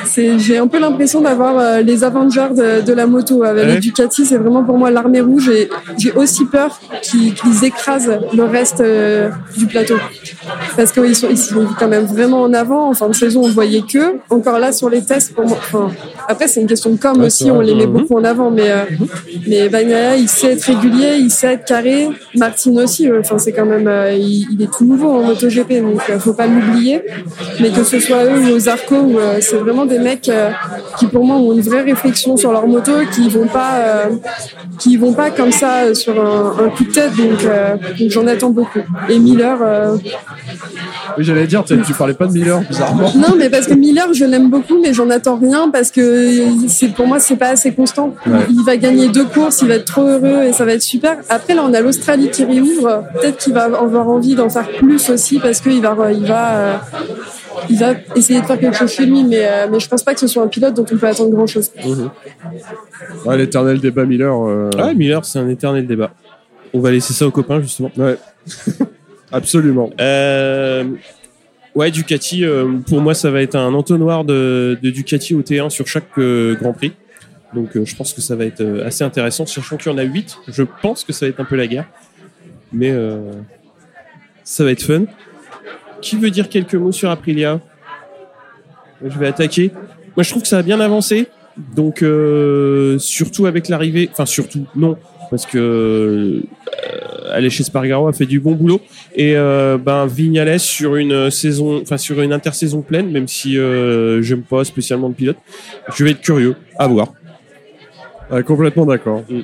c'est, 0.06 0.40
j'ai 0.40 0.58
un 0.58 0.68
peu 0.68 0.80
l'impression 0.80 1.22
d'avoir 1.22 1.58
euh, 1.60 1.82
les 1.82 2.04
Avengers 2.04 2.50
de, 2.56 2.82
de 2.82 2.94
la 2.94 3.06
moto. 3.08 3.44
Avec 3.44 3.66
Ouais. 3.66 3.74
les 3.76 3.80
Ducati, 3.80 4.26
c'est 4.26 4.38
vraiment 4.38 4.64
pour 4.64 4.78
moi 4.78 4.92
l'armée 4.92 5.22
rouge 5.22 5.50
et 5.50 5.70
j'ai 5.98 6.12
aussi 6.14 6.46
peur 6.46 6.80
qu'ils, 7.02 7.34
qu'ils 7.34 7.64
écrasent 7.64 8.20
le 8.34 8.44
reste 8.44 8.82
euh, 8.82 9.30
du 9.58 9.66
plateau. 9.68 9.96
Parce 10.76 10.92
qu'ils 10.92 11.16
sont, 11.16 11.28
ils 11.30 11.38
sont 11.38 11.68
quand 11.80 11.88
même 11.88 12.06
vraiment 12.06 12.42
en 12.42 12.54
avant. 12.54 12.90
En 12.90 12.94
fin 12.94 13.08
de 13.10 13.16
saison, 13.16 13.42
on 13.44 13.50
voyait 13.50 13.82
que. 13.82 14.18
Encore 14.30 14.60
là, 14.60 14.72
sur 14.72 14.90
les 14.90 15.02
tests, 15.04 15.34
pour 15.34 15.46
moi, 15.48 15.58
enfin, 15.60 15.90
après, 16.28 16.48
c'est 16.48 16.62
une 16.62 16.68
question 16.68 16.90
de 16.92 16.98
com 16.98 17.18
Ouais, 17.20 17.28
aussi, 17.28 17.50
on 17.52 17.62
les 17.62 17.76
met 17.76 17.86
Mhm. 17.86 17.92
beaucoup 17.94 18.18
en 18.18 18.24
avant, 18.24 18.50
mais, 18.50 18.72
euh, 18.72 18.84
mais 19.48 19.70
Bagnaia, 19.70 20.16
il 20.16 20.28
sait 20.30 20.54
être 20.54 20.64
régulier, 20.64 21.18
il 21.20 21.30
sait 21.30 21.54
être 21.54 21.66
carré. 21.66 22.08
Martin 22.36 22.72
aussi, 22.78 23.10
euh, 23.10 23.20
enfin, 23.20 23.38
c'est 23.38 23.52
quand 23.52 23.66
même, 23.66 23.88
euh, 23.88 24.13
il, 24.18 24.48
il 24.52 24.62
est 24.62 24.72
tout 24.72 24.86
nouveau 24.86 25.10
en 25.12 25.24
MotoGP, 25.24 25.82
donc 25.82 26.02
euh, 26.10 26.20
faut 26.20 26.34
pas 26.34 26.48
l'oublier. 26.48 27.02
Mais 27.60 27.70
que 27.70 27.84
ce 27.84 28.00
soit 28.00 28.26
eux 28.26 28.40
ou 28.52 28.56
aux 28.56 28.70
Arco, 28.70 28.96
euh, 28.96 29.38
c'est 29.42 29.58
vraiment 29.58 29.86
des 29.86 30.00
mecs 30.00 30.30
euh, 30.30 30.52
qui, 30.98 31.08
pour 31.08 31.24
moi, 31.26 31.38
ont 31.38 31.54
une 31.54 31.62
vraie 31.62 31.82
réflexion 31.82 32.38
sur 32.38 32.52
leur 32.52 32.68
moto, 32.68 32.92
qui 33.14 33.30
vont 33.30 33.48
pas, 33.48 34.08
qui 34.80 34.98
vont 34.98 35.14
pas 35.14 35.30
comme 35.32 35.52
ça 35.52 35.94
sur 35.94 36.20
un, 36.20 36.66
un 36.66 36.70
coup 36.70 36.84
de 36.86 36.92
tête, 36.92 37.16
donc, 37.16 37.46
donc 38.00 38.10
j'en 38.10 38.28
attends 38.28 38.50
beaucoup. 38.50 38.80
Et 39.10 39.20
Miller, 39.20 39.58
Oui, 41.18 41.24
j'allais 41.24 41.48
dire, 41.48 41.64
tu 41.64 41.94
parlais 41.94 42.14
pas 42.14 42.28
de 42.28 42.34
Miller 42.34 42.62
bizarrement. 42.62 43.12
non, 43.16 43.36
mais 43.38 43.50
parce 43.50 43.68
que 43.68 43.74
Miller, 43.74 44.14
je 44.14 44.26
l'aime 44.26 44.50
beaucoup, 44.50 44.80
mais 44.82 44.94
j'en 44.94 45.10
attends 45.10 45.38
rien 45.38 45.70
parce 45.72 45.92
que 45.92 46.40
c'est 46.68 46.90
pour 46.94 47.08
moi, 47.08 47.20
c'est 47.20 47.36
pas 47.36 47.50
assez 47.50 47.72
constant. 47.74 48.14
Ouais. 48.26 48.40
Il 48.50 48.64
va 48.64 48.78
gagner 48.78 49.08
deux 49.10 49.26
courses, 49.26 49.62
il 49.62 49.68
va 49.68 49.76
être 49.76 49.86
trop 49.86 50.04
heureux 50.04 50.44
et 50.44 50.54
ça 50.54 50.66
va 50.66 50.74
être 50.74 50.82
super. 50.82 51.18
Après, 51.30 51.54
là, 51.54 51.64
on 51.68 51.74
a 51.74 51.82
l'Australie 51.82 52.30
qui 52.30 52.44
réouvre. 52.44 53.04
Peut-être 53.20 53.38
qu'il 53.38 53.54
va 53.54 53.70
avoir 54.04 54.18
envie 54.18 54.36
d'en 54.36 54.50
faire 54.50 54.70
plus 54.78 55.10
aussi 55.10 55.40
parce 55.40 55.60
qu'il 55.60 55.82
va, 55.82 56.12
il 56.12 56.26
va, 56.26 56.56
euh, 56.58 56.78
il 57.70 57.78
va 57.80 57.94
essayer 58.16 58.40
de 58.42 58.46
faire 58.46 58.60
quelque 58.60 58.78
chose 58.78 58.92
chez 58.92 59.06
lui, 59.06 59.24
mais, 59.24 59.42
euh, 59.46 59.68
mais 59.72 59.80
je 59.80 59.88
pense 59.90 60.04
pas 60.04 60.14
que 60.14 60.20
ce 60.20 60.28
soit 60.28 60.44
un 60.44 60.48
pilote 60.48 60.74
dont 60.76 60.86
on 60.92 60.98
peut 60.98 61.08
attendre 61.08 61.32
grand 61.32 61.48
chose. 61.48 61.72
Ouais, 63.26 63.38
l'éternel 63.38 63.80
débat 63.80 64.06
Miller. 64.06 64.34
euh, 64.48 64.70
Ouais, 64.78 64.94
Miller, 64.96 65.24
c'est 65.26 65.40
un 65.40 65.50
éternel 65.50 65.88
débat. 65.88 66.12
On 66.74 66.80
va 66.80 66.92
laisser 66.92 67.14
ça 67.14 67.28
aux 67.28 67.32
copains, 67.32 67.62
justement. 67.62 67.92
ouais. 67.98 68.18
Absolument. 69.32 69.90
Euh, 70.00 70.84
ouais, 71.76 71.90
Ducati, 71.92 72.46
euh, 72.46 72.68
pour 72.88 73.02
moi, 73.02 73.14
ça 73.16 73.32
va 73.32 73.42
être 73.42 73.56
un 73.56 73.74
entonnoir 73.74 74.24
de, 74.26 74.78
de 74.82 74.90
Ducati 74.92 75.34
au 75.34 75.42
T1 75.42 75.70
sur 75.70 75.88
chaque 75.88 76.06
euh, 76.20 76.56
Grand 76.56 76.74
Prix. 76.74 76.94
Donc, 77.56 77.76
euh, 77.76 77.86
je 77.86 77.96
pense 77.96 78.14
que 78.14 78.22
ça 78.22 78.36
va 78.36 78.46
être 78.46 78.62
euh, 78.62 78.86
assez 78.86 79.04
intéressant. 79.04 79.46
Sachant 79.46 79.78
qu'il 79.78 79.92
y 79.92 79.96
en 79.96 79.98
a 79.98 80.04
8, 80.04 80.38
je 80.48 80.64
pense 80.82 81.04
que 81.04 81.14
ça 81.14 81.26
va 81.26 81.30
être 81.32 81.40
un 81.40 81.46
peu 81.46 81.56
la 81.56 81.68
guerre. 81.68 81.86
Mais 82.72 82.92
euh, 82.92 83.32
ça 84.44 84.64
va 84.64 84.72
être 84.72 84.84
fun. 84.84 85.06
Qui 86.02 86.18
veut 86.18 86.32
dire 86.32 86.50
quelques 86.50 86.76
mots 86.76 86.92
sur 86.92 87.10
Aprilia? 87.10 87.60
Je 89.04 89.18
vais 89.18 89.28
attaquer. 89.28 89.72
Moi, 90.16 90.24
je 90.24 90.30
trouve 90.30 90.42
que 90.42 90.48
ça 90.48 90.60
a 90.60 90.64
bien 90.64 90.80
avancé. 90.80 91.28
Donc, 91.76 92.02
euh, 92.02 92.98
surtout 93.00 93.46
avec 93.46 93.70
l'arrivée... 93.70 94.10
Enfin, 94.12 94.26
surtout, 94.26 94.66
non. 94.76 94.98
Parce 95.30 95.46
que 95.46 95.58
euh, 95.58 97.32
aller 97.32 97.50
chez 97.50 97.64
Spargaro 97.64 98.08
a 98.08 98.14
fait 98.14 98.26
du 98.26 98.40
bon 98.40 98.52
boulot 98.52 98.82
et 99.16 99.36
euh, 99.36 99.78
ben 99.78 100.06
Vignales 100.06 100.60
sur 100.60 100.96
une 100.96 101.32
saison 101.32 101.82
enfin 101.82 101.98
sur 101.98 102.22
une 102.22 102.32
intersaison 102.34 102.82
pleine 102.82 103.10
même 103.10 103.28
si 103.28 103.58
euh, 103.58 104.22
j'aime 104.22 104.44
pas 104.44 104.64
spécialement 104.64 105.08
le 105.08 105.14
pilote 105.14 105.38
je 105.96 106.04
vais 106.04 106.12
être 106.12 106.22
curieux 106.22 106.56
à 106.78 106.88
voir 106.88 107.14
complètement 108.46 108.86
d'accord. 108.86 109.24
Mm. 109.30 109.42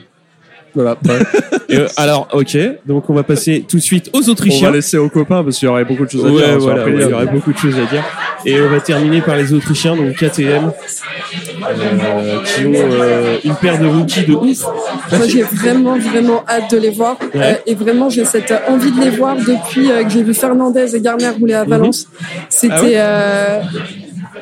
Voilà. 0.75 0.97
Ouais. 1.05 1.19
Et, 1.69 1.77
euh, 1.77 1.87
alors 1.97 2.27
ok 2.33 2.57
donc 2.87 3.07
on 3.11 3.13
va 3.13 3.21
passer 3.21 3.63
tout 3.67 3.77
de 3.77 3.81
suite 3.81 4.09
aux 4.13 4.17
On 4.17 4.21
va 4.21 4.31
Autrichiens 4.31 4.71
laisser 4.71 4.97
aux 4.97 5.09
copains 5.09 5.43
parce 5.43 5.57
qu'il 5.59 5.67
y 5.67 5.69
aurait 5.69 5.85
beaucoup 5.85 6.03
de 6.05 6.09
choses 6.09 6.25
à 6.25 6.29
Ouais, 6.29 6.37
dire. 6.41 6.49
hein, 6.53 6.57
voilà, 6.59 6.83
ouais, 6.85 6.93
il 6.95 7.01
y 7.01 7.13
aurait 7.13 7.27
beaucoup 7.27 7.53
de 7.53 7.57
choses 7.59 7.75
à 7.77 7.85
dire 7.85 8.03
et 8.45 8.59
on 8.59 8.69
va 8.69 8.79
terminer 8.79 9.21
par 9.21 9.35
les 9.35 9.53
Autrichiens 9.53 9.95
donc 9.95 10.15
KTM 10.15 10.71
euh, 10.71 12.39
qui 12.43 12.65
ont 12.65 12.71
euh, 12.75 13.37
une 13.43 13.55
paire 13.55 13.79
de 13.79 13.85
rookies 13.85 14.25
de 14.25 14.33
ouf 14.33 14.63
Moi, 15.11 15.27
j'ai 15.27 15.43
vraiment, 15.43 15.97
vraiment 15.97 16.43
hâte 16.47 16.71
de 16.71 16.77
les 16.77 16.89
voir. 16.91 17.17
Ouais. 17.21 17.29
Euh, 17.35 17.53
et 17.65 17.75
vraiment, 17.75 18.09
j'ai 18.09 18.25
cette 18.25 18.53
envie 18.67 18.91
de 18.91 19.01
les 19.01 19.09
voir 19.09 19.35
depuis 19.35 19.91
euh, 19.91 20.03
que 20.03 20.09
j'ai 20.09 20.23
vu 20.23 20.33
Fernandez 20.33 20.95
et 20.95 21.01
Garner 21.01 21.29
rouler 21.29 21.55
à 21.55 21.65
Valence. 21.65 22.07
C'était. 22.49 22.73
Ah 22.73 22.81
ouais 22.83 22.93
euh, 22.95 23.59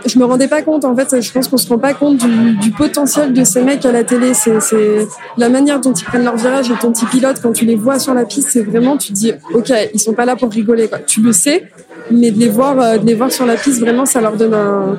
je 0.07 0.17
me 0.19 0.25
rendais 0.25 0.47
pas 0.47 0.61
compte, 0.61 0.85
en 0.85 0.95
fait, 0.95 1.21
je 1.21 1.31
pense 1.31 1.47
qu'on 1.47 1.57
se 1.57 1.67
rend 1.67 1.77
pas 1.77 1.93
compte 1.93 2.17
du, 2.17 2.55
du 2.57 2.71
potentiel 2.71 3.33
de 3.33 3.43
ces 3.43 3.61
mecs 3.61 3.85
à 3.85 3.91
la 3.91 4.03
télé. 4.03 4.33
C'est, 4.33 5.07
la 5.37 5.49
manière 5.49 5.79
dont 5.79 5.93
ils 5.93 6.03
prennent 6.03 6.23
leur 6.23 6.37
virage 6.37 6.69
et 6.71 6.75
ton 6.79 6.91
petit 6.91 7.05
pilote, 7.05 7.37
quand 7.41 7.51
tu 7.51 7.65
les 7.65 7.75
vois 7.75 7.99
sur 7.99 8.13
la 8.13 8.25
piste, 8.25 8.49
c'est 8.51 8.63
vraiment, 8.63 8.97
tu 8.97 9.09
te 9.09 9.13
dis, 9.13 9.33
ok, 9.53 9.71
ils 9.93 9.99
sont 9.99 10.13
pas 10.13 10.25
là 10.25 10.35
pour 10.35 10.51
rigoler, 10.51 10.87
quoi. 10.87 10.99
Tu 10.99 11.21
le 11.21 11.31
sais, 11.33 11.69
mais 12.11 12.31
de 12.31 12.39
les 12.39 12.49
voir, 12.49 12.79
euh, 12.79 12.97
de 12.97 13.05
les 13.05 13.13
voir 13.15 13.31
sur 13.31 13.45
la 13.45 13.55
piste, 13.55 13.79
vraiment, 13.79 14.05
ça 14.05 14.21
leur 14.21 14.35
donne 14.37 14.53
un, 14.53 14.97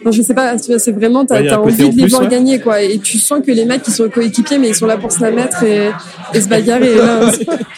enfin, 0.00 0.10
je 0.10 0.22
sais 0.22 0.34
pas, 0.34 0.56
c'est 0.58 0.92
vraiment, 0.92 1.24
t'as, 1.24 1.40
Ouais, 1.40 1.52
envie 1.52 1.84
en 1.84 1.88
de 1.88 1.92
les 1.96 2.02
plus, 2.02 2.10
voir 2.10 2.22
ouais. 2.22 2.28
gagner, 2.28 2.58
quoi. 2.58 2.80
Et 2.82 2.98
tu 2.98 3.18
sens 3.18 3.40
que 3.46 3.50
les 3.52 3.64
mecs, 3.64 3.82
ils 3.86 3.92
sont 3.92 4.08
coéquipiers, 4.08 4.58
mais 4.58 4.68
ils 4.68 4.74
sont 4.74 4.86
là 4.86 4.96
pour 4.96 5.12
se 5.12 5.20
la 5.20 5.30
mettre 5.30 5.62
et, 5.62 5.90
et 6.34 6.40
se 6.40 6.48
bagarrer. 6.48 6.92
Et 6.92 6.98
là, 6.98 7.20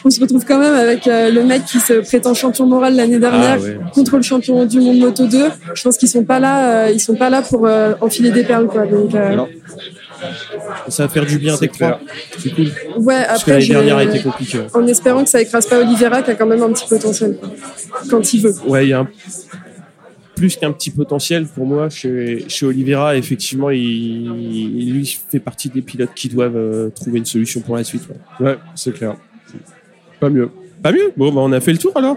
on 0.04 0.10
se 0.10 0.20
retrouve 0.20 0.44
quand 0.46 0.58
même 0.58 0.74
avec 0.74 1.06
euh, 1.06 1.30
le 1.30 1.42
mec 1.44 1.64
qui 1.64 1.78
se 1.80 1.94
prétend 1.94 2.34
champion 2.34 2.66
moral 2.66 2.94
l'année 2.96 3.18
dernière 3.18 3.58
Ah 3.58 3.62
ouais. 3.62 3.78
contre 3.94 4.16
le 4.16 4.22
champion 4.22 4.64
du 4.64 4.80
monde 4.80 4.98
Moto 4.98 5.26
2. 5.26 5.38
Je 5.74 5.82
pense 5.82 5.96
qu'ils 5.96 6.08
sont 6.08 6.24
pas 6.24 6.38
là, 6.38 6.59
euh, 6.60 6.90
ils 6.90 7.00
sont 7.00 7.14
pas 7.16 7.30
là 7.30 7.42
pour 7.42 7.66
euh, 7.66 7.94
enfiler 8.00 8.30
des 8.30 8.44
perles, 8.44 8.66
quoi. 8.66 8.86
Donc, 8.86 9.14
euh, 9.14 9.36
ça 10.88 11.04
va 11.04 11.08
faire 11.08 11.24
du 11.24 11.38
bien 11.38 11.56
C'est 11.56 11.68
Tech 11.68 11.78
3 11.78 12.00
c'est 12.38 12.50
cool 12.54 12.66
ouais, 12.98 13.24
parce 13.26 13.42
que 13.42 13.50
après, 13.52 13.60
l'année 13.60 13.68
dernière 13.68 13.96
a 13.96 14.04
été 14.04 14.20
compliquée 14.20 14.58
en 14.74 14.86
espérant 14.86 15.24
que 15.24 15.30
ça 15.30 15.40
écrase 15.40 15.66
pas 15.66 15.78
Oliveira, 15.80 16.22
qui 16.22 16.30
a 16.30 16.34
quand 16.34 16.46
même 16.46 16.62
un 16.62 16.72
petit 16.72 16.86
potentiel, 16.88 17.38
quand 18.10 18.32
il 18.34 18.42
veut. 18.42 18.54
Ouais, 18.66 18.84
il 18.86 18.90
y 18.90 18.92
a 18.92 19.00
un- 19.00 19.08
plus 20.34 20.56
qu'un 20.56 20.72
petit 20.72 20.90
potentiel 20.90 21.46
pour 21.46 21.66
moi 21.66 21.88
chez, 21.90 22.44
chez 22.48 22.64
Oliveira. 22.66 23.16
Effectivement, 23.16 23.68
il, 23.70 23.78
il- 23.82 24.92
lui 24.94 25.18
fait 25.30 25.38
partie 25.40 25.68
des 25.68 25.82
pilotes 25.82 26.14
qui 26.14 26.28
doivent 26.28 26.56
euh, 26.56 26.88
trouver 26.90 27.18
une 27.18 27.26
solution 27.26 27.60
pour 27.60 27.76
la 27.76 27.84
suite. 27.84 28.02
ouais. 28.40 28.46
Ouais, 28.46 28.58
c'est 28.74 28.92
clair. 28.94 29.16
Pas 30.18 30.30
mieux. 30.30 30.50
Pas 30.82 30.92
mieux? 30.92 31.12
Bon, 31.16 31.30
bah, 31.32 31.40
on 31.42 31.52
a 31.52 31.60
fait 31.60 31.72
le 31.72 31.78
tour 31.78 31.92
alors? 31.94 32.16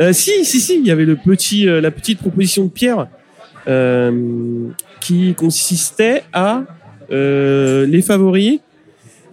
Euh, 0.00 0.12
si, 0.14 0.44
si, 0.46 0.60
si. 0.60 0.78
Il 0.78 0.86
y 0.86 0.90
avait 0.90 1.04
le 1.04 1.16
petit, 1.16 1.68
euh, 1.68 1.80
la 1.82 1.90
petite 1.90 2.20
proposition 2.20 2.64
de 2.64 2.70
Pierre 2.70 3.06
qui 5.00 5.34
consistait 5.34 6.22
à 6.32 6.64
euh, 7.10 7.86
les 7.86 8.02
favoris, 8.02 8.60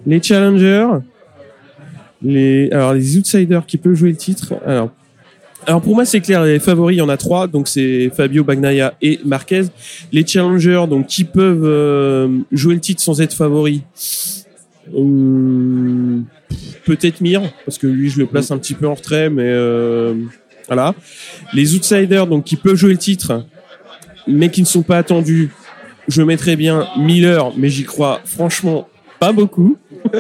les 0.05 0.21
challengers, 0.21 0.87
les 2.21 2.69
alors 2.71 2.93
les 2.93 3.17
outsiders 3.17 3.65
qui 3.65 3.77
peuvent 3.77 3.95
jouer 3.95 4.11
le 4.11 4.15
titre. 4.15 4.53
Alors. 4.65 4.91
Alors 5.67 5.81
pour 5.81 5.95
moi 5.95 6.05
c'est 6.05 6.21
clair, 6.21 6.43
les 6.43 6.59
favoris 6.59 6.95
il 6.95 6.99
y 6.99 7.01
en 7.01 7.09
a 7.09 7.17
trois, 7.17 7.47
donc 7.47 7.67
c'est 7.67 8.11
Fabio 8.15 8.43
Bagnaia 8.43 8.93
et 9.01 9.19
Marquez. 9.25 9.63
Les 10.11 10.25
challengers 10.25 10.85
donc 10.87 11.07
qui 11.07 11.23
peuvent 11.23 11.65
euh, 11.65 12.37
jouer 12.51 12.75
le 12.75 12.81
titre 12.81 13.01
sans 13.01 13.19
être 13.19 13.33
favoris. 13.33 13.81
Peut-être 16.85 17.19
Mir 17.21 17.41
parce 17.65 17.79
que 17.79 17.87
lui 17.87 18.11
je 18.11 18.19
le 18.19 18.27
place 18.27 18.51
un 18.51 18.59
petit 18.59 18.75
peu 18.75 18.87
en 18.87 18.93
retrait 18.93 19.31
mais 19.31 19.47
euh, 19.47 20.13
voilà 20.67 20.93
les 21.55 21.73
outsiders 21.73 22.27
donc 22.27 22.43
qui 22.43 22.55
peuvent 22.55 22.75
jouer 22.75 22.91
le 22.91 22.99
titre 22.99 23.43
mais 24.27 24.49
qui 24.49 24.61
ne 24.61 24.67
sont 24.67 24.83
pas 24.83 24.97
attendus, 24.97 25.51
je 26.07 26.21
mettrais 26.21 26.55
bien 26.55 26.87
Miller, 26.97 27.51
mais 27.57 27.69
j'y 27.69 27.83
crois 27.83 28.21
franchement 28.25 28.87
pas 29.19 29.31
beaucoup. 29.31 29.77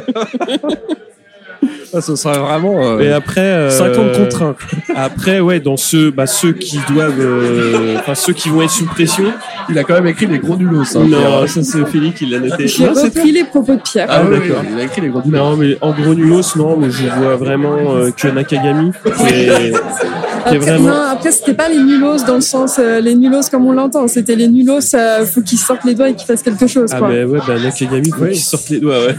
Ah, 1.93 2.01
ce 2.01 2.15
serait 2.17 2.37
vraiment 2.37 2.85
euh, 2.85 2.99
Et 2.99 3.11
après, 3.11 3.41
euh, 3.41 3.69
50 3.69 4.17
contre 4.17 4.43
1. 4.43 4.55
Après, 4.95 5.39
ouais, 5.39 5.61
dans 5.61 5.77
ceux, 5.77 6.11
bah, 6.11 6.27
ceux 6.27 6.51
qui 6.51 6.77
doivent, 6.89 7.19
euh, 7.19 7.95
enfin 7.97 8.15
ceux 8.15 8.33
qui 8.33 8.49
vont 8.49 8.61
être 8.61 8.71
sous 8.71 8.85
pression. 8.85 9.23
Il 9.69 9.79
a 9.79 9.83
quand 9.83 9.93
même 9.93 10.07
écrit 10.07 10.25
les 10.27 10.39
gros 10.39 10.57
nulos. 10.57 10.83
Hein, 10.95 11.05
non, 11.07 11.47
ça 11.47 11.63
c'est 11.63 11.79
Ophélie 11.79 12.11
qui 12.11 12.25
l'a 12.25 12.39
noté. 12.39 12.67
J'ai 12.67 12.85
Non, 12.85 12.91
c'est 12.95 13.05
repris 13.05 13.31
les 13.31 13.45
propos 13.45 13.75
de 13.75 13.81
Pierre. 13.81 14.07
Ah, 14.09 14.23
oui, 14.23 14.39
d'accord. 14.39 14.61
oui, 14.63 14.69
il 14.73 14.79
a 14.79 14.83
écrit 14.83 15.01
les 15.01 15.07
gros 15.07 15.21
nulos. 15.23 15.37
Non, 15.37 15.55
mais 15.55 15.77
en 15.79 15.93
gros 15.93 16.13
nulos, 16.13 16.55
non, 16.57 16.75
mais 16.77 16.91
je 16.91 17.07
vois 17.07 17.37
vraiment 17.37 17.95
euh, 17.95 18.11
que 18.11 18.27
Nakagami. 18.27 18.91
Après, 20.45 20.57
vraiment- 20.59 20.89
non, 20.89 21.01
après 21.11 21.31
c'était 21.31 21.53
pas 21.53 21.67
les 21.69 21.79
nulos 21.79 22.23
dans 22.27 22.35
le 22.35 22.41
sens 22.41 22.77
euh, 22.79 22.99
les 23.01 23.15
nulos 23.15 23.41
comme 23.49 23.65
on 23.65 23.71
l'entend, 23.71 24.07
c'était 24.07 24.35
les 24.35 24.47
nulos, 24.47 24.79
euh, 24.93 25.25
faut 25.25 25.41
qu'ils 25.41 25.57
sortent 25.57 25.83
les 25.85 25.95
doigts 25.95 26.09
et 26.09 26.13
qu'ils 26.15 26.27
fassent 26.27 26.43
quelque 26.43 26.67
chose. 26.67 26.89
Ah, 26.93 26.99
Quoi. 26.99 27.07
bah 27.09 27.25
ouais, 27.25 27.39
bah 27.47 27.59
Nakagami, 27.61 28.09
faut 28.11 28.23
Oui. 28.23 28.31
qu'il 28.31 28.41
sorte 28.41 28.69
les 28.69 28.79
doigts, 28.79 28.99
ouais. 28.99 29.15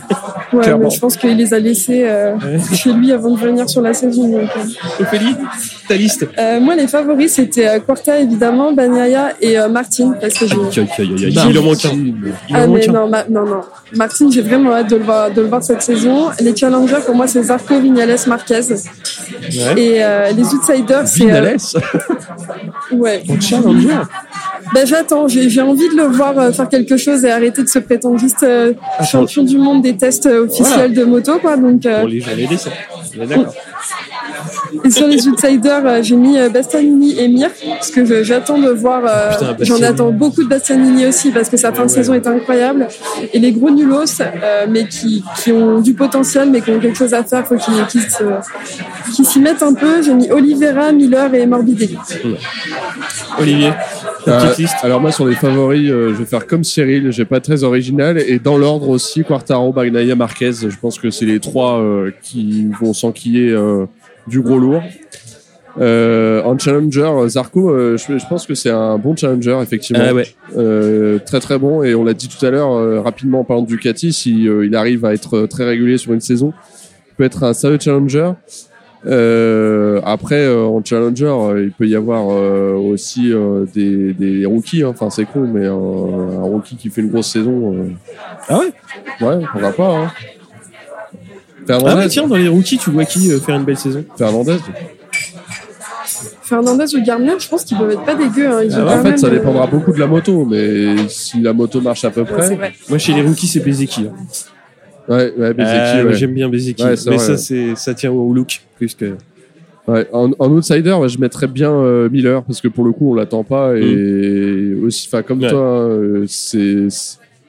ouais, 0.52 0.62
clairement. 0.62 0.84
mais 0.84 0.90
je 0.90 1.00
pense 1.00 1.16
qu'il 1.16 1.36
les 1.36 1.52
a 1.52 1.58
laissés 1.58 2.04
euh, 2.06 2.34
Ouais. 2.36 2.76
chez 2.76 2.92
lui 2.92 3.12
avant 3.12 3.30
de 3.30 3.38
venir 3.40 3.68
sur 3.68 3.82
la 3.82 3.92
saison. 3.94 4.28
donc, 4.28 4.42
euh. 4.56 5.02
Ophélie, 5.02 5.34
ta 5.88 5.94
liste. 5.96 6.26
Euh, 6.38 6.60
moi, 6.60 6.74
les 6.76 6.86
favoris 6.86 7.32
c'était 7.34 7.66
euh, 7.68 7.80
Quarta 7.80 8.18
évidemment, 8.20 8.72
Banyaya 8.72 9.32
et 9.40 9.58
euh, 9.58 9.68
Martin 9.68 10.14
parce 10.20 10.34
que 10.34 10.46
j'ai. 10.46 10.54
Aïe, 10.54 10.60
aïe, 10.76 10.88
aïe, 10.98 11.24
aïe, 11.26 11.38
aïe. 11.38 11.46
Il 11.50 11.58
en 11.58 11.62
manque 11.62 11.84
un. 11.84 11.90
Il 11.92 12.14
Ah 12.54 12.66
mais 12.66 12.86
non, 12.86 13.08
ma- 13.08 13.24
non, 13.28 13.44
non. 13.44 13.60
Martin, 13.94 14.28
j'ai 14.30 14.42
vraiment 14.42 14.72
hâte 14.72 14.90
de 14.90 14.96
le 14.96 15.04
voir, 15.04 15.30
de 15.30 15.40
le 15.40 15.46
voir 15.48 15.62
cette 15.62 15.82
saison. 15.82 16.26
Les 16.40 16.54
challengers 16.54 17.02
pour 17.04 17.14
moi 17.14 17.26
c'est 17.26 17.42
Zarco, 17.42 17.80
Vignales, 17.80 18.16
Marquez 18.26 18.60
Ouais. 18.70 19.80
et 19.80 20.04
euh, 20.04 20.30
les 20.32 20.44
outsiders 20.54 21.06
c'est. 21.06 21.15
Vinales 21.16 21.56
ouais. 22.92 23.22
En 23.28 23.40
challenger. 23.40 23.88
Ben 24.74 24.86
j'attends, 24.86 25.28
j'ai 25.28 25.60
envie 25.60 25.88
de 25.88 25.96
le 25.96 26.04
voir 26.04 26.38
euh, 26.38 26.52
faire 26.52 26.68
quelque 26.68 26.96
chose 26.96 27.24
et 27.24 27.30
arrêter 27.30 27.62
de 27.62 27.68
se 27.68 27.78
prétendre 27.78 28.18
juste 28.18 28.42
euh, 28.42 28.72
champion 29.08 29.44
du 29.44 29.58
monde 29.58 29.82
des 29.82 29.96
tests 29.96 30.26
euh, 30.26 30.46
officiels 30.46 30.92
de 30.92 31.04
moto 31.04 31.38
quoi. 31.38 31.56
Donc 31.56 31.86
euh, 31.86 32.02
Bon, 32.02 32.06
les. 32.08 32.22
On 33.18 33.22
est 33.22 33.26
d'accord. 33.26 33.54
Et 34.84 34.90
sur 34.90 35.06
les 35.06 35.26
outsiders, 35.28 35.82
euh, 35.86 36.02
j'ai 36.02 36.16
mis 36.16 36.38
euh, 36.38 36.48
Bastianini 36.48 37.18
et 37.18 37.28
Mir 37.28 37.50
parce 37.68 37.90
que 37.90 38.22
j'attends 38.22 38.58
de 38.58 38.70
voir. 38.70 39.02
euh, 39.06 39.30
Putain, 39.54 39.56
J'en 39.64 39.82
attends 39.82 40.10
beaucoup 40.10 40.42
de 40.42 40.48
Bastianini 40.48 41.06
aussi 41.06 41.30
parce 41.30 41.48
que 41.48 41.56
sa 41.56 41.72
fin 41.72 41.84
de 41.86 41.90
saison 41.90 42.14
est 42.14 42.26
incroyable 42.26 42.88
et 43.32 43.38
les 43.38 43.52
gros 43.52 43.70
nulos, 43.70 44.20
euh, 44.20 44.66
mais 44.68 44.86
qui, 44.88 45.22
qui 45.42 45.52
ont 45.52 45.80
du 45.80 45.94
potentiel 45.94 46.50
mais 46.50 46.60
qui 46.60 46.70
ont 46.70 46.80
quelque 46.80 46.96
chose 46.98 47.14
à 47.14 47.22
faire, 47.24 47.46
faut 47.46 47.56
qu'ils 47.56 47.86
qu'ils 47.88 48.02
se- 48.02 49.12
qu'ils 49.14 49.24
s'y 49.26 49.40
mettent 49.40 49.62
un 49.62 49.74
peu. 49.74 50.02
J'ai 50.02 50.14
mis 50.14 50.30
Oliveira, 50.30 50.92
Miller 50.92 51.34
et 51.34 51.46
Morbidelli. 51.46 51.96
Olivier, 53.38 53.70
ta 54.24 54.32
Euh, 54.38 54.40
petite 54.46 54.58
liste. 54.58 54.76
alors 54.82 55.00
moi 55.00 55.12
sur 55.12 55.26
les 55.26 55.34
favoris, 55.34 55.90
euh, 55.90 56.08
je 56.10 56.14
vais 56.14 56.24
faire 56.24 56.46
comme 56.46 56.64
Cyril, 56.64 57.10
j'ai 57.12 57.24
pas 57.24 57.40
très 57.40 57.64
original 57.64 58.18
et 58.18 58.38
dans 58.38 58.56
l'ordre 58.58 58.88
aussi 58.88 59.22
Quartaro, 59.24 59.72
Bagnaia, 59.72 60.14
Marquez. 60.14 60.52
Je 60.68 60.76
pense 60.80 60.98
que 60.98 61.10
c'est 61.10 61.26
les 61.26 61.40
trois 61.40 61.78
euh, 61.80 62.10
qui 62.22 62.68
vont 62.80 62.92
s'enquiller 62.94 63.50
euh, 63.50 63.86
du 64.26 64.40
gros 64.40 64.58
lourd. 64.58 64.82
Euh, 65.78 66.42
en 66.44 66.56
challenger, 66.58 67.10
Zarco, 67.28 67.68
euh, 67.68 67.98
je, 67.98 68.16
je 68.16 68.26
pense 68.26 68.46
que 68.46 68.54
c'est 68.54 68.70
un 68.70 68.96
bon 68.96 69.14
challenger 69.14 69.58
effectivement, 69.60 70.02
Ah 70.08 70.14
ouais. 70.14 70.26
Euh, 70.56 71.18
très 71.18 71.38
très 71.38 71.58
bon 71.58 71.82
et 71.82 71.94
on 71.94 72.02
l'a 72.02 72.14
dit 72.14 72.28
tout 72.28 72.44
à 72.46 72.50
l'heure 72.50 72.72
euh, 72.72 73.02
rapidement 73.02 73.40
en 73.40 73.44
parlant 73.44 73.62
de 73.62 73.66
Ducati, 73.68 74.14
si 74.14 74.48
euh, 74.48 74.64
il 74.64 74.74
arrive 74.74 75.04
à 75.04 75.12
être 75.12 75.36
euh, 75.36 75.46
très 75.46 75.64
régulier 75.66 75.98
sur 75.98 76.14
une 76.14 76.22
saison, 76.22 76.54
il 77.10 77.14
peut 77.18 77.24
être 77.24 77.44
un 77.44 77.52
sérieux 77.52 77.76
challenger. 77.78 78.30
Euh, 79.06 80.00
après, 80.04 80.46
euh, 80.46 80.64
en 80.64 80.82
challenger, 80.82 81.26
euh, 81.26 81.64
il 81.64 81.70
peut 81.72 81.86
y 81.86 81.94
avoir 81.94 82.24
euh, 82.30 82.72
aussi 82.72 83.30
euh, 83.32 83.64
des, 83.74 84.14
des 84.14 84.46
rookies. 84.46 84.82
hein. 84.82 84.88
Enfin, 84.88 85.10
c'est 85.10 85.26
con, 85.26 85.46
mais 85.46 85.66
un, 85.66 85.70
un 85.72 86.42
rookie 86.42 86.76
qui 86.76 86.88
fait 86.88 87.02
une 87.02 87.10
grosse 87.10 87.30
saison. 87.30 87.74
euh, 87.74 87.88
Ah 88.48 88.58
ouais? 88.60 88.72
Ouais, 89.20 89.44
on 89.54 89.58
va 89.60 89.72
pas. 89.72 89.94
Hein. 89.94 90.10
Ah 91.68 91.78
Fernandez, 91.80 91.96
ouais, 92.02 92.08
tiens, 92.08 92.26
dans 92.26 92.36
les 92.36 92.48
rookies, 92.48 92.78
tu 92.78 92.90
vois 92.90 93.04
qui 93.04 93.30
euh, 93.32 93.38
faire 93.40 93.56
une 93.56 93.64
belle 93.64 93.76
saison 93.76 94.04
Fernandez. 94.16 94.56
Fernandez 96.42 96.94
ou 96.94 97.02
Gardner, 97.02 97.32
je 97.38 97.48
pense 97.48 97.64
qu'ils 97.64 97.76
peuvent 97.76 97.90
être 97.90 98.04
pas 98.04 98.14
dégueux. 98.14 98.48
Hein. 98.48 98.62
Ils 98.64 98.72
Ah, 98.74 98.82
en 98.84 98.86
quand 98.86 98.96
fait, 99.02 99.08
même, 99.10 99.16
ça 99.18 99.26
euh, 99.26 99.30
dépendra 99.30 99.66
beaucoup 99.66 99.92
de 99.92 99.98
la 99.98 100.06
moto, 100.06 100.44
mais 100.44 101.08
si 101.08 101.40
la 101.40 101.52
moto 101.52 101.80
marche 101.80 102.04
à 102.04 102.10
peu 102.10 102.20
ouais, 102.22 102.26
c'est 102.28 102.36
près. 102.36 102.54
vrai. 102.56 102.72
Moi, 102.88 102.98
chez 102.98 103.12
les 103.12 103.22
rookies, 103.22 103.48
c'est 103.48 103.60
Bezeki. 103.60 104.02
hein. 104.06 104.12
Ouais, 105.08 105.32
ouais, 105.36 105.52
Bezeki, 105.54 105.70
Euh, 105.72 106.04
ouais. 106.06 106.14
J'aime 106.14 106.34
bien 106.34 106.48
Bezeki. 106.48 106.82
Ouais, 106.84 106.96
c'est 106.96 107.10
mais 107.10 107.16
vrai, 107.16 107.24
ça, 107.24 107.32
ouais. 107.32 107.38
c'est, 107.38 107.74
ça 107.76 107.94
tient 107.94 108.12
au 108.12 108.32
look 108.32 108.60
plus 108.76 108.94
que. 108.94 109.16
Ouais, 109.88 110.06
en, 110.12 110.30
en 110.38 110.50
outsider, 110.50 110.92
ouais, 110.92 111.08
je 111.08 111.18
mettrais 111.20 111.46
bien 111.46 111.70
euh, 111.72 112.08
Miller 112.08 112.42
parce 112.42 112.60
que 112.60 112.66
pour 112.68 112.84
le 112.84 112.92
coup, 112.92 113.12
on 113.12 113.14
l'attend 113.14 113.44
pas 113.44 113.76
et 113.76 114.74
aussi, 114.84 115.08
enfin 115.08 115.22
comme 115.22 115.38
Mm. 115.38 115.42
Ouais. 115.44 115.50
toi, 115.50 115.60
euh, 115.62 116.24
c'est 116.28 116.88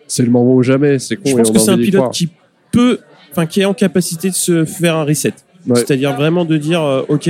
c'est 0.08 0.24
le 0.24 0.30
moment 0.30 0.54
ou 0.56 0.62
jamais. 0.64 1.00
C'est 1.00 1.16
con. 1.16 1.24
Je 1.26 1.32
et 1.32 1.36
pense 1.38 1.50
on 1.50 1.54
que 1.54 1.58
a 1.58 1.62
c'est 1.62 1.70
un 1.72 1.74
envie 1.74 1.84
d'y 1.84 1.90
pilote 1.90 2.02
croire. 2.02 2.12
qui 2.12 2.30
peut, 2.72 3.00
enfin, 3.38 3.46
qui 3.46 3.62
est 3.62 3.66
en 3.66 3.74
capacité 3.74 4.30
de 4.30 4.36
se 4.36 4.66
faire 4.66 4.96
un 4.96 5.04
reset. 5.04 5.34
Ouais. 5.68 5.76
C'est-à-dire 5.76 6.16
vraiment 6.16 6.46
de 6.46 6.58
dire, 6.58 6.82
euh, 6.82 7.02
ok, 7.10 7.30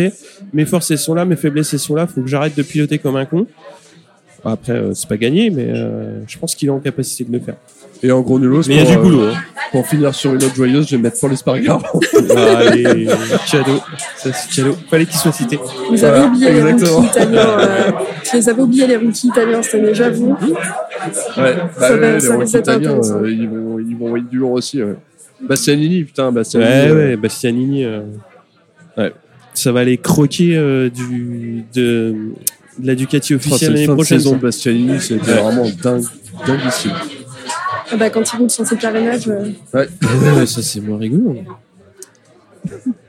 mes 0.53 0.65
forces 0.65 0.91
elles 0.91 0.97
sont 0.99 1.13
là, 1.15 1.25
mes 1.25 1.35
faiblesses 1.35 1.73
elles 1.73 1.79
sont 1.79 1.95
là, 1.95 2.07
faut 2.07 2.21
que 2.21 2.27
j'arrête 2.27 2.55
de 2.55 2.61
piloter 2.63 2.97
comme 2.99 3.15
un 3.15 3.25
con. 3.25 3.47
Après, 4.45 4.73
euh, 4.73 4.93
c'est 4.93 5.09
pas 5.09 5.17
gagné, 5.17 5.49
mais 5.49 5.65
euh, 5.67 6.21
je 6.27 6.37
pense 6.37 6.55
qu'il 6.55 6.67
est 6.67 6.71
en 6.71 6.79
capacité 6.79 7.23
de 7.25 7.31
le 7.33 7.39
faire. 7.39 7.55
Et 8.03 8.11
en 8.11 8.21
gros 8.21 8.39
nulos. 8.39 8.61
Mais 8.67 8.75
il 8.75 8.77
y 8.77 8.81
a 8.81 8.85
du 8.91 8.97
euh, 8.97 9.01
boulot. 9.01 9.23
Hein. 9.25 9.33
Pour 9.71 9.87
finir 9.87 10.13
sur 10.13 10.31
une 10.31 10.37
note 10.39 10.53
joyeuse, 10.55 10.87
je 10.87 10.95
vais 10.95 11.01
mettre 11.01 11.19
Paul 11.19 11.33
Espargaro. 11.33 11.81
Allez, 12.55 13.07
Chado, 13.47 13.79
ça 14.15 14.31
c'est 14.31 14.51
Chado. 14.51 14.77
Fallait 14.89 15.05
qu'il 15.07 15.17
soit 15.17 15.31
cité. 15.31 15.57
Vous 15.89 16.03
avez 16.03 16.19
Voilà, 16.19 16.25
oublié 16.27 16.51
les 16.51 16.61
rookies 16.61 17.07
italiens. 17.07 17.59
euh, 17.59 17.91
je 18.31 18.37
les 18.37 18.49
avais 18.49 18.61
oubliés 18.61 18.87
les 18.87 18.97
rookies 18.97 19.27
italiens 19.27 19.63
cette 19.63 19.81
année, 19.81 19.93
j'avoue. 19.95 20.29
Ouais, 20.29 20.55
Ça 21.25 21.33
bah, 21.35 21.51
va- 21.97 22.13
ouais, 22.13 22.19
ça 22.19 22.37
les 22.37 22.55
Italiens, 22.55 22.99
euh, 23.03 23.31
ils 23.31 23.49
vont, 23.49 23.79
ils 23.79 23.97
vont 23.97 24.15
être 24.15 24.29
du 24.29 24.37
lourd 24.37 24.51
aussi. 24.51 24.83
Ouais. 24.83 24.95
Bastianini, 25.41 26.03
putain, 26.03 26.31
Bastianini. 26.31 26.69
Ouais, 26.71 26.87
euh, 26.89 26.95
ouais, 27.11 27.15
Bastianini. 27.17 27.83
euh, 27.85 28.01
ouais. 28.97 29.13
Ça 29.53 29.71
va 29.71 29.79
aller 29.81 29.97
croquer 29.97 30.55
euh, 30.55 30.89
du, 30.89 31.63
de, 31.73 32.15
de 32.79 32.87
la 32.87 32.95
Ducati 32.95 33.33
officielle 33.33 33.59
cette 33.59 33.71
l'année 33.73 33.87
prochaine. 33.87 34.19
saison 34.19 34.35
de 34.35 34.41
Bastianini, 34.41 34.99
c'était 34.99 35.31
Ouais. 35.31 35.41
vraiment 35.41 35.67
dingue, 35.81 36.03
dinguissime. 36.45 36.91
Ah 37.91 37.95
bah, 37.97 38.09
quand 38.09 38.21
ils 38.33 38.37
roulent 38.37 38.49
sur 38.49 38.65
ces 38.67 38.75
carénages. 38.77 39.27
euh, 39.27 39.49
Ouais. 39.73 39.87
Ouais, 40.37 40.45
ça 40.45 40.61
c'est 40.61 40.79
moins 40.81 40.97
rigolo. 40.97 41.37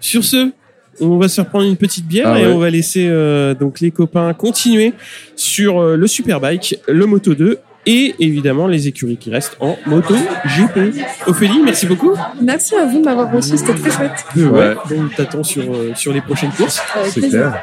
Sur 0.00 0.24
ce, 0.24 0.50
on 1.00 1.18
va 1.18 1.28
se 1.28 1.40
reprendre 1.40 1.66
une 1.66 1.76
petite 1.76 2.06
bière 2.06 2.28
Ah 2.28 2.40
et 2.40 2.46
ouais. 2.46 2.52
on 2.52 2.58
va 2.58 2.70
laisser 2.70 3.06
euh, 3.08 3.54
donc 3.54 3.80
les 3.80 3.90
copains 3.90 4.32
continuer 4.34 4.92
sur 5.36 5.78
euh, 5.80 5.96
le 5.96 6.06
Superbike, 6.06 6.78
le 6.88 7.06
Moto 7.06 7.34
2 7.34 7.58
et 7.90 8.14
évidemment 8.18 8.66
les 8.66 8.86
écuries 8.86 9.16
qui 9.16 9.30
restent 9.30 9.56
en 9.60 9.76
Moto 9.86 10.14
GP. 10.44 10.94
Ophélie, 11.26 11.62
merci 11.64 11.86
beaucoup. 11.86 12.12
Merci 12.40 12.74
à 12.76 12.84
vous 12.84 13.00
de 13.00 13.04
m'avoir 13.04 13.32
reçu, 13.32 13.56
c'était 13.56 13.72
très 13.74 13.90
chouette. 13.90 14.24
Ouais, 14.36 14.74
Donc 14.90 15.14
t'attends 15.16 15.42
sur 15.42 15.62
euh, 15.62 15.92
sur 15.94 16.12
les 16.12 16.20
prochaines 16.20 16.50
courses. 16.50 16.82
C'est 17.08 17.26
clair. 17.30 17.58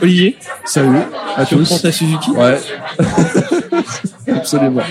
Olivier, 0.00 0.36
Salut 0.64 0.96
à 1.36 1.44
tu 1.44 1.54
tous. 1.56 1.82
ta 1.82 1.92
Suzuki. 1.92 2.30
Ouais. 2.30 2.56
Absolument. 4.28 4.82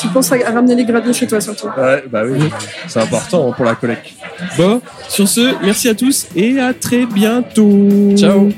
Tu 0.00 0.08
penses 0.08 0.32
à 0.32 0.36
à 0.46 0.50
ramener 0.50 0.74
les 0.74 0.84
graviers 0.84 1.12
chez 1.12 1.26
toi 1.26 1.40
surtout. 1.40 1.68
Ouais, 1.76 2.04
bah 2.10 2.22
oui. 2.26 2.38
C'est 2.88 3.00
important 3.00 3.52
pour 3.52 3.64
la 3.64 3.74
collecte. 3.74 4.12
Bon, 4.56 4.80
sur 5.08 5.28
ce, 5.28 5.54
merci 5.64 5.88
à 5.88 5.94
tous 5.94 6.26
et 6.34 6.58
à 6.58 6.72
très 6.72 7.04
bientôt. 7.06 7.88
Ciao. 8.16 8.50